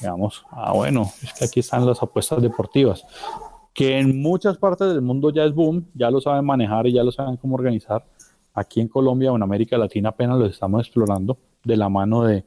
Digamos, 0.00 0.44
ah, 0.50 0.72
bueno, 0.72 1.10
es 1.22 1.32
que 1.34 1.44
aquí 1.44 1.60
están 1.60 1.86
las 1.86 2.02
apuestas 2.02 2.40
deportivas, 2.40 3.04
que 3.74 3.98
en 3.98 4.20
muchas 4.20 4.58
partes 4.58 4.88
del 4.88 5.02
mundo 5.02 5.30
ya 5.30 5.44
es 5.44 5.54
boom, 5.54 5.86
ya 5.94 6.10
lo 6.10 6.20
saben 6.20 6.44
manejar 6.44 6.86
y 6.86 6.92
ya 6.92 7.02
lo 7.02 7.12
saben 7.12 7.36
cómo 7.36 7.54
organizar. 7.54 8.04
Aquí 8.54 8.80
en 8.80 8.88
Colombia 8.88 9.32
o 9.32 9.36
en 9.36 9.42
América 9.42 9.78
Latina 9.78 10.10
apenas 10.10 10.38
lo 10.38 10.44
estamos 10.44 10.82
explorando 10.82 11.38
de 11.64 11.76
la 11.76 11.88
mano 11.88 12.24
de 12.24 12.44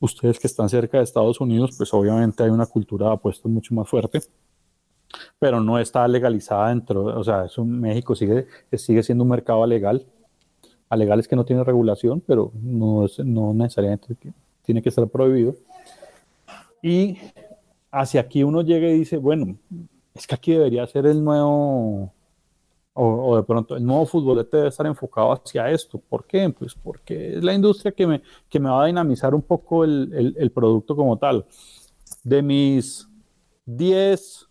ustedes 0.00 0.38
que 0.38 0.46
están 0.46 0.68
cerca 0.68 0.98
de 0.98 1.04
Estados 1.04 1.40
Unidos, 1.40 1.74
pues 1.76 1.92
obviamente 1.92 2.42
hay 2.42 2.50
una 2.50 2.66
cultura 2.66 3.06
de 3.06 3.12
apuestas 3.14 3.50
mucho 3.50 3.74
más 3.74 3.88
fuerte, 3.88 4.20
pero 5.38 5.60
no 5.60 5.78
está 5.78 6.06
legalizada 6.06 6.68
dentro, 6.68 7.04
o 7.04 7.24
sea, 7.24 7.44
es 7.44 7.58
un, 7.58 7.80
México 7.80 8.14
sigue, 8.14 8.46
sigue 8.72 9.02
siendo 9.02 9.24
un 9.24 9.30
mercado 9.30 9.66
legal. 9.66 10.06
A 10.90 10.96
legal 10.96 11.20
es 11.20 11.28
que 11.28 11.36
no 11.36 11.44
tiene 11.44 11.64
regulación, 11.64 12.22
pero 12.26 12.50
no, 12.62 13.04
es, 13.04 13.18
no 13.18 13.52
necesariamente 13.52 14.16
tiene 14.62 14.80
que 14.80 14.88
estar 14.88 15.06
prohibido. 15.08 15.54
Y 16.82 17.18
hacia 17.90 18.22
aquí 18.22 18.42
uno 18.42 18.62
llega 18.62 18.88
y 18.88 18.98
dice, 18.98 19.18
bueno, 19.18 19.56
es 20.14 20.26
que 20.26 20.34
aquí 20.34 20.52
debería 20.52 20.86
ser 20.86 21.06
el 21.06 21.22
nuevo 21.22 22.12
o, 23.00 23.36
de 23.36 23.42
pronto 23.44 23.76
el 23.76 23.84
nuevo 23.84 24.06
futbolete 24.06 24.56
debe 24.56 24.68
estar 24.68 24.86
enfocado 24.86 25.32
hacia 25.32 25.70
esto. 25.70 25.98
¿Por 25.98 26.24
qué? 26.24 26.50
Pues 26.50 26.74
porque 26.74 27.36
es 27.36 27.44
la 27.44 27.54
industria 27.54 27.92
que 27.92 28.06
me, 28.06 28.22
que 28.48 28.58
me 28.58 28.68
va 28.68 28.82
a 28.82 28.86
dinamizar 28.86 29.34
un 29.34 29.42
poco 29.42 29.84
el, 29.84 30.34
el, 30.36 30.50
producto 30.50 30.96
como 30.96 31.16
tal. 31.16 31.46
De 32.24 32.42
mis 32.42 33.08
10 33.66 34.48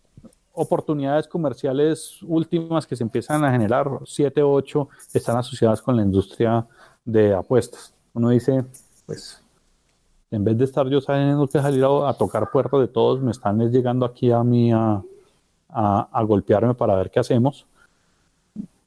oportunidades 0.52 1.28
comerciales 1.28 2.22
últimas 2.22 2.86
que 2.86 2.96
se 2.96 3.02
empiezan 3.02 3.44
a 3.44 3.52
generar, 3.52 3.86
7, 4.04 4.42
8 4.42 4.88
están 5.12 5.36
asociadas 5.36 5.82
con 5.82 5.96
la 5.96 6.02
industria 6.02 6.66
de 7.04 7.34
apuestas. 7.34 7.94
Uno 8.14 8.30
dice, 8.30 8.64
pues, 9.04 9.44
en 10.30 10.42
vez 10.42 10.56
de 10.56 10.64
estar 10.64 10.88
yo 10.88 11.02
sabiendo 11.02 11.46
que 11.46 11.60
salir 11.60 11.84
a, 11.84 12.14
tocar 12.14 12.50
puertas 12.50 12.80
de 12.80 12.88
todos, 12.88 13.20
me 13.20 13.30
están 13.30 13.58
llegando 13.70 14.06
aquí 14.06 14.30
a 14.30 14.42
mí 14.42 14.72
a, 14.72 15.02
a 15.68 16.22
golpearme 16.22 16.72
para 16.74 16.96
ver 16.96 17.10
qué 17.10 17.20
hacemos 17.20 17.66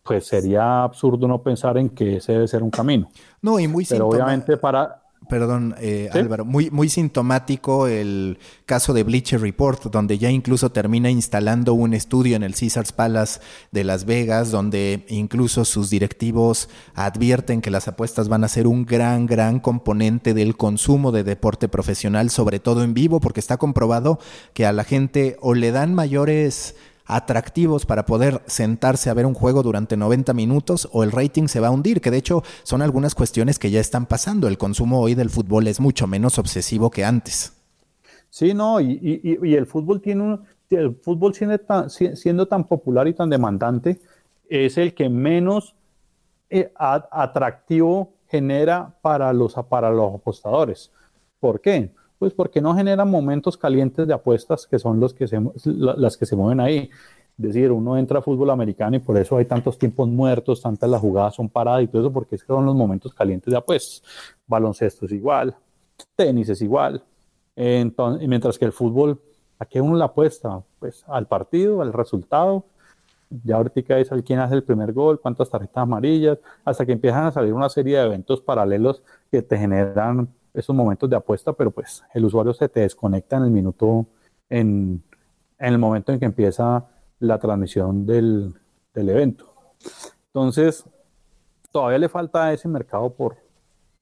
pues 0.03 0.25
sería 0.25 0.83
absurdo 0.83 1.27
no 1.27 1.41
pensar 1.41 1.77
en 1.77 1.89
que 1.89 2.17
ese 2.17 2.33
debe 2.33 2.47
ser 2.47 2.63
un 2.63 2.71
camino. 2.71 3.09
No, 3.41 3.59
y 3.59 3.67
muy 3.67 3.85
Pero 3.85 4.07
obviamente 4.07 4.57
para... 4.57 4.97
Perdón, 5.29 5.75
eh, 5.79 6.09
Álvaro, 6.11 6.45
muy, 6.45 6.71
muy 6.71 6.89
sintomático 6.89 7.87
el 7.87 8.39
caso 8.65 8.91
de 8.91 9.03
Bleacher 9.03 9.39
Report, 9.39 9.83
donde 9.85 10.17
ya 10.17 10.31
incluso 10.31 10.71
termina 10.71 11.11
instalando 11.11 11.75
un 11.75 11.93
estudio 11.93 12.35
en 12.35 12.41
el 12.41 12.55
Caesars 12.55 12.91
Palace 12.91 13.39
de 13.71 13.83
Las 13.83 14.05
Vegas, 14.05 14.49
donde 14.49 15.05
incluso 15.09 15.63
sus 15.63 15.91
directivos 15.91 16.69
advierten 16.95 17.61
que 17.61 17.69
las 17.69 17.87
apuestas 17.87 18.29
van 18.29 18.43
a 18.43 18.47
ser 18.47 18.65
un 18.65 18.83
gran, 18.83 19.27
gran 19.27 19.59
componente 19.59 20.33
del 20.33 20.57
consumo 20.57 21.11
de 21.11 21.23
deporte 21.23 21.69
profesional, 21.69 22.31
sobre 22.31 22.59
todo 22.59 22.83
en 22.83 22.95
vivo, 22.95 23.19
porque 23.19 23.39
está 23.39 23.57
comprobado 23.57 24.17
que 24.53 24.65
a 24.65 24.73
la 24.73 24.83
gente 24.83 25.37
o 25.39 25.53
le 25.53 25.71
dan 25.71 25.93
mayores 25.93 26.75
atractivos 27.11 27.85
para 27.85 28.05
poder 28.05 28.41
sentarse 28.45 29.09
a 29.09 29.13
ver 29.13 29.25
un 29.25 29.33
juego 29.33 29.63
durante 29.63 29.97
90 29.97 30.33
minutos 30.33 30.87
o 30.91 31.03
el 31.03 31.11
rating 31.11 31.47
se 31.47 31.59
va 31.59 31.67
a 31.67 31.71
hundir, 31.71 32.01
que 32.01 32.11
de 32.11 32.17
hecho 32.17 32.43
son 32.63 32.81
algunas 32.81 33.15
cuestiones 33.15 33.59
que 33.59 33.69
ya 33.69 33.79
están 33.79 34.05
pasando. 34.05 34.47
El 34.47 34.57
consumo 34.57 35.01
hoy 35.01 35.13
del 35.13 35.29
fútbol 35.29 35.67
es 35.67 35.79
mucho 35.79 36.07
menos 36.07 36.39
obsesivo 36.39 36.89
que 36.89 37.03
antes. 37.03 37.53
Sí, 38.29 38.53
no, 38.53 38.79
y, 38.79 39.37
el 39.41 39.65
fútbol 39.65 40.01
tiene 40.01 40.23
un, 40.23 40.41
el 40.69 40.95
fútbol 40.95 41.33
siendo 41.33 41.57
tan, 41.59 41.89
siendo 41.89 42.47
tan 42.47 42.65
popular 42.65 43.07
y 43.07 43.13
tan 43.13 43.29
demandante, 43.29 43.99
es 44.47 44.77
el 44.77 44.93
que 44.93 45.09
menos 45.09 45.75
eh, 46.49 46.71
atractivo 46.77 48.13
genera 48.27 48.95
para 49.01 49.33
los, 49.33 49.53
para 49.69 49.89
los 49.89 50.15
apostadores. 50.15 50.91
¿Por 51.41 51.59
qué? 51.59 51.91
Pues 52.21 52.33
porque 52.33 52.61
no 52.61 52.75
generan 52.75 53.09
momentos 53.09 53.57
calientes 53.57 54.05
de 54.05 54.13
apuestas 54.13 54.67
que 54.67 54.77
son 54.77 54.99
los 54.99 55.11
que 55.11 55.27
se, 55.27 55.41
las 55.65 56.17
que 56.17 56.27
se 56.27 56.35
mueven 56.35 56.59
ahí. 56.59 56.87
Es 57.35 57.45
decir, 57.45 57.71
uno 57.71 57.97
entra 57.97 58.19
a 58.19 58.21
fútbol 58.21 58.51
americano 58.51 58.95
y 58.95 58.99
por 58.99 59.17
eso 59.17 59.37
hay 59.37 59.45
tantos 59.45 59.79
tiempos 59.79 60.07
muertos, 60.07 60.61
tantas 60.61 60.87
las 60.87 61.01
jugadas 61.01 61.33
son 61.33 61.49
paradas 61.49 61.81
y 61.81 61.87
todo 61.87 62.03
eso, 62.03 62.13
porque 62.13 62.35
es 62.35 62.43
que 62.43 62.53
son 62.53 62.63
los 62.63 62.75
momentos 62.75 63.11
calientes 63.11 63.49
de 63.49 63.57
apuestas. 63.57 64.03
Baloncesto 64.45 65.07
es 65.07 65.13
igual, 65.13 65.55
tenis 66.15 66.47
es 66.49 66.61
igual. 66.61 67.03
Entonces, 67.55 68.27
mientras 68.27 68.59
que 68.59 68.65
el 68.65 68.71
fútbol, 68.71 69.19
¿a 69.57 69.65
qué 69.65 69.81
uno 69.81 69.95
la 69.95 70.05
apuesta? 70.05 70.61
Pues 70.77 71.03
al 71.07 71.25
partido, 71.25 71.81
al 71.81 71.91
resultado. 71.91 72.65
Ya 73.43 73.55
ahorita 73.55 73.97
es 73.97 74.11
al 74.11 74.23
quién 74.23 74.37
hace 74.37 74.53
el 74.53 74.63
primer 74.63 74.93
gol, 74.93 75.19
cuántas 75.19 75.49
tarjetas 75.49 75.81
amarillas, 75.81 76.37
hasta 76.65 76.85
que 76.85 76.91
empiezan 76.91 77.25
a 77.25 77.31
salir 77.31 77.51
una 77.51 77.69
serie 77.69 77.97
de 77.97 78.05
eventos 78.05 78.41
paralelos 78.41 79.01
que 79.31 79.41
te 79.41 79.57
generan 79.57 80.29
esos 80.53 80.75
momentos 80.75 81.09
de 81.09 81.15
apuesta, 81.15 81.53
pero 81.53 81.71
pues 81.71 82.03
el 82.13 82.25
usuario 82.25 82.53
se 82.53 82.69
te 82.69 82.81
desconecta 82.81 83.37
en 83.37 83.43
el 83.43 83.51
minuto, 83.51 84.05
en, 84.49 85.03
el 85.59 85.77
momento 85.77 86.11
en 86.11 86.19
que 86.19 86.25
empieza 86.25 86.85
la 87.19 87.39
transmisión 87.39 88.05
del, 88.05 88.55
evento. 88.93 89.53
Entonces, 90.27 90.85
todavía 91.71 91.99
le 91.99 92.09
falta 92.09 92.45
a 92.45 92.53
ese 92.53 92.67
mercado 92.67 93.13
por, 93.13 93.37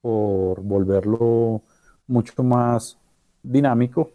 por 0.00 0.60
volverlo 0.62 1.62
mucho 2.06 2.42
más 2.42 2.98
dinámico. 3.42 4.10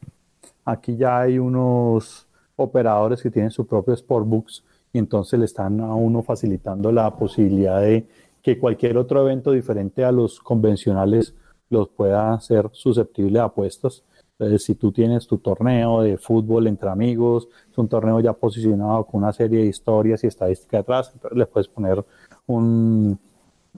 Aquí 0.66 0.98
ya 0.98 1.22
hay 1.22 1.40
unos 1.40 2.28
operadores 2.56 3.22
que 3.22 3.32
tienen 3.32 3.52
su 3.52 3.66
propio 3.66 3.96
sportbooks 3.96 4.64
y 4.94 4.98
entonces 4.98 5.40
le 5.40 5.46
están 5.46 5.80
a 5.82 5.94
uno 5.94 6.24
facilitando 6.24 6.92
la 6.92 7.16
posibilidad 7.16 7.82
de 7.82 8.08
que 8.42 8.60
cualquier 8.60 8.98
otro 8.98 9.22
evento 9.22 9.52
diferente 9.52 10.04
a 10.06 10.12
los 10.12 10.40
convencionales 10.40 11.34
los 11.70 11.89
pueda 11.89 12.39
ser 12.39 12.70
susceptible 12.72 13.39
a 13.39 13.45
apuestas. 13.45 14.03
Entonces, 14.38 14.63
si 14.63 14.76
tú 14.76 14.91
tienes 14.91 15.28
tu 15.28 15.38
torneo 15.38 16.01
de 16.01 16.18
fútbol 16.18 16.68
entre 16.68 16.89
amigos, 16.89 17.47
es 17.72 17.78
un 17.78 17.88
torneo 17.88 18.20
ya 18.20 18.34
posicionado 18.34 19.05
con 19.05 19.24
una 19.24 19.32
serie 19.32 19.61
de 19.61 19.68
historias 19.68 20.24
y 20.24 20.28
estadísticas 20.28 20.82
atrás, 20.82 21.11
entonces 21.13 21.38
le 21.38 21.45
puedes 21.45 21.70
poner 21.70 22.03
un, 22.45 23.18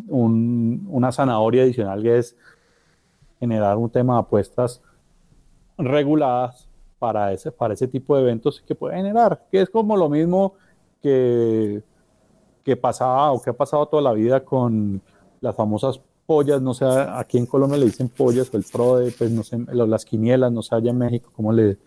una 0.07 1.11
zanahoria 1.11 1.63
adicional 1.63 2.01
que 2.01 2.17
es 2.17 2.35
generar 3.39 3.77
un 3.77 3.89
tema 3.89 4.15
de 4.15 4.19
apuestas 4.21 4.81
reguladas 5.77 6.67
para 6.97 7.31
ese, 7.31 7.51
para 7.51 7.75
ese 7.75 7.88
tipo 7.88 8.15
de 8.15 8.23
eventos 8.23 8.61
que 8.61 8.73
puede 8.73 8.95
generar, 8.95 9.45
que 9.51 9.61
es 9.61 9.69
como 9.69 9.95
lo 9.95 10.09
mismo 10.09 10.55
que, 11.03 11.83
que 12.63 12.75
pasaba 12.75 13.31
o 13.31 13.41
que 13.41 13.51
ha 13.51 13.53
pasado 13.53 13.85
toda 13.88 14.01
la 14.01 14.13
vida 14.13 14.43
con 14.43 15.01
las 15.39 15.55
famosas 15.55 16.01
pollas, 16.28 16.61
no 16.61 16.73
sé, 16.73 16.86
aquí 16.86 17.38
en 17.38 17.45
Colombia 17.45 17.80
le 17.80 17.86
dicen 17.86 18.09
pollas 18.09 18.53
o 18.53 18.57
el 18.57 18.65
PRODE, 18.69 19.11
pues 19.17 19.32
no 19.32 19.43
sé, 19.43 19.57
las 19.71 20.05
quinielas, 20.05 20.51
no 20.51 20.61
sé 20.61 20.75
allá 20.75 20.91
en 20.91 20.97
México 20.97 21.32
cómo 21.34 21.53
le, 21.53 21.78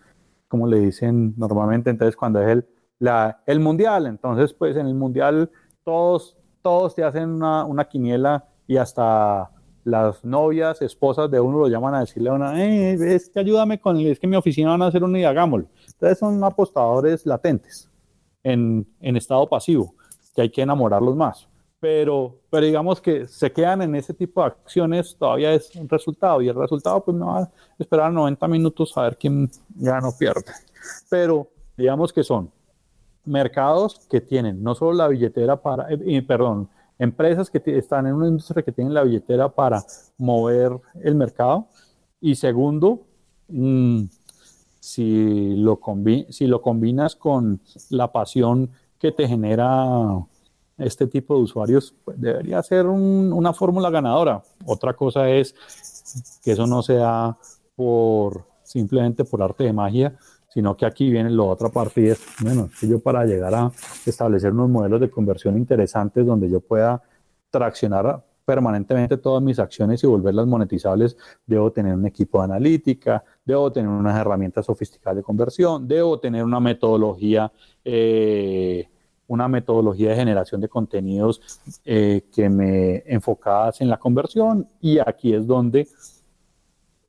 cómo 0.47 0.67
le 0.67 0.79
dicen 0.79 1.35
normalmente, 1.37 1.91
entonces 1.91 2.17
cuando 2.17 2.41
es 2.41 2.49
el, 2.49 2.65
la, 2.99 3.41
el 3.45 3.59
mundial, 3.59 4.07
entonces 4.07 4.53
pues 4.53 4.75
en 4.75 4.87
el 4.87 4.95
mundial 4.95 5.51
todos, 5.85 6.35
todos 6.63 6.95
te 6.95 7.03
hacen 7.03 7.29
una, 7.29 7.63
una 7.65 7.85
quiniela 7.85 8.45
y 8.67 8.77
hasta 8.77 9.51
las 9.83 10.25
novias, 10.25 10.81
esposas 10.81 11.29
de 11.29 11.39
uno 11.39 11.59
lo 11.59 11.67
llaman 11.67 11.93
a 11.93 11.99
decirle 11.99 12.29
a 12.31 12.33
una, 12.33 12.65
eh, 12.65 12.93
es 12.93 13.29
que 13.29 13.39
ayúdame 13.39 13.79
con, 13.79 13.99
es 13.99 14.19
que 14.19 14.27
mi 14.27 14.35
oficina 14.35 14.71
van 14.71 14.81
a 14.81 14.87
hacer 14.87 15.03
uno 15.03 15.17
y. 15.19 15.67
Entonces 15.85 16.17
son 16.17 16.43
apostadores 16.43 17.27
latentes 17.27 17.91
en, 18.43 18.87
en 18.99 19.17
estado 19.17 19.47
pasivo, 19.47 19.93
que 20.33 20.41
hay 20.41 20.49
que 20.49 20.63
enamorarlos 20.63 21.15
más 21.15 21.50
pero, 21.81 22.37
pero 22.51 22.63
digamos 22.63 23.01
que 23.01 23.27
se 23.27 23.51
quedan 23.51 23.81
en 23.81 23.95
ese 23.95 24.13
tipo 24.13 24.39
de 24.41 24.47
acciones, 24.47 25.15
todavía 25.17 25.51
es 25.51 25.75
un 25.75 25.89
resultado 25.89 26.39
y 26.39 26.47
el 26.47 26.55
resultado 26.55 27.03
pues 27.03 27.17
no 27.17 27.25
va 27.25 27.39
a 27.39 27.51
esperar 27.79 28.13
90 28.13 28.47
minutos 28.47 28.95
a 28.95 29.01
ver 29.01 29.17
quién 29.17 29.49
gana 29.69 30.07
o 30.07 30.15
pierde. 30.15 30.53
Pero 31.09 31.49
digamos 31.75 32.13
que 32.13 32.23
son 32.23 32.51
mercados 33.25 33.99
que 34.07 34.21
tienen 34.21 34.61
no 34.61 34.75
solo 34.75 34.93
la 34.93 35.07
billetera 35.07 35.59
para, 35.59 35.87
eh, 35.89 36.21
perdón, 36.21 36.69
empresas 36.99 37.49
que 37.49 37.59
están 37.65 38.05
en 38.05 38.13
una 38.13 38.27
industria 38.27 38.61
que 38.61 38.71
tienen 38.71 38.93
la 38.93 39.01
billetera 39.01 39.49
para 39.49 39.83
mover 40.19 40.79
el 41.03 41.15
mercado 41.15 41.65
y 42.19 42.35
segundo, 42.35 43.07
mm, 43.47 44.03
si, 44.79 45.55
lo 45.55 45.79
si 46.29 46.45
lo 46.45 46.61
combinas 46.61 47.15
con 47.15 47.59
la 47.89 48.11
pasión 48.11 48.69
que 48.99 49.11
te 49.11 49.27
genera 49.27 50.27
este 50.81 51.07
tipo 51.07 51.35
de 51.35 51.43
usuarios, 51.43 51.93
pues, 52.03 52.19
debería 52.19 52.61
ser 52.63 52.87
una 52.87 53.53
fórmula 53.53 53.89
ganadora. 53.89 54.43
Otra 54.65 54.93
cosa 54.93 55.29
es 55.29 55.55
que 56.43 56.51
eso 56.51 56.67
no 56.67 56.81
sea 56.81 57.37
por 57.75 58.45
simplemente 58.63 59.23
por 59.25 59.41
arte 59.41 59.65
de 59.65 59.73
magia, 59.73 60.17
sino 60.49 60.75
que 60.75 60.85
aquí 60.85 61.09
viene 61.09 61.29
la 61.29 61.43
otra 61.43 61.69
parte 61.69 62.01
y 62.01 62.07
es, 62.09 62.21
bueno, 62.41 62.69
yo 62.81 62.99
para 62.99 63.25
llegar 63.25 63.53
a 63.55 63.71
establecer 64.05 64.51
unos 64.51 64.69
modelos 64.69 64.99
de 64.99 65.09
conversión 65.09 65.57
interesantes 65.57 66.25
donde 66.25 66.49
yo 66.49 66.59
pueda 66.59 67.01
traccionar 67.49 68.23
permanentemente 68.43 69.17
todas 69.17 69.41
mis 69.41 69.59
acciones 69.59 70.03
y 70.03 70.07
volverlas 70.07 70.47
monetizables, 70.47 71.15
debo 71.45 71.71
tener 71.71 71.93
un 71.93 72.05
equipo 72.05 72.39
de 72.39 72.45
analítica, 72.45 73.23
debo 73.45 73.71
tener 73.71 73.89
unas 73.89 74.19
herramientas 74.19 74.65
sofisticadas 74.65 75.17
de 75.17 75.23
conversión, 75.23 75.87
debo 75.87 76.19
tener 76.19 76.43
una 76.43 76.59
metodología 76.59 77.51
eh, 77.85 78.89
una 79.31 79.47
metodología 79.47 80.09
de 80.09 80.17
generación 80.17 80.59
de 80.59 80.67
contenidos 80.67 81.41
eh, 81.85 82.25
que 82.33 82.49
me 82.49 82.97
enfocadas 83.05 83.79
en 83.79 83.87
la 83.87 83.97
conversión 83.97 84.67
y 84.81 84.99
aquí 84.99 85.33
es 85.33 85.47
donde 85.47 85.87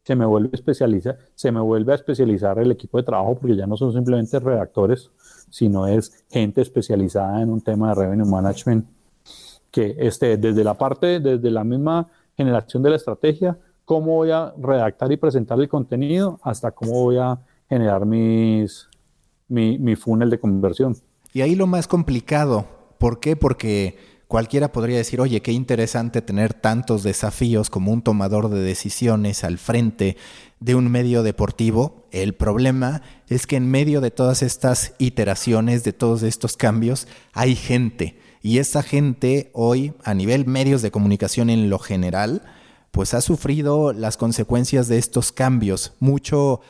se 0.05 0.15
me 0.15 0.25
vuelve 0.25 0.51
especializa, 0.53 1.17
se 1.35 1.51
me 1.51 1.59
vuelve 1.59 1.91
a 1.91 1.97
especializar 1.97 2.61
el 2.61 2.71
equipo 2.71 2.99
de 2.99 3.03
trabajo 3.03 3.37
porque 3.41 3.57
ya 3.57 3.67
no 3.67 3.77
son 3.77 3.93
simplemente 3.93 4.39
redactores, 4.39 5.11
sino 5.51 5.89
es 5.89 6.25
gente 6.31 6.61
especializada 6.61 7.43
en 7.43 7.51
un 7.51 7.61
tema 7.61 7.89
de 7.89 7.95
revenue 7.97 8.25
management 8.25 8.87
que 9.73 9.97
esté 9.99 10.37
desde 10.37 10.63
la 10.63 10.75
parte, 10.75 11.19
desde 11.19 11.51
la 11.51 11.65
misma 11.65 12.09
generación 12.37 12.85
de 12.85 12.91
la 12.91 12.97
estrategia, 12.97 13.59
cómo 13.85 14.15
voy 14.15 14.31
a 14.31 14.55
redactar 14.57 15.11
y 15.11 15.17
presentar 15.17 15.59
el 15.59 15.69
contenido, 15.69 16.39
hasta 16.43 16.71
cómo 16.71 16.93
voy 17.03 17.17
a 17.17 17.41
generar 17.69 18.07
mis, 18.07 18.89
mi, 19.49 19.77
mi 19.79 19.97
funnel 19.97 20.31
de 20.31 20.39
conversión. 20.39 20.97
Y 21.33 21.41
ahí 21.41 21.55
lo 21.55 21.67
más 21.67 21.89
complicado, 21.89 22.67
¿por 22.99 23.21
qué? 23.21 23.37
Porque 23.37 23.97
cualquiera 24.29 24.73
podría 24.73 24.97
decir, 24.97 25.21
oye, 25.21 25.43
qué 25.43 25.53
interesante 25.53 26.23
tener 26.23 26.55
tantos 26.55 27.03
desafíos 27.03 27.71
como 27.71 27.93
un 27.93 28.03
tomador 28.03 28.49
de 28.49 28.61
decisiones 28.61 29.45
al 29.45 29.59
frente 29.59 30.17
de 30.61 30.75
un 30.75 30.91
medio 30.91 31.23
deportivo. 31.23 32.07
El 32.11 32.35
problema 32.35 33.03
es 33.29 33.47
que 33.47 33.57
en 33.57 33.71
medio 33.71 34.01
de 34.01 34.11
todas 34.11 34.43
estas 34.43 34.95
iteraciones, 34.99 35.85
de 35.85 35.93
todos 35.93 36.23
estos 36.23 36.57
cambios, 36.57 37.09
hay 37.33 37.57
gente. 37.57 38.19
Y 38.43 38.59
esa 38.59 38.83
gente 38.83 39.51
hoy, 39.53 39.93
a 40.03 40.15
nivel 40.15 40.47
medios 40.47 40.83
de 40.83 40.91
comunicación 40.91 41.51
en 41.51 41.71
lo 41.71 41.79
general, 41.79 42.43
pues 42.91 43.15
ha 43.15 43.21
sufrido 43.21 43.93
las 43.93 44.17
consecuencias 44.17 44.89
de 44.89 44.99
estos 44.99 45.33
cambios. 45.33 45.95
Mucho 45.99 46.61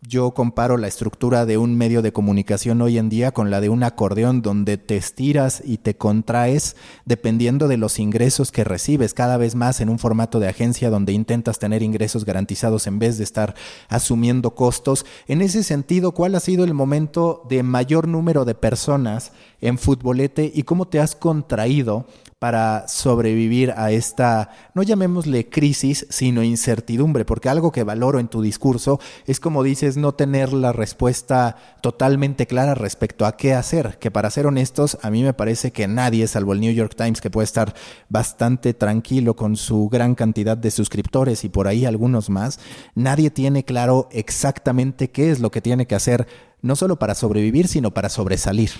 yo 0.00 0.30
comparo 0.30 0.76
la 0.76 0.86
estructura 0.86 1.44
de 1.44 1.58
un 1.58 1.76
medio 1.76 2.02
de 2.02 2.12
comunicación 2.12 2.80
hoy 2.82 2.98
en 2.98 3.08
día 3.08 3.32
con 3.32 3.50
la 3.50 3.60
de 3.60 3.68
un 3.68 3.82
acordeón 3.82 4.42
donde 4.42 4.78
te 4.78 4.96
estiras 4.96 5.60
y 5.64 5.78
te 5.78 5.96
contraes 5.96 6.76
dependiendo 7.04 7.66
de 7.66 7.78
los 7.78 7.98
ingresos 7.98 8.52
que 8.52 8.62
recibes, 8.62 9.12
cada 9.12 9.36
vez 9.36 9.56
más 9.56 9.80
en 9.80 9.88
un 9.88 9.98
formato 9.98 10.38
de 10.38 10.48
agencia 10.48 10.88
donde 10.88 11.12
intentas 11.12 11.58
tener 11.58 11.82
ingresos 11.82 12.24
garantizados 12.24 12.86
en 12.86 13.00
vez 13.00 13.18
de 13.18 13.24
estar 13.24 13.56
asumiendo 13.88 14.54
costos. 14.54 15.04
En 15.26 15.42
ese 15.42 15.64
sentido, 15.64 16.12
¿cuál 16.12 16.36
ha 16.36 16.40
sido 16.40 16.64
el 16.64 16.74
momento 16.74 17.42
de 17.48 17.64
mayor 17.64 18.06
número 18.06 18.44
de 18.44 18.54
personas 18.54 19.32
en 19.60 19.78
futbolete 19.78 20.52
y 20.54 20.62
cómo 20.62 20.86
te 20.86 21.00
has 21.00 21.16
contraído 21.16 22.06
para 22.38 22.86
sobrevivir 22.86 23.72
a 23.76 23.90
esta, 23.90 24.50
no 24.72 24.84
llamémosle 24.84 25.48
crisis, 25.48 26.06
sino 26.08 26.44
incertidumbre, 26.44 27.24
porque 27.24 27.48
algo 27.48 27.72
que 27.72 27.82
valoro 27.82 28.20
en 28.20 28.28
tu 28.28 28.42
discurso 28.42 29.00
es 29.26 29.40
como 29.40 29.64
dices, 29.64 29.96
no 29.96 30.12
tener 30.14 30.52
la 30.52 30.72
respuesta 30.72 31.56
totalmente 31.80 32.46
clara 32.46 32.74
respecto 32.74 33.26
a 33.26 33.36
qué 33.36 33.54
hacer, 33.54 33.98
que 33.98 34.12
para 34.12 34.30
ser 34.30 34.46
honestos, 34.46 34.98
a 35.02 35.10
mí 35.10 35.24
me 35.24 35.34
parece 35.34 35.72
que 35.72 35.88
nadie, 35.88 36.28
salvo 36.28 36.52
el 36.52 36.60
New 36.60 36.72
York 36.72 36.94
Times, 36.96 37.20
que 37.20 37.30
puede 37.30 37.44
estar 37.44 37.74
bastante 38.08 38.72
tranquilo 38.72 39.34
con 39.34 39.56
su 39.56 39.88
gran 39.88 40.14
cantidad 40.14 40.56
de 40.56 40.70
suscriptores 40.70 41.42
y 41.42 41.48
por 41.48 41.66
ahí 41.66 41.86
algunos 41.86 42.30
más, 42.30 42.60
nadie 42.94 43.30
tiene 43.30 43.64
claro 43.64 44.08
exactamente 44.12 45.10
qué 45.10 45.32
es 45.32 45.40
lo 45.40 45.50
que 45.50 45.60
tiene 45.60 45.86
que 45.86 45.96
hacer, 45.96 46.28
no 46.62 46.76
solo 46.76 47.00
para 47.00 47.16
sobrevivir, 47.16 47.66
sino 47.66 47.92
para 47.92 48.08
sobresalir. 48.08 48.70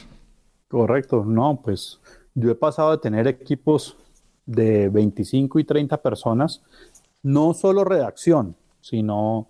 Correcto, 0.68 1.24
no, 1.24 1.60
pues 1.64 1.98
yo 2.38 2.50
he 2.50 2.54
pasado 2.54 2.92
de 2.92 2.98
tener 2.98 3.26
equipos 3.26 3.96
de 4.46 4.88
25 4.88 5.58
y 5.58 5.64
30 5.64 6.00
personas, 6.00 6.62
no 7.22 7.52
solo 7.52 7.84
redacción, 7.84 8.56
sino 8.80 9.48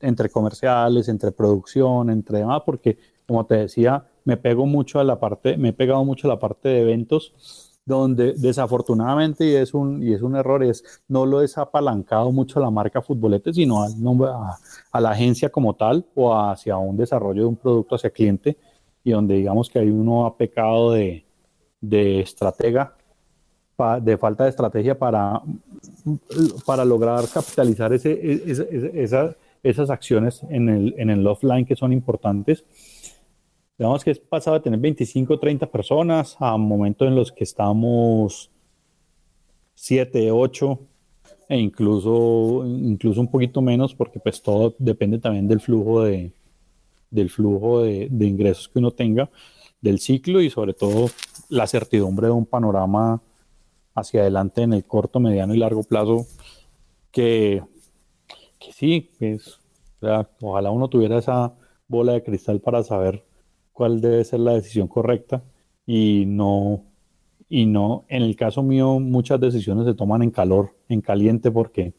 entre 0.00 0.30
comerciales, 0.30 1.08
entre 1.08 1.32
producción, 1.32 2.10
entre 2.10 2.38
demás, 2.38 2.62
porque 2.64 2.98
como 3.26 3.44
te 3.44 3.56
decía, 3.56 4.06
me 4.24 4.36
pego 4.36 4.66
mucho 4.66 5.00
a 5.00 5.04
la 5.04 5.20
parte, 5.20 5.56
me 5.56 5.70
he 5.70 5.72
pegado 5.72 6.04
mucho 6.04 6.26
a 6.26 6.30
la 6.30 6.38
parte 6.38 6.68
de 6.68 6.80
eventos, 6.80 7.74
donde 7.84 8.34
desafortunadamente, 8.34 9.46
y 9.46 9.54
es 9.54 9.74
un, 9.74 10.02
y 10.02 10.12
es 10.12 10.22
un 10.22 10.36
error, 10.36 10.62
es 10.62 11.02
no 11.08 11.26
lo 11.26 11.42
es 11.42 11.56
apalancado 11.56 12.32
mucho 12.32 12.60
la 12.60 12.70
marca 12.70 13.02
Futbolete, 13.02 13.52
sino 13.52 13.82
a, 13.82 14.58
a 14.92 15.00
la 15.00 15.10
agencia 15.10 15.48
como 15.50 15.74
tal 15.74 16.04
o 16.14 16.34
hacia 16.34 16.76
un 16.76 16.96
desarrollo 16.96 17.42
de 17.42 17.48
un 17.48 17.56
producto 17.56 17.94
hacia 17.96 18.10
cliente, 18.10 18.56
y 19.04 19.12
donde 19.12 19.34
digamos 19.34 19.70
que 19.70 19.78
hay 19.78 19.90
uno 19.90 20.26
ha 20.26 20.36
pecado 20.36 20.92
de, 20.92 21.24
de 21.80 22.20
estratega, 22.20 22.96
de 24.00 24.18
falta 24.18 24.44
de 24.44 24.50
estrategia 24.50 24.98
para, 24.98 25.40
para 26.66 26.84
lograr 26.84 27.24
capitalizar 27.28 27.92
ese, 27.92 28.42
ese, 28.50 29.36
esas 29.62 29.90
acciones 29.90 30.42
en 30.50 30.68
el, 30.68 30.94
en 30.98 31.10
el 31.10 31.26
offline 31.26 31.64
que 31.64 31.76
son 31.76 31.92
importantes. 31.92 32.64
Digamos 33.78 34.02
que 34.02 34.10
es 34.10 34.18
pasado 34.18 34.56
de 34.58 34.64
tener 34.64 34.80
25 34.80 35.34
o 35.34 35.38
30 35.38 35.66
personas 35.70 36.36
a 36.40 36.56
momentos 36.56 37.06
en 37.06 37.14
los 37.14 37.30
que 37.30 37.44
estamos 37.44 38.50
7, 39.74 40.32
8 40.32 40.78
e 41.48 41.56
incluso, 41.56 42.64
incluso 42.66 43.20
un 43.20 43.30
poquito 43.30 43.62
menos 43.62 43.94
porque 43.94 44.18
pues 44.18 44.42
todo 44.42 44.74
depende 44.78 45.18
también 45.18 45.46
del 45.46 45.60
flujo 45.60 46.02
de, 46.02 46.32
del 47.10 47.30
flujo 47.30 47.82
de, 47.82 48.08
de 48.10 48.26
ingresos 48.26 48.68
que 48.68 48.80
uno 48.80 48.90
tenga, 48.90 49.30
del 49.80 50.00
ciclo 50.00 50.42
y 50.42 50.50
sobre 50.50 50.74
todo 50.74 51.08
la 51.48 51.66
certidumbre 51.66 52.26
de 52.28 52.32
un 52.32 52.46
panorama 52.46 53.22
hacia 53.94 54.20
adelante 54.20 54.62
en 54.62 54.72
el 54.72 54.84
corto, 54.84 55.20
mediano 55.20 55.54
y 55.54 55.58
largo 55.58 55.82
plazo 55.82 56.26
que, 57.10 57.62
que 58.58 58.72
sí, 58.72 59.10
es, 59.20 59.58
ojalá 60.40 60.70
uno 60.70 60.88
tuviera 60.88 61.18
esa 61.18 61.54
bola 61.88 62.12
de 62.12 62.22
cristal 62.22 62.60
para 62.60 62.82
saber 62.82 63.24
cuál 63.72 64.00
debe 64.00 64.24
ser 64.24 64.40
la 64.40 64.54
decisión 64.54 64.88
correcta 64.88 65.42
y 65.86 66.24
no 66.26 66.84
y 67.48 67.64
no 67.64 68.04
en 68.08 68.22
el 68.22 68.36
caso 68.36 68.62
mío 68.62 69.00
muchas 69.00 69.40
decisiones 69.40 69.86
se 69.86 69.94
toman 69.94 70.22
en 70.22 70.30
calor, 70.30 70.74
en 70.88 71.00
caliente 71.00 71.50
porque 71.50 71.94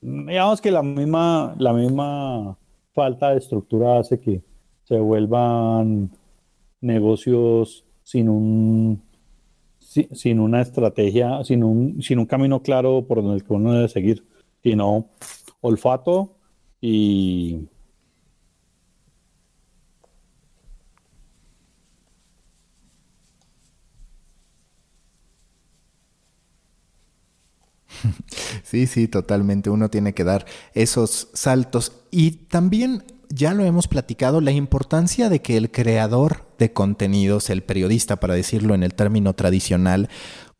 digamos 0.00 0.60
que 0.60 0.70
la 0.70 0.82
misma 0.82 1.56
la 1.58 1.72
misma 1.72 2.56
falta 2.92 3.30
de 3.30 3.38
estructura 3.38 3.98
hace 3.98 4.20
que 4.20 4.42
se 4.84 4.98
vuelvan 5.00 6.10
negocios 6.80 7.84
sin 8.08 8.28
un 8.30 9.02
sin 9.80 10.40
una 10.40 10.60
estrategia, 10.62 11.42
sin 11.44 11.64
un, 11.64 12.02
sin 12.02 12.18
un 12.18 12.26
camino 12.26 12.62
claro 12.62 13.06
por 13.06 13.22
donde 13.22 13.44
uno 13.48 13.72
debe 13.74 13.88
seguir, 13.88 14.26
sino 14.62 15.10
olfato 15.60 16.36
y 16.80 17.68
Sí, 28.62 28.86
sí, 28.86 29.08
totalmente. 29.08 29.70
Uno 29.70 29.90
tiene 29.90 30.14
que 30.14 30.24
dar 30.24 30.46
esos 30.74 31.28
saltos. 31.34 31.92
Y 32.10 32.32
también, 32.48 33.04
ya 33.28 33.54
lo 33.54 33.64
hemos 33.64 33.88
platicado, 33.88 34.40
la 34.40 34.52
importancia 34.52 35.28
de 35.28 35.40
que 35.40 35.56
el 35.56 35.70
creador 35.70 36.46
de 36.58 36.72
contenidos, 36.72 37.50
el 37.50 37.62
periodista, 37.62 38.16
para 38.16 38.34
decirlo 38.34 38.74
en 38.74 38.82
el 38.82 38.94
término 38.94 39.34
tradicional, 39.34 40.08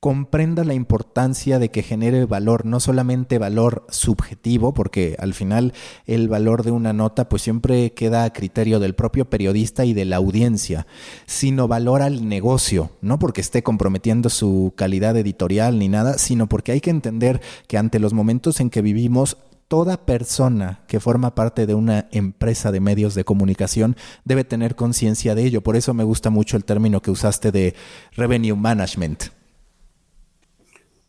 comprenda 0.01 0.62
la 0.62 0.75
importancia 0.75 1.59
de 1.59 1.71
que 1.71 1.83
genere 1.83 2.25
valor, 2.25 2.64
no 2.64 2.79
solamente 2.79 3.39
valor 3.39 3.85
subjetivo, 3.89 4.73
porque 4.73 5.16
al 5.19 5.35
final 5.35 5.73
el 6.07 6.29
valor 6.29 6.62
de 6.62 6.71
una 6.71 6.93
nota 6.93 7.29
pues 7.29 7.43
siempre 7.43 7.93
queda 7.95 8.23
a 8.23 8.33
criterio 8.33 8.79
del 8.79 8.95
propio 8.95 9.29
periodista 9.29 9.85
y 9.85 9.95
de 9.95 10.05
la 10.05 10.16
audiencia, 10.16 10.87
sino 11.27 11.66
valor 11.66 12.03
al 12.03 12.29
negocio, 12.29 12.93
no 13.01 13.19
porque 13.19 13.41
esté 13.41 13.64
comprometiendo 13.64 14.29
su 14.29 14.73
calidad 14.77 15.16
editorial 15.16 15.81
ni 15.81 15.89
nada, 15.89 16.16
sino 16.19 16.49
porque 16.49 16.73
hay 16.73 16.81
que 16.81 16.91
entender 16.91 17.41
que 17.66 17.77
ante 17.77 17.99
los 17.99 18.12
momentos 18.12 18.61
en 18.61 18.71
que 18.71 18.83
vivimos 18.83 19.37
toda 19.69 20.07
persona 20.07 20.81
que 20.89 20.99
forma 20.99 21.35
parte 21.35 21.66
de 21.66 21.75
una 21.75 22.09
empresa 22.11 22.73
de 22.73 22.81
medios 22.81 23.14
de 23.14 23.25
comunicación 23.25 23.97
debe 24.25 24.45
tener 24.45 24.75
conciencia 24.75 25.35
de 25.35 25.45
ello. 25.45 25.62
Por 25.62 25.77
eso 25.77 25.95
me 25.95 26.05
gusta 26.05 26.31
mucho 26.31 26.57
el 26.57 26.64
término 26.64 27.01
que 27.01 27.11
usaste 27.11 27.53
de 27.53 27.75
revenue 28.16 28.57
management. 28.57 29.25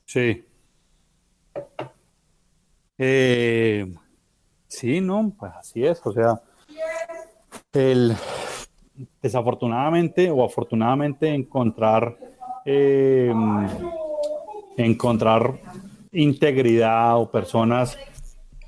Sí. 0.05 0.45
Eh, 2.97 3.95
sí, 4.67 4.99
no, 4.99 5.33
pues 5.39 5.53
así 5.57 5.85
es. 5.85 6.01
O 6.05 6.11
sea, 6.11 6.41
el, 7.71 8.15
desafortunadamente 9.21 10.29
o 10.29 10.43
afortunadamente 10.43 11.29
encontrar 11.29 12.17
eh, 12.65 13.33
encontrar 14.77 15.59
integridad 16.11 17.17
o 17.19 17.31
personas 17.31 17.97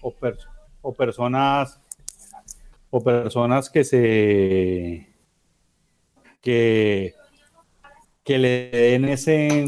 o, 0.02 0.94
personas 0.94 1.80
o 2.90 3.04
personas 3.04 3.70
que 3.70 3.84
se 3.84 5.08
que 6.42 7.14
que 8.24 8.38
le 8.38 8.70
den 8.72 9.06
ese 9.06 9.66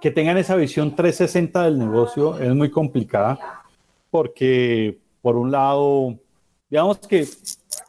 que 0.00 0.10
tengan 0.10 0.36
esa 0.38 0.56
visión 0.56 0.94
360 0.94 1.64
del 1.64 1.78
negocio 1.78 2.38
es 2.38 2.54
muy 2.54 2.70
complicada 2.70 3.60
porque, 4.10 4.98
por 5.22 5.36
un 5.36 5.50
lado, 5.50 6.18
digamos 6.68 6.98
que 6.98 7.26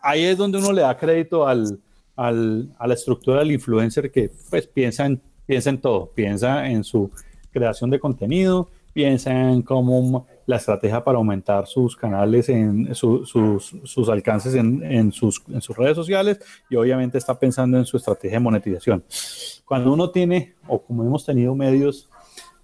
ahí 0.02 0.24
es 0.24 0.38
donde 0.38 0.60
uno 0.60 0.72
le 0.72 0.84
da 0.84 0.98
crédito 0.98 1.48
al, 1.48 1.80
al, 2.16 2.70
a 2.78 2.88
la 2.88 2.94
estructura 2.94 3.40
del 3.40 3.52
influencer 3.52 4.12
que 4.12 4.32
pues 4.50 4.68
piensa 4.68 5.06
en, 5.06 5.22
piensa 5.46 5.70
en 5.72 5.82
todo, 5.82 6.12
piensa 6.14 6.68
en 6.70 6.84
su 6.84 7.12
creación 7.52 7.90
de 7.90 8.00
contenido, 8.00 8.70
piensa 8.94 9.32
en 9.32 9.62
cómo 9.62 10.28
la 10.46 10.58
estrategia 10.58 11.04
para 11.04 11.18
aumentar 11.18 11.68
sus 11.68 11.96
canales, 11.96 12.50
en 12.50 12.94
sus, 12.94 13.30
sus, 13.30 14.10
alcances 14.10 14.56
en, 14.56 14.84
en, 14.84 15.12
sus, 15.12 15.42
en 15.48 15.62
sus 15.62 15.76
redes 15.78 15.96
sociales 15.96 16.40
y 16.70 16.76
obviamente 16.76 17.18
está 17.18 17.38
pensando 17.38 17.78
en 17.78 17.86
su 17.86 17.98
estrategia 17.98 18.38
de 18.38 18.44
monetización. 18.44 19.04
Cuando 19.66 19.94
uno 19.94 20.10
tiene, 20.10 20.56
o 20.68 20.82
como 20.82 21.04
hemos 21.04 21.26
tenido 21.26 21.56
medios, 21.56 22.10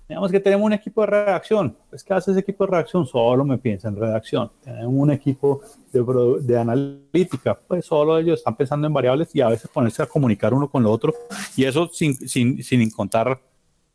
digamos 0.07 0.31
que 0.31 0.39
tenemos 0.39 0.65
un 0.65 0.73
equipo 0.73 1.01
de 1.01 1.07
redacción, 1.07 1.75
pues 1.89 2.03
¿qué 2.03 2.13
hace 2.13 2.31
ese 2.31 2.39
equipo 2.39 2.65
de 2.65 2.71
redacción? 2.71 3.05
Solo 3.05 3.43
me 3.43 3.57
piensa 3.57 3.87
en 3.87 3.95
redacción. 3.95 4.51
Tenemos 4.63 4.93
un 4.93 5.11
equipo 5.11 5.61
de, 5.91 6.03
de 6.41 6.57
analítica, 6.57 7.57
pues 7.67 7.85
solo 7.85 8.17
ellos 8.17 8.39
están 8.39 8.55
pensando 8.55 8.87
en 8.87 8.93
variables 8.93 9.33
y 9.33 9.41
a 9.41 9.49
veces 9.49 9.69
ponerse 9.69 10.01
a 10.03 10.05
comunicar 10.05 10.53
uno 10.53 10.69
con 10.69 10.83
lo 10.83 10.91
otro 10.91 11.13
y 11.55 11.65
eso 11.65 11.89
sin, 11.91 12.15
sin, 12.27 12.63
sin 12.63 12.89
contar 12.91 13.39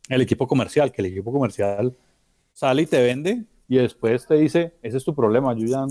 el 0.09 0.21
equipo 0.21 0.47
comercial, 0.47 0.91
que 0.91 1.01
el 1.01 1.07
equipo 1.07 1.31
comercial 1.31 1.95
sale 2.53 2.83
y 2.83 2.85
te 2.85 3.01
vende 3.01 3.43
y 3.67 3.77
después 3.77 4.27
te 4.27 4.35
dice, 4.35 4.73
ese 4.81 4.97
es 4.97 5.03
tu 5.03 5.15
problema, 5.15 5.53
yo 5.53 5.65
ya, 5.65 5.85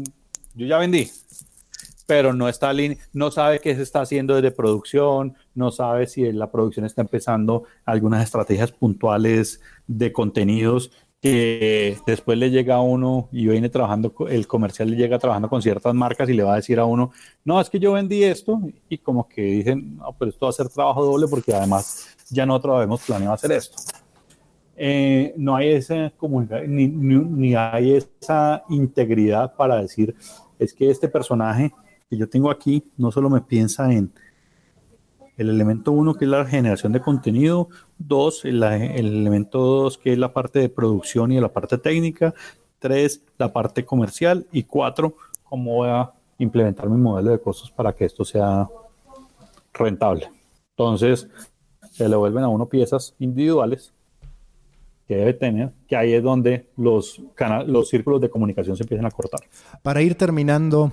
yo 0.54 0.66
ya 0.66 0.78
vendí, 0.78 1.10
pero 2.06 2.32
no, 2.32 2.48
está 2.48 2.72
no 3.12 3.30
sabe 3.30 3.60
qué 3.60 3.74
se 3.74 3.82
está 3.82 4.02
haciendo 4.02 4.34
desde 4.34 4.50
producción, 4.50 5.34
no 5.54 5.70
sabe 5.70 6.06
si 6.06 6.30
la 6.32 6.50
producción 6.50 6.86
está 6.86 7.02
empezando 7.02 7.64
algunas 7.84 8.22
estrategias 8.22 8.72
puntuales 8.72 9.60
de 9.86 10.12
contenidos 10.12 10.90
que 11.20 11.96
después 12.04 12.36
le 12.36 12.50
llega 12.50 12.74
a 12.76 12.80
uno 12.80 13.28
y 13.30 13.46
viene 13.46 13.68
trabajando, 13.68 14.12
el 14.28 14.48
comercial 14.48 14.90
le 14.90 14.96
llega 14.96 15.20
trabajando 15.20 15.48
con 15.48 15.62
ciertas 15.62 15.94
marcas 15.94 16.28
y 16.28 16.32
le 16.32 16.42
va 16.42 16.54
a 16.54 16.56
decir 16.56 16.80
a 16.80 16.84
uno, 16.84 17.12
no, 17.44 17.60
es 17.60 17.70
que 17.70 17.78
yo 17.78 17.92
vendí 17.92 18.24
esto 18.24 18.60
y 18.88 18.98
como 18.98 19.28
que 19.28 19.42
dicen, 19.42 19.98
no, 19.98 20.12
pero 20.18 20.30
esto 20.32 20.46
va 20.46 20.50
a 20.50 20.52
ser 20.52 20.68
trabajo 20.68 21.04
doble 21.04 21.28
porque 21.28 21.54
además 21.54 22.08
ya 22.28 22.44
nosotros 22.44 22.74
habíamos 22.76 23.02
planeado 23.02 23.34
hacer 23.34 23.52
esto. 23.52 23.76
Eh, 24.84 25.32
no 25.36 25.54
hay 25.54 25.68
esa 25.68 26.12
ni, 26.66 26.88
ni, 26.88 27.54
hay 27.54 27.92
esa 27.92 28.64
integridad 28.68 29.54
para 29.54 29.76
decir, 29.76 30.16
es 30.58 30.74
que 30.74 30.90
este 30.90 31.08
personaje 31.08 31.72
que 32.10 32.16
yo 32.16 32.28
tengo 32.28 32.50
aquí 32.50 32.90
no 32.96 33.12
solo 33.12 33.30
me 33.30 33.42
piensa 33.42 33.92
en 33.92 34.12
el 35.36 35.50
elemento 35.50 35.92
uno, 35.92 36.14
que 36.14 36.24
es 36.24 36.30
la 36.32 36.44
generación 36.44 36.92
de 36.92 37.00
contenido, 37.00 37.68
dos, 37.96 38.44
el, 38.44 38.60
elemento 38.64 39.60
dos, 39.60 39.98
que 39.98 40.14
es 40.14 40.18
la 40.18 40.32
parte 40.32 40.58
de 40.58 40.68
producción 40.68 41.30
y 41.30 41.38
la 41.38 41.52
parte 41.52 41.78
técnica, 41.78 42.34
tres, 42.80 43.22
la 43.38 43.52
parte 43.52 43.84
comercial 43.84 44.48
y 44.50 44.64
cuatro, 44.64 45.14
cómo 45.44 45.76
voy 45.76 45.90
a 45.90 46.10
implementar 46.38 46.90
mi 46.90 47.00
modelo 47.00 47.30
de 47.30 47.40
costos 47.40 47.70
para 47.70 47.92
que 47.92 48.06
esto 48.06 48.24
sea 48.24 48.68
rentable. 49.72 50.28
Entonces, 50.76 51.28
se 51.92 52.08
le 52.08 52.16
vuelven 52.16 52.42
a 52.42 52.48
uno 52.48 52.66
piezas 52.66 53.14
individuales 53.20 53.94
debe 55.16 55.34
tener, 55.34 55.72
que 55.88 55.96
ahí 55.96 56.12
es 56.12 56.22
donde 56.22 56.66
los, 56.76 57.20
los 57.66 57.88
círculos 57.88 58.20
de 58.20 58.30
comunicación 58.30 58.76
se 58.76 58.82
empiezan 58.82 59.06
a 59.06 59.10
cortar. 59.10 59.40
Para 59.82 60.02
ir 60.02 60.14
terminando, 60.14 60.92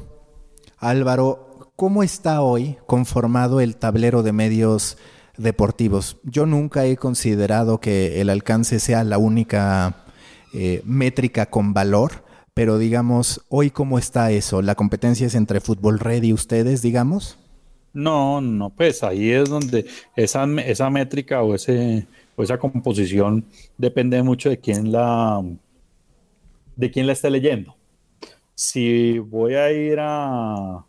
Álvaro, 0.77 1.71
¿cómo 1.75 2.03
está 2.03 2.41
hoy 2.41 2.77
conformado 2.85 3.59
el 3.59 3.75
tablero 3.75 4.23
de 4.23 4.33
medios 4.33 4.97
deportivos? 5.37 6.17
Yo 6.23 6.45
nunca 6.45 6.85
he 6.85 6.97
considerado 6.97 7.79
que 7.79 8.21
el 8.21 8.29
alcance 8.29 8.79
sea 8.79 9.03
la 9.03 9.17
única 9.17 10.05
eh, 10.53 10.81
métrica 10.83 11.45
con 11.45 11.73
valor, 11.73 12.23
pero 12.53 12.77
digamos, 12.77 13.45
hoy 13.49 13.69
cómo 13.69 13.99
está 13.99 14.31
eso? 14.31 14.61
¿La 14.61 14.75
competencia 14.75 15.27
es 15.27 15.35
entre 15.35 15.61
Fútbol 15.61 15.99
Red 15.99 16.23
y 16.23 16.33
ustedes, 16.33 16.81
digamos? 16.81 17.37
No, 17.93 18.41
no, 18.41 18.69
pues 18.69 19.03
ahí 19.03 19.31
es 19.31 19.49
donde 19.49 19.85
esa, 20.15 20.45
esa 20.61 20.89
métrica 20.89 21.41
o 21.41 21.55
ese 21.55 22.05
esa 22.43 22.57
composición 22.57 23.45
depende 23.77 24.21
mucho 24.23 24.49
de 24.49 24.59
quién 24.59 24.91
la, 24.91 25.43
de 26.75 26.91
quién 26.91 27.07
la 27.07 27.13
esté 27.13 27.29
leyendo. 27.29 27.75
Si 28.55 29.19
voy 29.19 29.55
a 29.55 29.71
ir 29.71 29.97
a, 29.99 30.85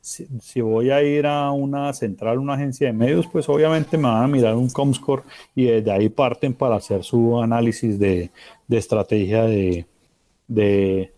si, 0.00 0.60
voy 0.60 0.90
a 0.90 1.02
ir 1.02 1.26
a 1.26 1.50
una 1.50 1.92
central, 1.92 2.38
una 2.38 2.54
agencia 2.54 2.86
de 2.86 2.92
medios, 2.92 3.26
pues 3.26 3.48
obviamente 3.48 3.96
me 3.96 4.04
van 4.04 4.24
a 4.24 4.28
mirar 4.28 4.54
un 4.54 4.70
Comscore 4.70 5.22
y 5.54 5.66
desde 5.66 5.92
ahí 5.92 6.08
parten 6.08 6.54
para 6.54 6.76
hacer 6.76 7.04
su 7.04 7.40
análisis 7.40 7.98
de, 7.98 8.30
estrategia 8.68 9.44
de, 9.44 9.86
de, 10.48 11.12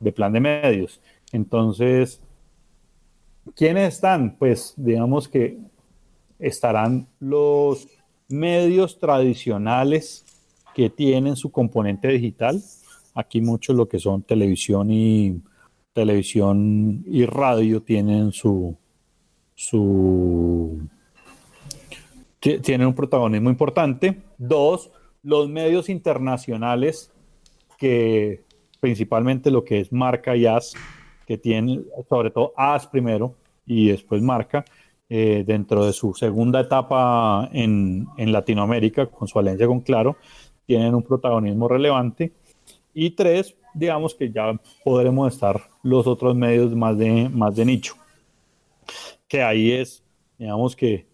de, 0.00 0.12
plan 0.12 0.32
de 0.32 0.40
medios. 0.40 1.00
Entonces, 1.32 2.20
¿quiénes 3.56 3.94
están? 3.94 4.36
Pues 4.36 4.74
digamos 4.76 5.28
que 5.28 5.58
estarán 6.38 7.08
los 7.18 7.88
medios 8.28 8.98
tradicionales 8.98 10.24
que 10.74 10.90
tienen 10.90 11.36
su 11.36 11.50
componente 11.50 12.08
digital. 12.08 12.60
Aquí 13.14 13.40
mucho 13.40 13.72
lo 13.72 13.88
que 13.88 13.98
son 13.98 14.22
televisión 14.22 14.90
y 14.90 15.40
televisión 15.92 17.04
y 17.06 17.24
radio 17.26 17.82
tienen 17.82 18.32
su 18.32 18.76
su 19.54 20.88
tienen 22.40 22.88
un 22.88 22.94
protagonismo 22.94 23.48
importante. 23.48 24.20
Dos, 24.36 24.90
los 25.22 25.48
medios 25.48 25.88
internacionales 25.88 27.10
que 27.78 28.44
principalmente 28.80 29.50
lo 29.50 29.64
que 29.64 29.80
es 29.80 29.92
marca 29.92 30.36
y 30.36 30.44
AS, 30.44 30.74
que 31.26 31.38
tienen 31.38 31.86
sobre 32.08 32.30
todo 32.30 32.52
AS 32.56 32.86
primero 32.86 33.34
y 33.64 33.88
después 33.88 34.20
marca, 34.20 34.64
eh, 35.08 35.44
dentro 35.46 35.84
de 35.84 35.92
su 35.92 36.14
segunda 36.14 36.60
etapa 36.60 37.50
en, 37.52 38.06
en, 38.16 38.32
Latinoamérica, 38.32 39.06
con 39.06 39.28
su 39.28 39.38
alianza 39.38 39.66
con 39.66 39.80
Claro, 39.80 40.16
tienen 40.66 40.94
un 40.94 41.02
protagonismo 41.02 41.68
relevante. 41.68 42.32
Y 42.94 43.10
tres, 43.10 43.54
digamos 43.74 44.14
que 44.14 44.30
ya 44.30 44.58
podremos 44.82 45.32
estar 45.34 45.60
los 45.82 46.06
otros 46.06 46.34
medios 46.34 46.74
más 46.74 46.96
de, 46.96 47.28
más 47.28 47.54
de 47.54 47.64
nicho. 47.66 47.94
Que 49.28 49.42
ahí 49.42 49.72
es, 49.72 50.02
digamos 50.38 50.74
que 50.74 51.06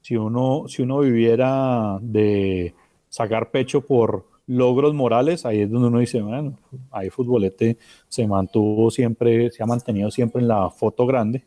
si 0.00 0.16
uno, 0.16 0.64
si 0.68 0.82
uno 0.82 1.00
viviera 1.00 1.98
de 2.00 2.74
sacar 3.10 3.50
pecho 3.50 3.82
por 3.82 4.26
logros 4.46 4.94
morales, 4.94 5.44
ahí 5.44 5.60
es 5.60 5.70
donde 5.70 5.88
uno 5.88 5.98
dice, 5.98 6.22
bueno, 6.22 6.56
ahí 6.90 7.10
Futbolete 7.10 7.76
se 8.08 8.26
mantuvo 8.26 8.90
siempre, 8.90 9.50
se 9.50 9.62
ha 9.62 9.66
mantenido 9.66 10.10
siempre 10.10 10.40
en 10.40 10.48
la 10.48 10.70
foto 10.70 11.04
grande 11.04 11.44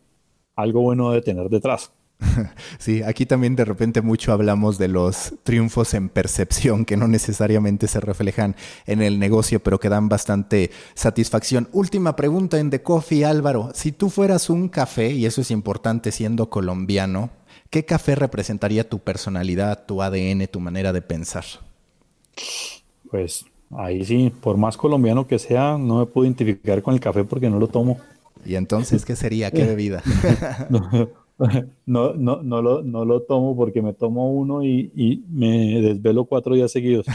algo 0.56 0.82
bueno 0.82 1.12
de 1.12 1.22
tener 1.22 1.50
detrás. 1.50 1.92
Sí, 2.80 3.04
aquí 3.04 3.26
también 3.26 3.56
de 3.56 3.66
repente 3.66 4.02
mucho 4.02 4.32
hablamos 4.32 4.78
de 4.78 4.88
los 4.88 5.34
triunfos 5.44 5.94
en 5.94 6.10
percepción 6.10 6.86
que 6.86 6.98
no 6.98 7.08
necesariamente 7.08 7.88
se 7.88 8.00
reflejan 8.00 8.56
en 8.86 9.02
el 9.02 9.20
negocio, 9.20 9.62
pero 9.62 9.80
que 9.80 9.90
dan 9.90 10.10
bastante 10.10 10.72
satisfacción. 10.94 11.70
Última 11.74 12.16
pregunta 12.16 12.60
en 12.60 12.70
The 12.70 12.82
Coffee, 12.82 13.26
Álvaro. 13.26 13.72
Si 13.74 13.92
tú 13.92 14.10
fueras 14.10 14.50
un 14.50 14.70
café, 14.70 15.12
y 15.12 15.26
eso 15.26 15.42
es 15.42 15.52
importante 15.52 16.12
siendo 16.12 16.50
colombiano, 16.50 17.30
¿qué 17.70 17.86
café 17.86 18.16
representaría 18.16 18.90
tu 18.90 19.00
personalidad, 19.00 19.86
tu 19.86 20.02
ADN, 20.02 20.48
tu 20.48 20.60
manera 20.60 20.94
de 20.94 21.02
pensar? 21.02 21.46
Pues 23.10 23.46
ahí 23.72 24.04
sí, 24.06 24.32
por 24.42 24.58
más 24.58 24.78
colombiano 24.78 25.28
que 25.28 25.40
sea, 25.40 25.78
no 25.78 26.00
me 26.00 26.06
puedo 26.06 26.26
identificar 26.26 26.82
con 26.82 26.94
el 26.94 27.00
café 27.00 27.24
porque 27.24 27.50
no 27.50 27.60
lo 27.60 27.68
tomo. 27.68 28.00
¿Y 28.46 28.56
entonces 28.56 29.06
qué 29.06 29.16
sería? 29.16 29.52
¿Qué 29.52 29.66
bebida? 29.66 30.02
no, 31.86 32.14
no, 32.14 32.42
no, 32.44 32.62
lo, 32.62 32.84
no 32.84 33.06
lo 33.06 33.22
tomo 33.22 33.56
porque 33.56 33.82
me 33.82 33.94
tomo 33.94 34.32
uno 34.32 34.64
y, 34.64 35.24
me 35.30 35.82
desvelo 35.82 36.26
cuatro 36.26 36.56
días 36.56 36.72
seguidos. 36.72 37.06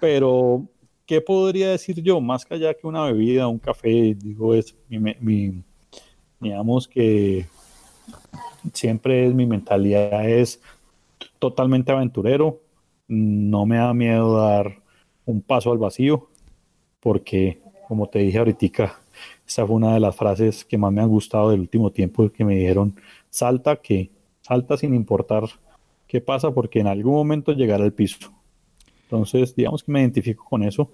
Pero, 0.00 0.66
¿qué 1.06 1.20
podría 1.20 1.70
decir 1.70 2.02
yo? 2.02 2.20
Más 2.20 2.44
que 2.44 2.54
allá 2.54 2.74
que 2.74 2.86
una 2.86 3.04
bebida, 3.04 3.48
un 3.48 3.58
café, 3.58 4.14
digo, 4.14 4.54
es 4.54 4.74
mi, 4.88 5.62
digamos 6.40 6.88
que 6.88 7.46
siempre 8.72 9.26
es 9.26 9.34
mi 9.34 9.46
mentalidad 9.46 10.28
es 10.28 10.60
totalmente 11.38 11.92
aventurero, 11.92 12.60
no 13.08 13.66
me 13.66 13.76
da 13.76 13.94
miedo 13.94 14.36
dar 14.36 14.80
un 15.24 15.42
paso 15.42 15.72
al 15.72 15.78
vacío, 15.78 16.28
porque 17.00 17.60
como 17.88 18.08
te 18.08 18.20
dije 18.20 18.38
ahorita, 18.38 18.99
esa 19.50 19.66
fue 19.66 19.74
una 19.74 19.94
de 19.94 20.00
las 20.00 20.14
frases 20.14 20.64
que 20.64 20.78
más 20.78 20.92
me 20.92 21.02
han 21.02 21.08
gustado 21.08 21.50
del 21.50 21.58
último 21.58 21.90
tiempo 21.90 22.30
que 22.30 22.44
me 22.44 22.54
dijeron, 22.54 22.94
salta 23.30 23.74
que 23.76 24.10
salta 24.42 24.76
sin 24.76 24.94
importar 24.94 25.42
qué 26.06 26.20
pasa 26.20 26.52
porque 26.52 26.78
en 26.78 26.86
algún 26.86 27.14
momento 27.14 27.52
llegará 27.52 27.82
al 27.82 27.92
piso. 27.92 28.32
Entonces, 29.02 29.56
digamos 29.56 29.82
que 29.82 29.90
me 29.90 30.02
identifico 30.02 30.44
con 30.44 30.62
eso. 30.62 30.92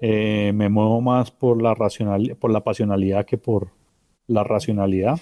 Eh, 0.00 0.50
me 0.52 0.68
muevo 0.68 1.00
más 1.00 1.30
por 1.30 1.62
la 1.62 1.74
racional, 1.74 2.36
por 2.40 2.50
la 2.50 2.64
pasionalidad 2.64 3.24
que 3.24 3.38
por 3.38 3.68
la 4.26 4.42
racionalidad. 4.42 5.20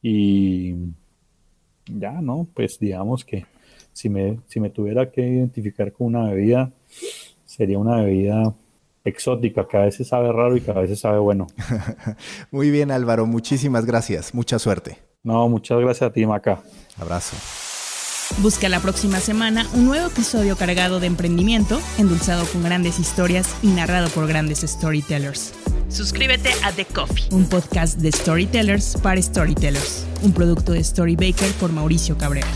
Y 0.00 0.74
ya, 1.84 2.12
¿no? 2.22 2.48
Pues 2.54 2.78
digamos 2.78 3.26
que 3.26 3.44
si 3.92 4.08
me, 4.08 4.38
si 4.46 4.58
me 4.58 4.70
tuviera 4.70 5.10
que 5.10 5.20
identificar 5.20 5.92
con 5.92 6.06
una 6.06 6.30
bebida, 6.30 6.72
sería 7.44 7.78
una 7.78 8.00
bebida 8.00 8.54
exótica, 9.08 9.66
que 9.68 9.76
a 9.76 9.82
veces 9.82 10.08
sabe 10.08 10.32
raro 10.32 10.56
y 10.56 10.60
que 10.60 10.70
a 10.70 10.74
veces 10.74 11.00
sabe 11.00 11.18
bueno. 11.18 11.46
Muy 12.50 12.70
bien, 12.70 12.90
Álvaro, 12.90 13.26
muchísimas 13.26 13.86
gracias. 13.86 14.34
Mucha 14.34 14.58
suerte. 14.58 14.98
No, 15.22 15.48
muchas 15.48 15.80
gracias 15.80 16.10
a 16.10 16.12
ti, 16.12 16.24
Maca. 16.26 16.60
Abrazo. 16.98 17.36
Busca 18.38 18.68
la 18.68 18.80
próxima 18.80 19.18
semana 19.18 19.66
un 19.74 19.86
nuevo 19.86 20.08
episodio 20.08 20.56
cargado 20.56 21.00
de 21.00 21.06
emprendimiento, 21.06 21.80
endulzado 21.98 22.44
con 22.46 22.62
grandes 22.62 22.98
historias 22.98 23.54
y 23.62 23.68
narrado 23.68 24.08
por 24.10 24.26
grandes 24.26 24.60
storytellers. 24.60 25.54
Suscríbete 25.88 26.50
a 26.64 26.72
The 26.72 26.84
Coffee, 26.84 27.28
un 27.30 27.48
podcast 27.48 27.98
de 28.00 28.10
storytellers 28.10 28.96
para 29.00 29.22
storytellers, 29.22 30.06
un 30.22 30.32
producto 30.32 30.72
de 30.72 30.82
Storybaker 30.82 31.50
por 31.52 31.72
Mauricio 31.72 32.18
Cabrera. 32.18 32.48